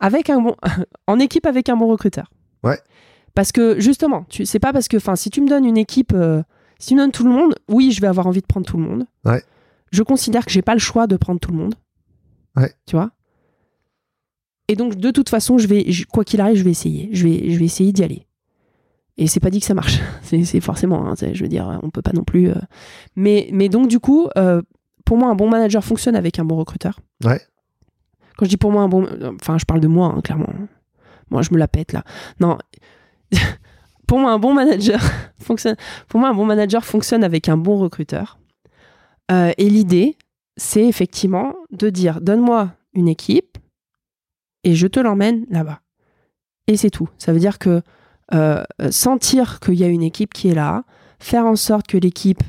[0.00, 0.56] avec un bon,
[1.06, 2.30] en équipe avec un bon recruteur.
[2.64, 2.78] Ouais.
[3.34, 6.12] Parce que justement, tu c'est pas parce que, enfin, si tu me donnes une équipe,
[6.14, 6.42] euh,
[6.78, 8.76] si tu me donnes tout le monde, oui, je vais avoir envie de prendre tout
[8.76, 9.04] le monde.
[9.24, 9.42] Ouais.
[9.92, 11.74] Je considère que j'ai pas le choix de prendre tout le monde.
[12.56, 12.72] Ouais.
[12.86, 13.10] Tu vois?
[14.68, 17.08] Et donc, de toute façon, je vais, je- quoi qu'il arrive, je vais essayer.
[17.12, 18.26] Je vais, je vais essayer d'y aller.
[19.16, 19.98] Et c'est pas dit que ça marche.
[20.22, 22.48] C'est forcément, hein, je veux dire, on peut pas non plus.
[22.50, 22.54] euh,
[23.16, 24.62] Mais, mais donc, du coup, euh,
[25.04, 27.00] pour moi, un bon manager fonctionne avec un bon recruteur.
[27.24, 27.40] Ouais.
[28.40, 29.06] Quand je dis pour moi un bon.
[29.38, 30.48] Enfin, je parle de moi, hein, clairement.
[31.28, 32.04] Moi, je me la pète là.
[32.40, 32.56] Non.
[34.06, 34.98] pour moi, un bon manager
[35.38, 35.76] fonctionne.
[36.08, 38.38] Pour moi, un bon manager fonctionne avec un bon recruteur.
[39.30, 40.16] Euh, et l'idée,
[40.56, 43.58] c'est effectivement de dire donne-moi une équipe
[44.64, 45.82] et je te l'emmène là-bas.
[46.66, 47.10] Et c'est tout.
[47.18, 47.82] Ça veut dire que
[48.32, 50.84] euh, sentir qu'il y a une équipe qui est là,
[51.18, 52.42] faire en sorte que l'équipe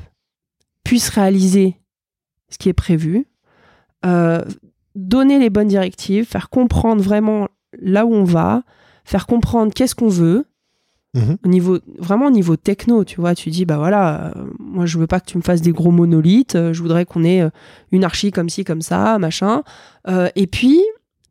[0.84, 1.76] puisse réaliser
[2.48, 3.26] ce qui est prévu,
[4.06, 4.42] euh,
[4.94, 7.48] donner les bonnes directives, faire comprendre vraiment
[7.80, 8.62] là où on va,
[9.04, 10.46] faire comprendre qu'est-ce qu'on veut,
[11.14, 11.36] Mhm.
[11.44, 14.96] au niveau, vraiment au niveau techno, tu vois, tu dis, bah voilà, euh, moi je
[14.96, 17.50] veux pas que tu me fasses des gros monolithes, euh, je voudrais qu'on ait euh,
[17.90, 19.62] une archi comme ci, comme ça, machin.
[20.34, 20.80] Et puis,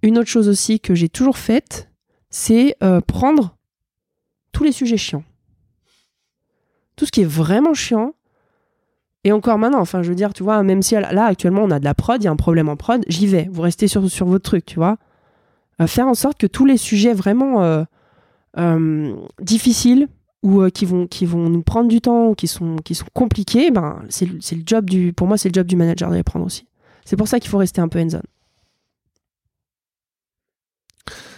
[0.03, 1.89] une autre chose aussi que j'ai toujours faite,
[2.29, 3.57] c'est prendre
[4.51, 5.23] tous les sujets chiants.
[6.95, 8.13] Tout ce qui est vraiment chiant.
[9.23, 11.79] Et encore maintenant, enfin, je veux dire, tu vois, même si là, actuellement, on a
[11.79, 13.47] de la prod, il y a un problème en prod, j'y vais.
[13.51, 14.97] Vous restez sur, sur votre truc, tu vois.
[15.79, 17.83] Euh, faire en sorte que tous les sujets vraiment euh,
[18.57, 20.07] euh, difficiles
[20.41, 23.69] ou qui, vont, qui vont nous prendre du temps ou qui sont, qui sont compliqués,
[23.69, 26.45] ben, c'est le job du, pour moi, c'est le job du manager de les prendre
[26.45, 26.65] aussi.
[27.05, 28.21] C'est pour ça qu'il faut rester un peu hands-on.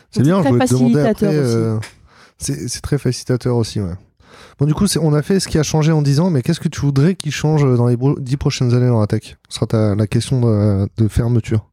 [0.09, 1.88] C'est bien, je voulais te demander facilitateur après.
[2.38, 3.95] c'est très facilitateur aussi, ouais.
[4.59, 6.59] Bon, du coup, on a fait ce qui a changé en 10 ans, mais qu'est-ce
[6.59, 9.35] que tu voudrais qu'il change dans les bro- 10 prochaines années dans la tech?
[9.49, 11.65] Ce sera ta- la question de, de fermeture.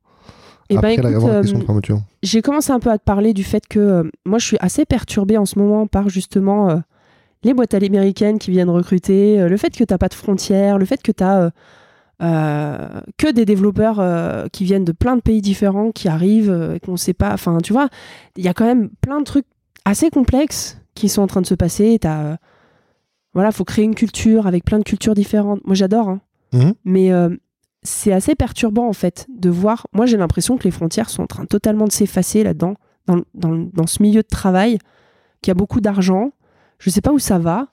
[0.71, 2.01] Eh ben, Après la, écoute, avant la euh, question de fermeture.
[2.23, 4.85] j'ai commencé un peu à te parler du fait que euh, moi je suis assez
[4.85, 6.77] perturbée en ce moment par justement euh,
[7.43, 10.79] les boîtes à l'américaine qui viennent recruter, euh, le fait que t'as pas de frontières,
[10.79, 11.51] le fait que t'as euh,
[12.23, 16.75] euh, que des développeurs euh, qui viennent de plein de pays différents qui arrivent euh,
[16.77, 17.33] et qu'on sait pas.
[17.33, 17.89] Enfin, tu vois,
[18.37, 19.47] il y a quand même plein de trucs
[19.85, 21.99] assez complexes qui sont en train de se passer.
[22.01, 22.37] T'as euh,
[23.35, 25.61] voilà, faut créer une culture avec plein de cultures différentes.
[25.65, 26.09] Moi j'adore.
[26.09, 26.21] hein.
[26.53, 26.75] Mhm.
[26.85, 27.29] Mais euh,
[27.83, 29.87] c'est assez perturbant en fait de voir.
[29.93, 32.75] Moi j'ai l'impression que les frontières sont en train totalement de s'effacer là-dedans,
[33.07, 34.79] dans, dans, dans ce milieu de travail,
[35.43, 36.33] qu'il y a beaucoup d'argent.
[36.79, 37.69] Je sais pas où ça va.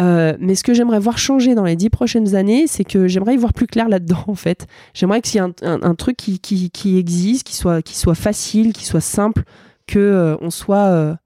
[0.00, 3.34] Euh, mais ce que j'aimerais voir changer dans les dix prochaines années, c'est que j'aimerais
[3.34, 4.66] y voir plus clair là-dedans, en fait.
[4.94, 7.96] J'aimerais qu'il y ait un, un- un truc qui, qui, qui existe, qui soit, qui
[7.96, 9.42] soit facile, qui soit simple,
[9.86, 11.18] que euh, on soit.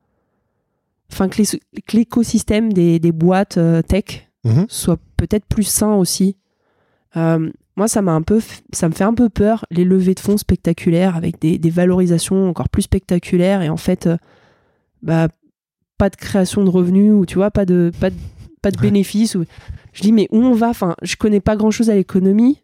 [1.13, 1.43] Enfin, que
[1.97, 4.67] l'écosystème des, des boîtes euh, tech Mhm.
[4.69, 6.37] soit peut-être plus sain aussi.
[7.17, 8.41] Euh, moi, ça m'a un peu,
[8.73, 12.49] ça me fait un peu peur les levées de fonds spectaculaires avec des, des valorisations
[12.49, 14.17] encore plus spectaculaires et en fait, euh,
[15.03, 15.29] bah,
[15.99, 18.17] pas de création de revenus ou tu vois, pas de, pas de,
[18.63, 18.83] pas de Ouais.
[18.83, 19.35] bénéfices.
[19.35, 19.45] Ou...
[19.93, 20.69] Je dis mais où on va?
[20.69, 22.63] Enfin, je connais pas grand chose à l'économie,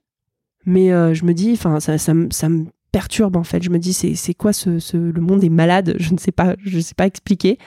[0.64, 3.62] mais euh, je me dis, enfin, ça, ça, me- ça me perturbe en fait.
[3.62, 5.94] Je me dis c'est, c'est quoi ce, ce- le monde est malade?
[5.98, 7.58] Je ne sais pas, je sais pas expliquer.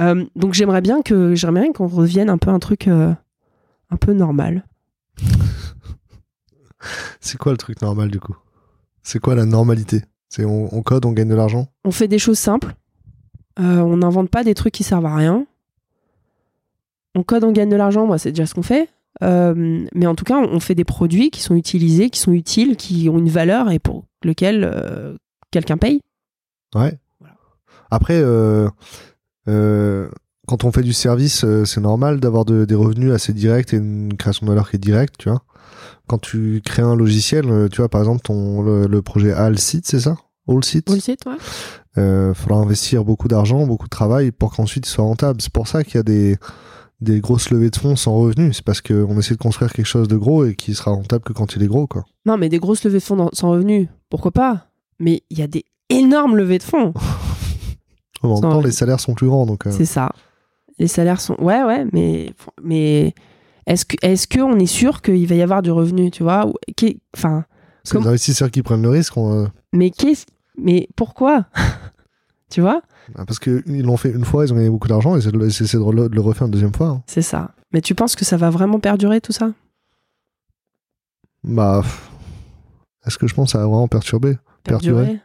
[0.00, 3.12] Euh, donc j'aimerais bien que, j'aimerais bien qu'on revienne un peu à un truc euh,
[3.90, 4.64] un peu normal.
[7.20, 8.36] C'est quoi le truc normal du coup?
[9.02, 10.02] C'est quoi la normalité?
[10.28, 11.68] C'est on, on code, on gagne de l'argent?
[11.84, 12.74] On fait des choses simples.
[13.58, 15.46] Euh, on n'invente pas des trucs qui servent à rien.
[17.14, 18.06] On code, on gagne de l'argent.
[18.06, 18.88] Moi, c'est déjà ce qu'on fait.
[19.20, 23.08] Mais en tout cas, on fait des produits qui sont utilisés, qui sont utiles, qui
[23.08, 25.18] ont une valeur et pour lequel
[25.50, 26.02] quelqu'un paye.
[26.76, 26.96] Ouais.
[27.18, 27.34] Voilà.
[27.90, 28.22] Après,
[29.48, 30.08] euh,
[30.46, 33.78] quand on fait du service, euh, c'est normal d'avoir de- des revenus assez directs et
[33.78, 35.42] une création de valeur qui est directe, tu vois.
[36.06, 39.84] Quand tu crées un logiciel, euh, tu vois, par exemple, ton, le, le projet Allseat,
[39.86, 40.16] c'est ça?
[40.46, 41.36] Le savez, toi
[41.98, 45.42] euh, faudra investir beaucoup d'argent, beaucoup de travail pour qu'ensuite il soit rentable.
[45.42, 46.36] C'est pour ça qu'il y a des,
[47.02, 48.56] des grosses levées de fonds sans revenus.
[48.56, 51.34] C'est parce qu'on essaie de construire quelque chose de gros et qui sera rentable que
[51.34, 52.04] quand il est gros, quoi.
[52.24, 54.68] Non, mais des grosses levées de fonds dans- sans revenus, pourquoi pas?
[54.98, 56.94] Mais il y a des énormes levées de fonds.
[58.22, 59.66] En même temps, les salaires sont plus grands, donc.
[59.66, 60.10] euh, C'est ça.
[60.78, 61.34] Les salaires sont.
[61.40, 62.32] Ouais, ouais, mais.
[62.62, 63.14] mais
[63.66, 66.46] est-ce que est-ce qu'on est sûr qu'il va y avoir du revenu, tu vois
[67.16, 67.44] Enfin.
[67.84, 69.16] c'est les investisseurs qui prennent le risque.
[69.16, 70.24] on, euh, Mais qu'est-ce.
[70.56, 71.46] Mais pourquoi?
[72.50, 72.80] Tu vois?
[73.14, 75.36] Ah, Parce qu'ils l'ont fait une fois, ils ont gagné beaucoup d'argent, et c'est de,
[75.36, 76.86] le- de refaire une deuxième fois.
[76.88, 77.02] hein.
[77.06, 77.50] C'est ça.
[77.74, 79.50] Mais tu penses que ça va vraiment perdurer tout ça?
[81.44, 81.82] Bah,
[83.06, 84.38] est-ce que je pense que ça va vraiment perturber?
[84.64, 84.94] Perdurer?
[85.04, 85.20] Perdurer?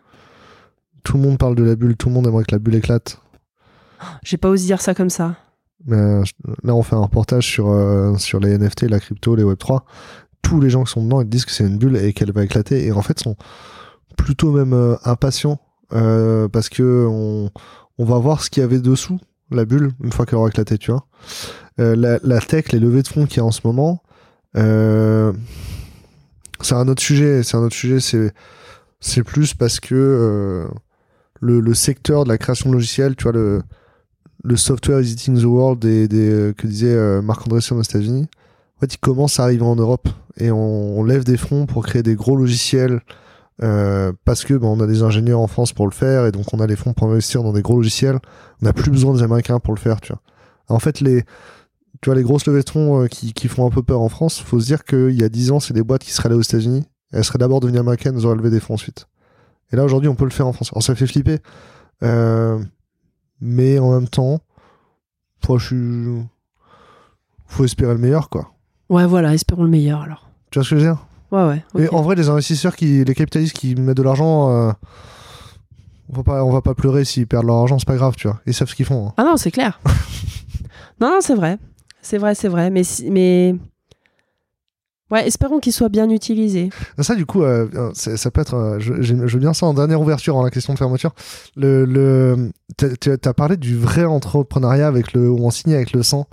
[1.04, 3.20] Tout le monde parle de la bulle, tout le monde aimerait que la bulle éclate.
[4.24, 5.36] J'ai pas osé dire ça comme ça.
[5.86, 6.24] Mais euh,
[6.64, 9.82] là, on fait un reportage sur, euh, sur les NFT, la crypto, les Web3.
[10.42, 12.44] tous les gens qui sont dedans ils disent que c'est une bulle et qu'elle va
[12.44, 13.36] éclater et en fait sont
[14.18, 15.60] plutôt même euh, impatients
[15.94, 17.50] euh, parce que on,
[17.98, 19.20] on va voir ce qu'il y avait dessous
[19.52, 21.06] la bulle une fois qu'elle aura éclaté tu vois
[21.78, 24.04] la, la tech les levées de fonds qu'il y a en ce moment
[26.62, 28.34] c'est un autre sujet c'est un autre sujet c'est
[29.00, 30.68] c'est plus parce que
[31.44, 33.62] le, secteur de la création de logiciels tu vois le
[34.44, 37.82] le software is eating the world des, des, euh, que disait euh, Marc Andreessen aux
[37.82, 38.28] États-Unis.
[38.78, 42.04] En fait il commence à arriver en Europe et on, lève des fonds pour créer
[42.04, 43.02] des gros logiciels
[43.62, 46.54] euh, parce que ben, on a des ingénieurs en France pour le faire et donc
[46.54, 48.20] on a les fonds pour investir dans des gros logiciels.
[48.62, 50.22] On n'a plus besoin des Américains pour le faire tu vois.
[50.68, 51.24] En fait les
[52.02, 54.42] tu vois les grosses levées de fonds qui, qui font un peu peur en France
[54.42, 56.42] faut se dire qu'il y a 10 ans c'est des boîtes qui seraient allées aux
[56.42, 56.84] États-Unis.
[57.14, 59.08] Elles seraient d'abord devenues américaines elles auraient levé des fonds ensuite
[59.74, 61.40] et là aujourd'hui on peut le faire en France alors ça fait flipper
[62.04, 62.64] euh,
[63.42, 64.40] mais en même temps
[65.44, 66.24] faut, je suis-
[67.48, 68.52] faut espérer le meilleur quoi
[68.90, 70.30] Ouais, voilà, espérons le meilleur alors.
[70.52, 71.06] tu vois ce que je veux dire?
[71.32, 71.44] Ouais,
[71.76, 71.84] ouais.
[71.86, 74.72] et en vrai les investisseurs qui les capitalistes qui mettent de l'argent euh,
[76.10, 78.28] on va pas on va pas pleurer s'ils perdent leur argent c'est pas grave tu
[78.28, 79.14] vois ils savent ce qu'ils font hein.
[79.18, 79.80] Ah non, c'est clair.
[81.02, 81.58] non, non, c'est vrai.
[82.02, 82.70] C'est vrai, c'est vrai.
[82.70, 83.56] Mais, si- mais...
[85.14, 86.72] Ouais, espérons qu'il soit bien utilisé.
[86.98, 88.56] Ça, du coup, euh, euh, ça peut être.
[88.56, 91.14] euh, je, veux bien ça en dernière ouverture, en la question de fermeture.
[91.56, 92.50] Le,
[93.00, 96.28] tu as parlé du vrai entrepreneuriat avec le, où on signe avec le sang.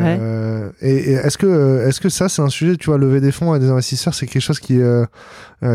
[0.00, 3.32] Euh, et, et est-ce que, est-ce que ça, c'est un sujet, tu vois, lever des
[3.32, 5.04] fonds à des investisseurs, c'est quelque chose qui, euh,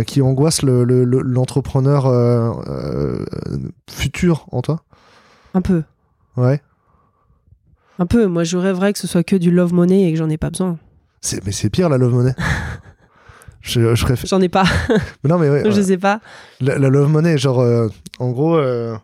[0.05, 3.23] qui angoisse le, le- le- l'entrepreneur euh,
[3.89, 4.83] futur en toi?
[5.53, 5.83] Un peu.
[6.37, 6.61] Ouais.
[7.99, 8.25] Un peu.
[8.27, 10.49] Moi, je rêverais que ce soit que du love money et que j'en ai pas
[10.49, 10.77] besoin.
[11.23, 12.35] C'est, mais c'est pire la love money.
[13.61, 14.27] je, je préfère.
[14.27, 14.65] J'en ai pas.
[15.23, 16.19] Mais non, mais ouais, je sais pas.
[16.59, 17.87] La, la love money, genre, euh,
[18.19, 18.95] en gros, euh,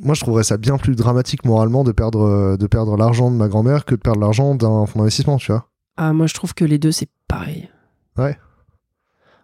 [0.00, 3.36] moi je trouverais ça bien plus dramatique moralement de perdre, euh, de perdre l'argent de
[3.36, 5.68] ma grand-mère que de perdre l'argent d'un fonds d'investissement, tu vois.
[5.96, 7.68] Ah, moi, je trouve que les deux, c'est pareil.
[8.16, 8.38] Ouais.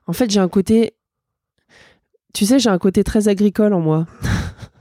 [0.07, 0.95] En fait, j'ai un côté.
[2.33, 4.07] Tu sais, j'ai un côté très agricole en moi.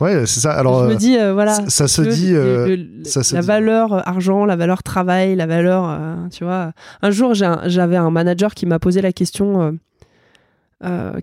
[0.00, 0.52] Ouais, c'est ça.
[0.52, 1.54] Alors, je me euh, dis, euh, voilà.
[1.54, 2.32] ça, ça se dit.
[2.34, 3.46] euh, le- ça se la dit.
[3.46, 6.72] valeur argent, la valeur travail, la valeur, euh, tu vois.
[7.02, 9.78] Un jour, un- j'avais un manager qui m'a posé la question,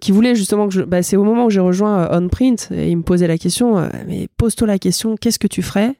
[0.01, 0.81] qui voulait justement que je.
[0.81, 4.27] bah, c'est au moment où j'ai rejoint OnPrint et il me posait la question, mais
[4.37, 5.95] pose-toi la question, qu'est-ce que tu ferais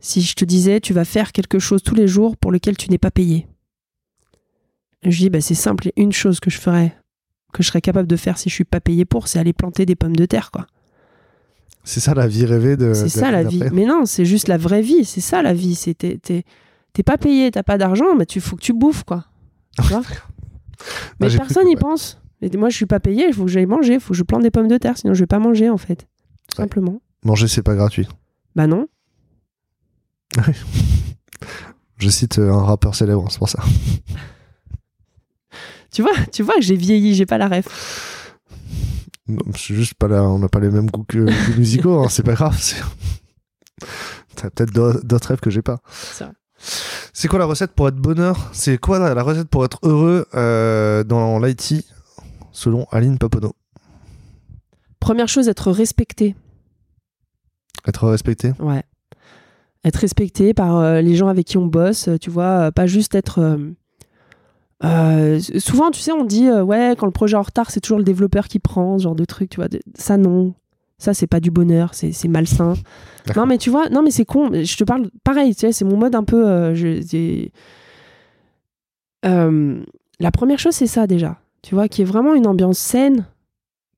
[0.00, 2.90] si je te disais tu vas faire quelque chose tous les jours pour lequel tu
[2.90, 3.46] n'es pas payé?
[5.02, 6.94] Je dis, bah, c'est simple, une chose que je ferais,
[7.52, 9.86] que je serais capable de faire si je suis pas payé pour, c'est aller planter
[9.86, 10.66] des pommes de terre, quoi.
[11.84, 12.92] C'est ça la vie rêvée de.
[12.94, 13.62] C'est ça la vie.
[13.72, 15.04] Mais non, c'est juste la vraie vie.
[15.04, 15.74] C'est ça la vie.
[15.74, 16.44] C'est t'es,
[17.04, 19.26] pas payé, t'as pas d'argent, mais tu faut que tu bouffes quoi.
[19.76, 20.02] Tu vois
[21.20, 21.80] mais personne n'y ouais.
[21.80, 22.20] pense.
[22.40, 23.26] Et moi, je suis pas payé.
[23.28, 23.94] Il faut que j'aille manger.
[23.94, 25.76] Il faut que je plante des pommes de terre, sinon je vais pas manger en
[25.78, 26.06] fait.
[26.48, 26.64] Tout Ouais.
[26.64, 27.00] simplement.
[27.24, 28.06] Manger, c'est pas gratuit.
[28.54, 28.86] Bah non.
[31.98, 33.58] Je cite euh, un rappeur célèbre, c'est pour ça.
[35.90, 37.14] Tu vois, tu vois que j'ai vieilli.
[37.14, 37.64] J'ai pas la ref.
[39.28, 42.08] Non, C'est juste pas là, on n'a pas les mêmes goûts que goûts musicaux, hein,
[42.08, 42.58] c'est pas grave.
[44.36, 45.80] T'as peut-être d'au- d'autres rêves que j'ai pas.
[47.12, 48.50] C'est quoi la recette pour être bonheur?
[48.52, 51.84] C'est quoi la, la recette pour être heureux euh, dans l'IT
[52.52, 53.54] selon Aline Papono?
[55.00, 56.34] Première chose, être respecté.
[57.86, 58.52] Être respecté?
[58.58, 58.82] Ouais.
[59.84, 63.14] Être respecté par euh, les gens avec qui on bosse, tu vois, euh, pas juste
[63.14, 63.38] être.
[63.40, 63.72] euh,
[64.84, 67.80] euh, souvent, tu sais, on dit, euh, ouais, quand le projet est en retard, c'est
[67.80, 69.68] toujours le développeur qui prend, ce genre de truc, tu vois.
[69.68, 70.54] de- Ça, non.
[70.98, 72.74] Ça, c'est pas du bonheur, c'est c'est malsain.
[73.36, 74.50] Non, mais tu vois, non, mais c'est con.
[74.52, 76.44] Je te parle pareil, tu sais, c'est mon mode un peu.
[76.48, 77.48] euh, je-
[80.20, 81.38] la première chose, c'est ça déjà.
[81.62, 83.26] Tu vois, qu'il y ait vraiment une ambiance saine,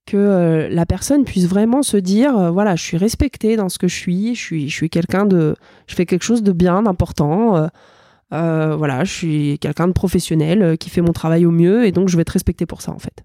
[0.07, 3.95] que la personne puisse vraiment se dire voilà, je suis respectée dans ce que je
[3.95, 5.55] suis, je suis, je suis quelqu'un de.
[5.87, 7.69] Je fais quelque chose de bien, d'important.
[8.33, 11.93] Euh, voilà, je suis quelqu'un de professionnel euh, qui fait mon travail au mieux et
[11.93, 13.25] donc je vais être respecté pour ça, en fait.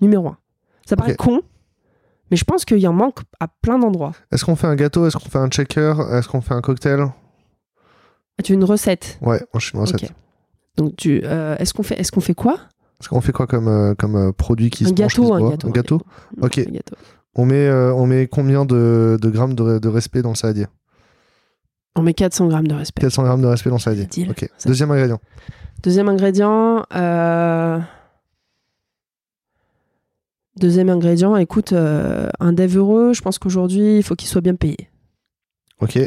[0.00, 0.38] Numéro un.
[0.86, 1.18] Ça paraît Ok.
[1.18, 1.40] con,
[2.30, 4.12] mais je pense qu'il y en manque à plein d'endroits.
[4.32, 5.06] Est-ce qu'on fait un gâteau?
[5.06, 7.06] Est-ce qu'on fait un checker Est-ce qu'on fait un cocktail?
[8.38, 9.18] Ah, tu veux une recette?
[9.20, 10.02] Ouais, moi je suis une recette.
[10.04, 10.10] Ok.
[10.76, 12.54] Donc, tu, euh, est-ce qu'on fait, est-ce qu'on fait quoi?
[13.00, 15.68] Est-ce qu'on fait quoi comme, euh, comme produit qui un se mange, gâteau, un gâteau,
[15.68, 16.00] Un gâteau?
[16.40, 16.58] Ok.
[16.58, 16.96] Un gâteau.
[17.34, 20.66] on, met, euh, on met combien de, de grammes de, de respect dans le saladier?
[21.94, 23.00] On met 400 grammes de respect.
[23.02, 24.06] 400 grammes de respect dans le saladier.
[24.06, 24.30] Deal.
[24.30, 24.48] Ok.
[24.66, 25.20] Deuxième ingrédient.
[25.82, 26.84] Deuxième ingrédient.
[26.94, 27.78] euh,
[30.56, 34.54] Deuxième ingrédient, écoute, euh, un dev heureux, je pense qu'aujourd'hui, il faut qu'il soit bien
[34.54, 34.90] payé.
[35.80, 35.98] Ok.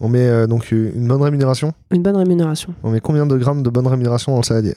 [0.00, 1.72] On met euh, donc une bonne rémunération.
[1.90, 2.74] Une bonne rémunération.
[2.82, 4.74] On met combien de grammes de bonne rémunération dans le saladier?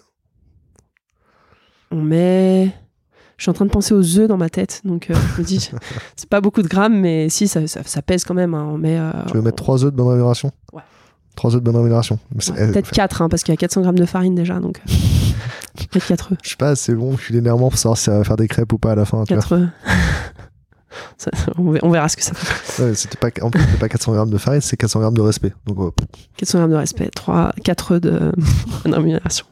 [1.92, 2.72] On met.
[3.38, 5.46] Je suis en train de penser aux œufs dans ma tête, donc euh, je me
[5.46, 5.70] dis,
[6.16, 8.54] c'est pas beaucoup de grammes, mais si, ça, ça, ça pèse quand même.
[8.54, 8.70] hein.
[8.74, 8.98] On met.
[9.00, 10.52] euh, Tu veux mettre 3 œufs de bonne rémunération?
[10.72, 10.82] Ouais.
[11.36, 12.20] 3 œufs de bonne rémunération.
[12.36, 14.60] Ouais, Peut-être 4, parce qu'il y a 400 grammes de farine déjà.
[14.60, 14.80] Donc...
[14.88, 14.94] euh.
[15.90, 16.38] Peut-être 4 œufs.
[16.44, 18.48] Je sais pas, c'est bon, je suis l'énervement pour savoir si ça va faire des
[18.48, 19.24] crêpes ou pas à la fin.
[19.24, 19.42] tu vois.
[19.42, 19.70] 4 œufs.
[21.18, 22.84] Ça- on ver- on verra ce que ça fait.
[22.84, 25.22] Ouais, c'était pas, en plus, c'était pas 400 grammes de farine, c'est 400 grammes de
[25.22, 25.52] respect.
[25.66, 26.08] Donc, euh, pff.
[26.38, 27.10] 400 grammes de respect.
[27.16, 28.32] 3, 4 œufs de
[28.84, 29.46] bonne rémunération.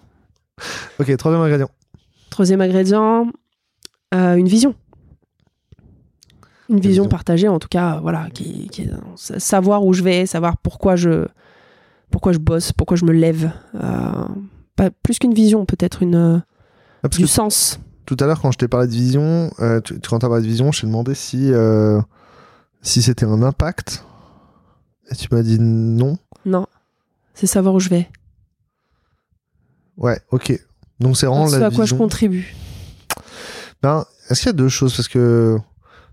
[1.00, 1.70] ok, troisième ingrédient.
[2.30, 3.26] Troisième ingrédient,
[4.14, 4.76] euh, une vision.
[6.70, 7.10] Une vision vision.
[7.10, 8.70] partagée, en tout cas, voilà, qui,
[9.16, 11.28] savoir où je vais, savoir pourquoi je,
[12.10, 13.52] pourquoi je bosse, pourquoi je me lève.
[13.76, 14.26] Euh,
[14.76, 16.44] pas, plus qu'une vision, peut-être une,
[17.04, 17.80] Ah, du sens.
[18.06, 20.48] tout à l'heure, quand je t'ai parlé de vision, euh, tu, quand t'as parlé de
[20.48, 21.52] vision, je t'ai demandé si,
[22.82, 24.06] si c'était un impact.
[25.10, 26.18] Et tu m'as dit non.
[26.46, 26.68] Non,
[27.34, 28.08] c'est savoir où je vais.
[29.98, 30.58] Ouais, ok.
[31.02, 32.56] Donc, c'est vraiment ce à quoi je contribue.
[33.82, 34.96] Ben, est-ce qu'il y a deux choses?
[34.96, 35.58] Parce que,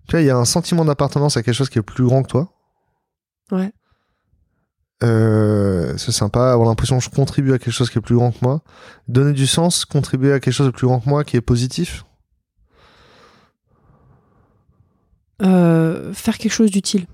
[0.06, 2.22] tu vois, il y a un sentiment d'appartenance à quelque chose qui est plus grand
[2.22, 2.52] que toi.
[3.52, 3.72] Ouais.
[5.04, 8.32] Euh, c'est sympa, avoir l'impression que je contribue à quelque chose qui est plus grand
[8.32, 8.62] que moi.
[9.06, 12.04] Donner du sens, contribuer à quelque chose de plus grand que moi qui est positif.
[15.42, 17.06] Euh, faire quelque chose d'utile.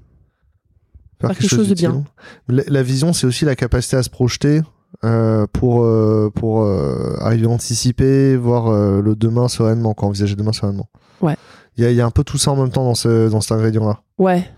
[1.20, 2.04] Faire quelque chose de bien.
[2.48, 4.62] La, la vision, c'est aussi la capacité à se projeter
[5.02, 10.52] euh, pour, euh, pour euh, arriver à anticiper, voir le demain sereinement, quoi, envisager demain
[10.52, 10.88] sereinement.
[11.20, 11.36] Ouais.
[11.76, 13.40] Il y a, y a un peu tout ça en même temps dans, ce, dans
[13.40, 14.00] cet ingrédient-là.
[14.18, 14.48] Ouais.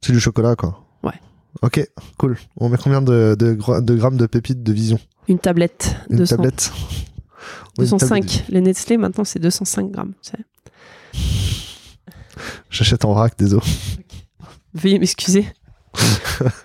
[0.00, 0.84] C'est du chocolat, quoi.
[1.02, 1.14] Ouais.
[1.62, 1.84] Ok,
[2.18, 2.36] cool.
[2.58, 4.98] On met combien de, de, gra- de grammes de pépites de vision?
[5.28, 5.96] Une tablette.
[6.10, 6.36] Une 200.
[6.36, 6.72] tablette
[7.78, 8.24] Oui, une tablette.
[8.24, 8.44] 205.
[8.50, 10.12] Les Nestlé, maintenant, c'est 205 grammes.
[12.70, 13.62] J'achète en vrac, désolé.
[14.74, 15.46] Veuillez m'excuser.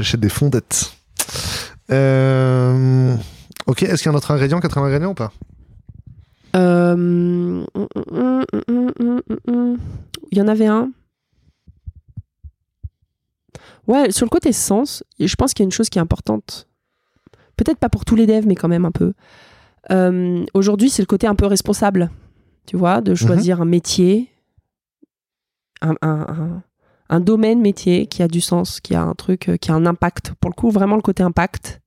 [0.00, 0.94] J'achète des fondettes.
[1.90, 3.14] Euh,
[3.66, 5.30] Ok, est-ce qu'il y a un autre ingrédient, quatrième ingrédient ou pas?
[6.56, 7.64] Euh.
[10.32, 10.90] Il y en avait un.
[13.86, 16.66] Ouais, sur le côté sens, je pense qu'il y a une chose qui est importante.
[17.56, 19.12] Peut-être pas pour tous les devs, mais quand même un peu.
[19.90, 22.10] Euh, Aujourd'hui, c'est le côté un peu responsable.
[22.66, 24.30] Tu vois, de choisir un métier,
[25.82, 26.62] un, un- un-
[27.10, 29.84] un domaine métier qui a du sens, qui a un truc, euh, qui a un
[29.84, 30.32] impact.
[30.40, 31.80] Pour le coup, vraiment le côté impact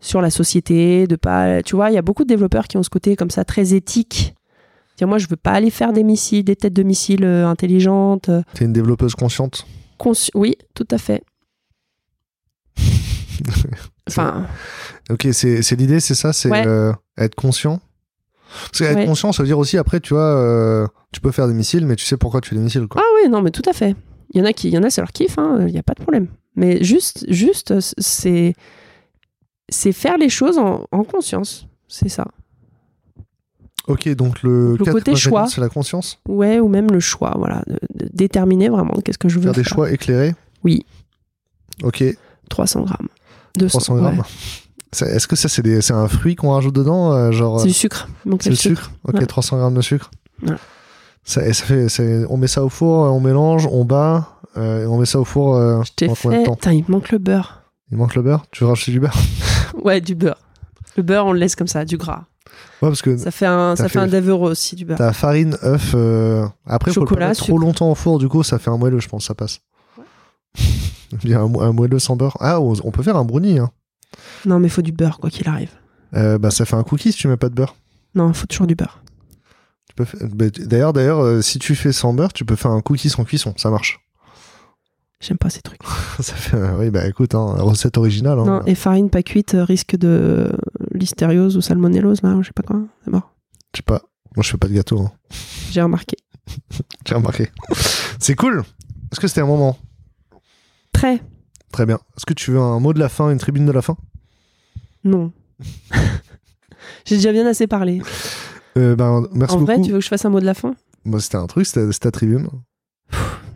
[0.00, 2.82] sur la société, de pas, tu vois, il y a beaucoup de développeurs qui ont
[2.82, 4.34] ce côté comme ça très éthique.
[4.96, 8.28] Dire moi, je veux pas aller faire des missiles, des têtes de missiles euh, intelligentes.
[8.30, 9.66] euh, T'es une développeuse consciente?
[9.98, 11.22] Consci- Oui, tout à fait.
[14.08, 14.46] Enfin,
[15.10, 16.66] Ok, c'est c'est l'idée, c'est ça, c'est Ouais.
[16.66, 17.80] euh, être conscient?
[18.72, 19.06] Parce qu'être Ouais.
[19.06, 21.94] conscient, ça veut dire aussi, après, tu vois, euh, tu peux faire des missiles, mais
[21.94, 23.00] tu sais pourquoi tu fais des missiles, quoi.
[23.04, 23.94] ah oui, non, mais tout à fait.
[24.32, 25.82] Il y en a qui, il y en a, c'est leur kiff, il n'y a
[25.82, 26.28] pas de problème.
[26.56, 28.54] Mais juste, juste, c'est,
[29.68, 31.66] c'est faire les choses en, en conscience.
[31.88, 32.26] C'est ça.
[33.86, 35.46] Ok, donc le, côté choix.
[35.48, 36.20] c'est la conscience?
[36.28, 39.54] Ouais, ou même le choix, voilà, de, de déterminer vraiment qu'est-ce que je veux Faire
[39.54, 39.64] faire.
[39.64, 40.34] des choix éclairés?
[40.62, 40.84] Oui.
[41.82, 42.04] Ok,
[42.50, 43.08] 300 grammes.
[43.56, 44.00] 200 300 ouais.
[44.02, 44.22] grammes.
[44.92, 47.72] Est-ce que ça, c'est des- c'est un fruit qu'on rajoute dedans euh, genre, C'est du
[47.72, 48.08] sucre.
[48.40, 49.26] C'est le sucre, Ok, Ouais.
[49.26, 50.10] 300 grammes de sucre.
[50.46, 50.54] Ouais.
[51.24, 54.38] Ça, et ça fait, c'est- on met ça au four, euh, on mélange, on bat,
[54.56, 56.44] euh, et on met ça au four euh, Je t'ai fait.
[56.44, 57.62] Putain, il manque le beurre.
[57.92, 58.44] Il manque le beurre?
[58.50, 59.16] Tu veux rajouter du beurre?
[59.84, 60.38] Ouais, du beurre.
[60.96, 62.24] Le beurre, on le laisse comme ça, du gras.
[62.82, 64.98] Ouais, parce que Ça fait un, ça fait fait un le- aussi, du beurre.
[64.98, 65.92] t'as farine, œuf.
[65.94, 68.70] euh, Après, faut le pas Chocolat, mettre trop longtemps au four, du coup, ça fait
[68.70, 69.60] un moelleux, je pense, ça passe.
[71.24, 72.36] Bien, un, un moelleux sans beurre.
[72.40, 73.58] Ah, on, on peut faire un brownie.
[73.58, 73.70] Hein.
[74.46, 75.70] Non, mais faut du beurre, quoi qu'il arrive.
[76.12, 77.76] Bah, ça fait un cookie si tu mets pas de beurre.
[78.14, 78.99] Non, il faut toujours du beurre.
[79.90, 82.80] Tu peux faire- D'ailleurs, d'ailleurs, euh, si tu fais sans beurre, tu peux faire un
[82.80, 83.98] cookie sans cuisson, ça marche.
[85.20, 85.82] J'aime pas ces trucs.
[86.20, 88.38] ça fait, euh, oui, bah écoute, hein, recette originale.
[88.38, 88.44] hein.
[88.44, 90.50] Non, et farine pas cuite euh, risque de
[90.94, 92.80] listériose ou salmonellose, là, je sais pas quoi.
[93.04, 93.34] C'est mort.
[93.74, 94.00] Je sais pas.
[94.36, 95.00] Moi, je fais pas de gâteau.
[95.00, 95.10] hein.
[95.72, 96.16] J'ai remarqué.
[97.04, 97.50] J'ai remarqué.
[98.20, 98.62] C'est cool.
[99.10, 99.76] Est-ce que c'était un moment?
[100.92, 101.20] Très.
[101.72, 101.96] Très bien.
[102.16, 103.96] Est-ce que tu veux un mot de la fin, une tribune de la fin?
[105.02, 105.32] Non.
[107.04, 108.00] J'ai déjà bien assez parlé.
[108.78, 109.72] Euh, ben, Merci en beaucoup.
[109.72, 110.74] vrai, tu veux que je fasse un mot de la fin?
[111.04, 112.48] Moi, c'était un truc, c'était ta tribune.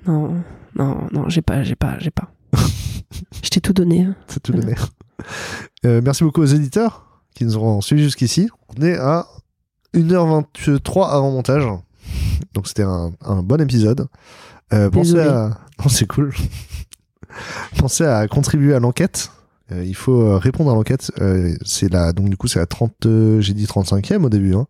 [0.07, 0.35] Non,
[0.75, 2.31] non, non, j'ai pas, j'ai pas, j'ai pas.
[3.43, 4.03] je t'ai tout donné.
[4.05, 4.17] hein.
[4.29, 4.75] C'est tout donné.
[5.87, 8.49] Euh, merci beaucoup aux éditeurs qui nous auront suivis jusqu'ici.
[8.77, 9.27] On est à
[9.95, 11.65] 1h23 avant montage.
[12.53, 14.09] Donc c'était un, un bon épisode.
[14.73, 15.51] Euh, pensez à...
[15.79, 16.33] Non, c'est cool.
[17.79, 19.31] pensez à contribuer à l'enquête.
[19.75, 21.11] Euh, il faut euh, répondre à l'enquête.
[21.21, 24.55] Euh, c'est la donc du coup c'est la 30 euh, j'ai dit 35e au début.
[24.55, 24.67] hein.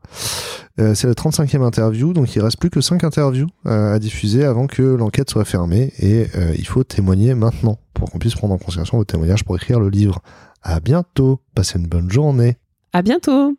[0.77, 4.83] C'est la 35e interview donc il reste plus que 5 interviews à diffuser avant que
[4.83, 6.27] l'enquête soit fermée et
[6.59, 9.89] il faut témoigner maintenant pour qu'on puisse prendre en considération vos témoignages pour écrire le
[9.89, 10.21] livre.
[10.63, 11.41] À bientôt.
[11.55, 12.57] Passez une bonne journée.
[12.93, 13.55] À bientôt.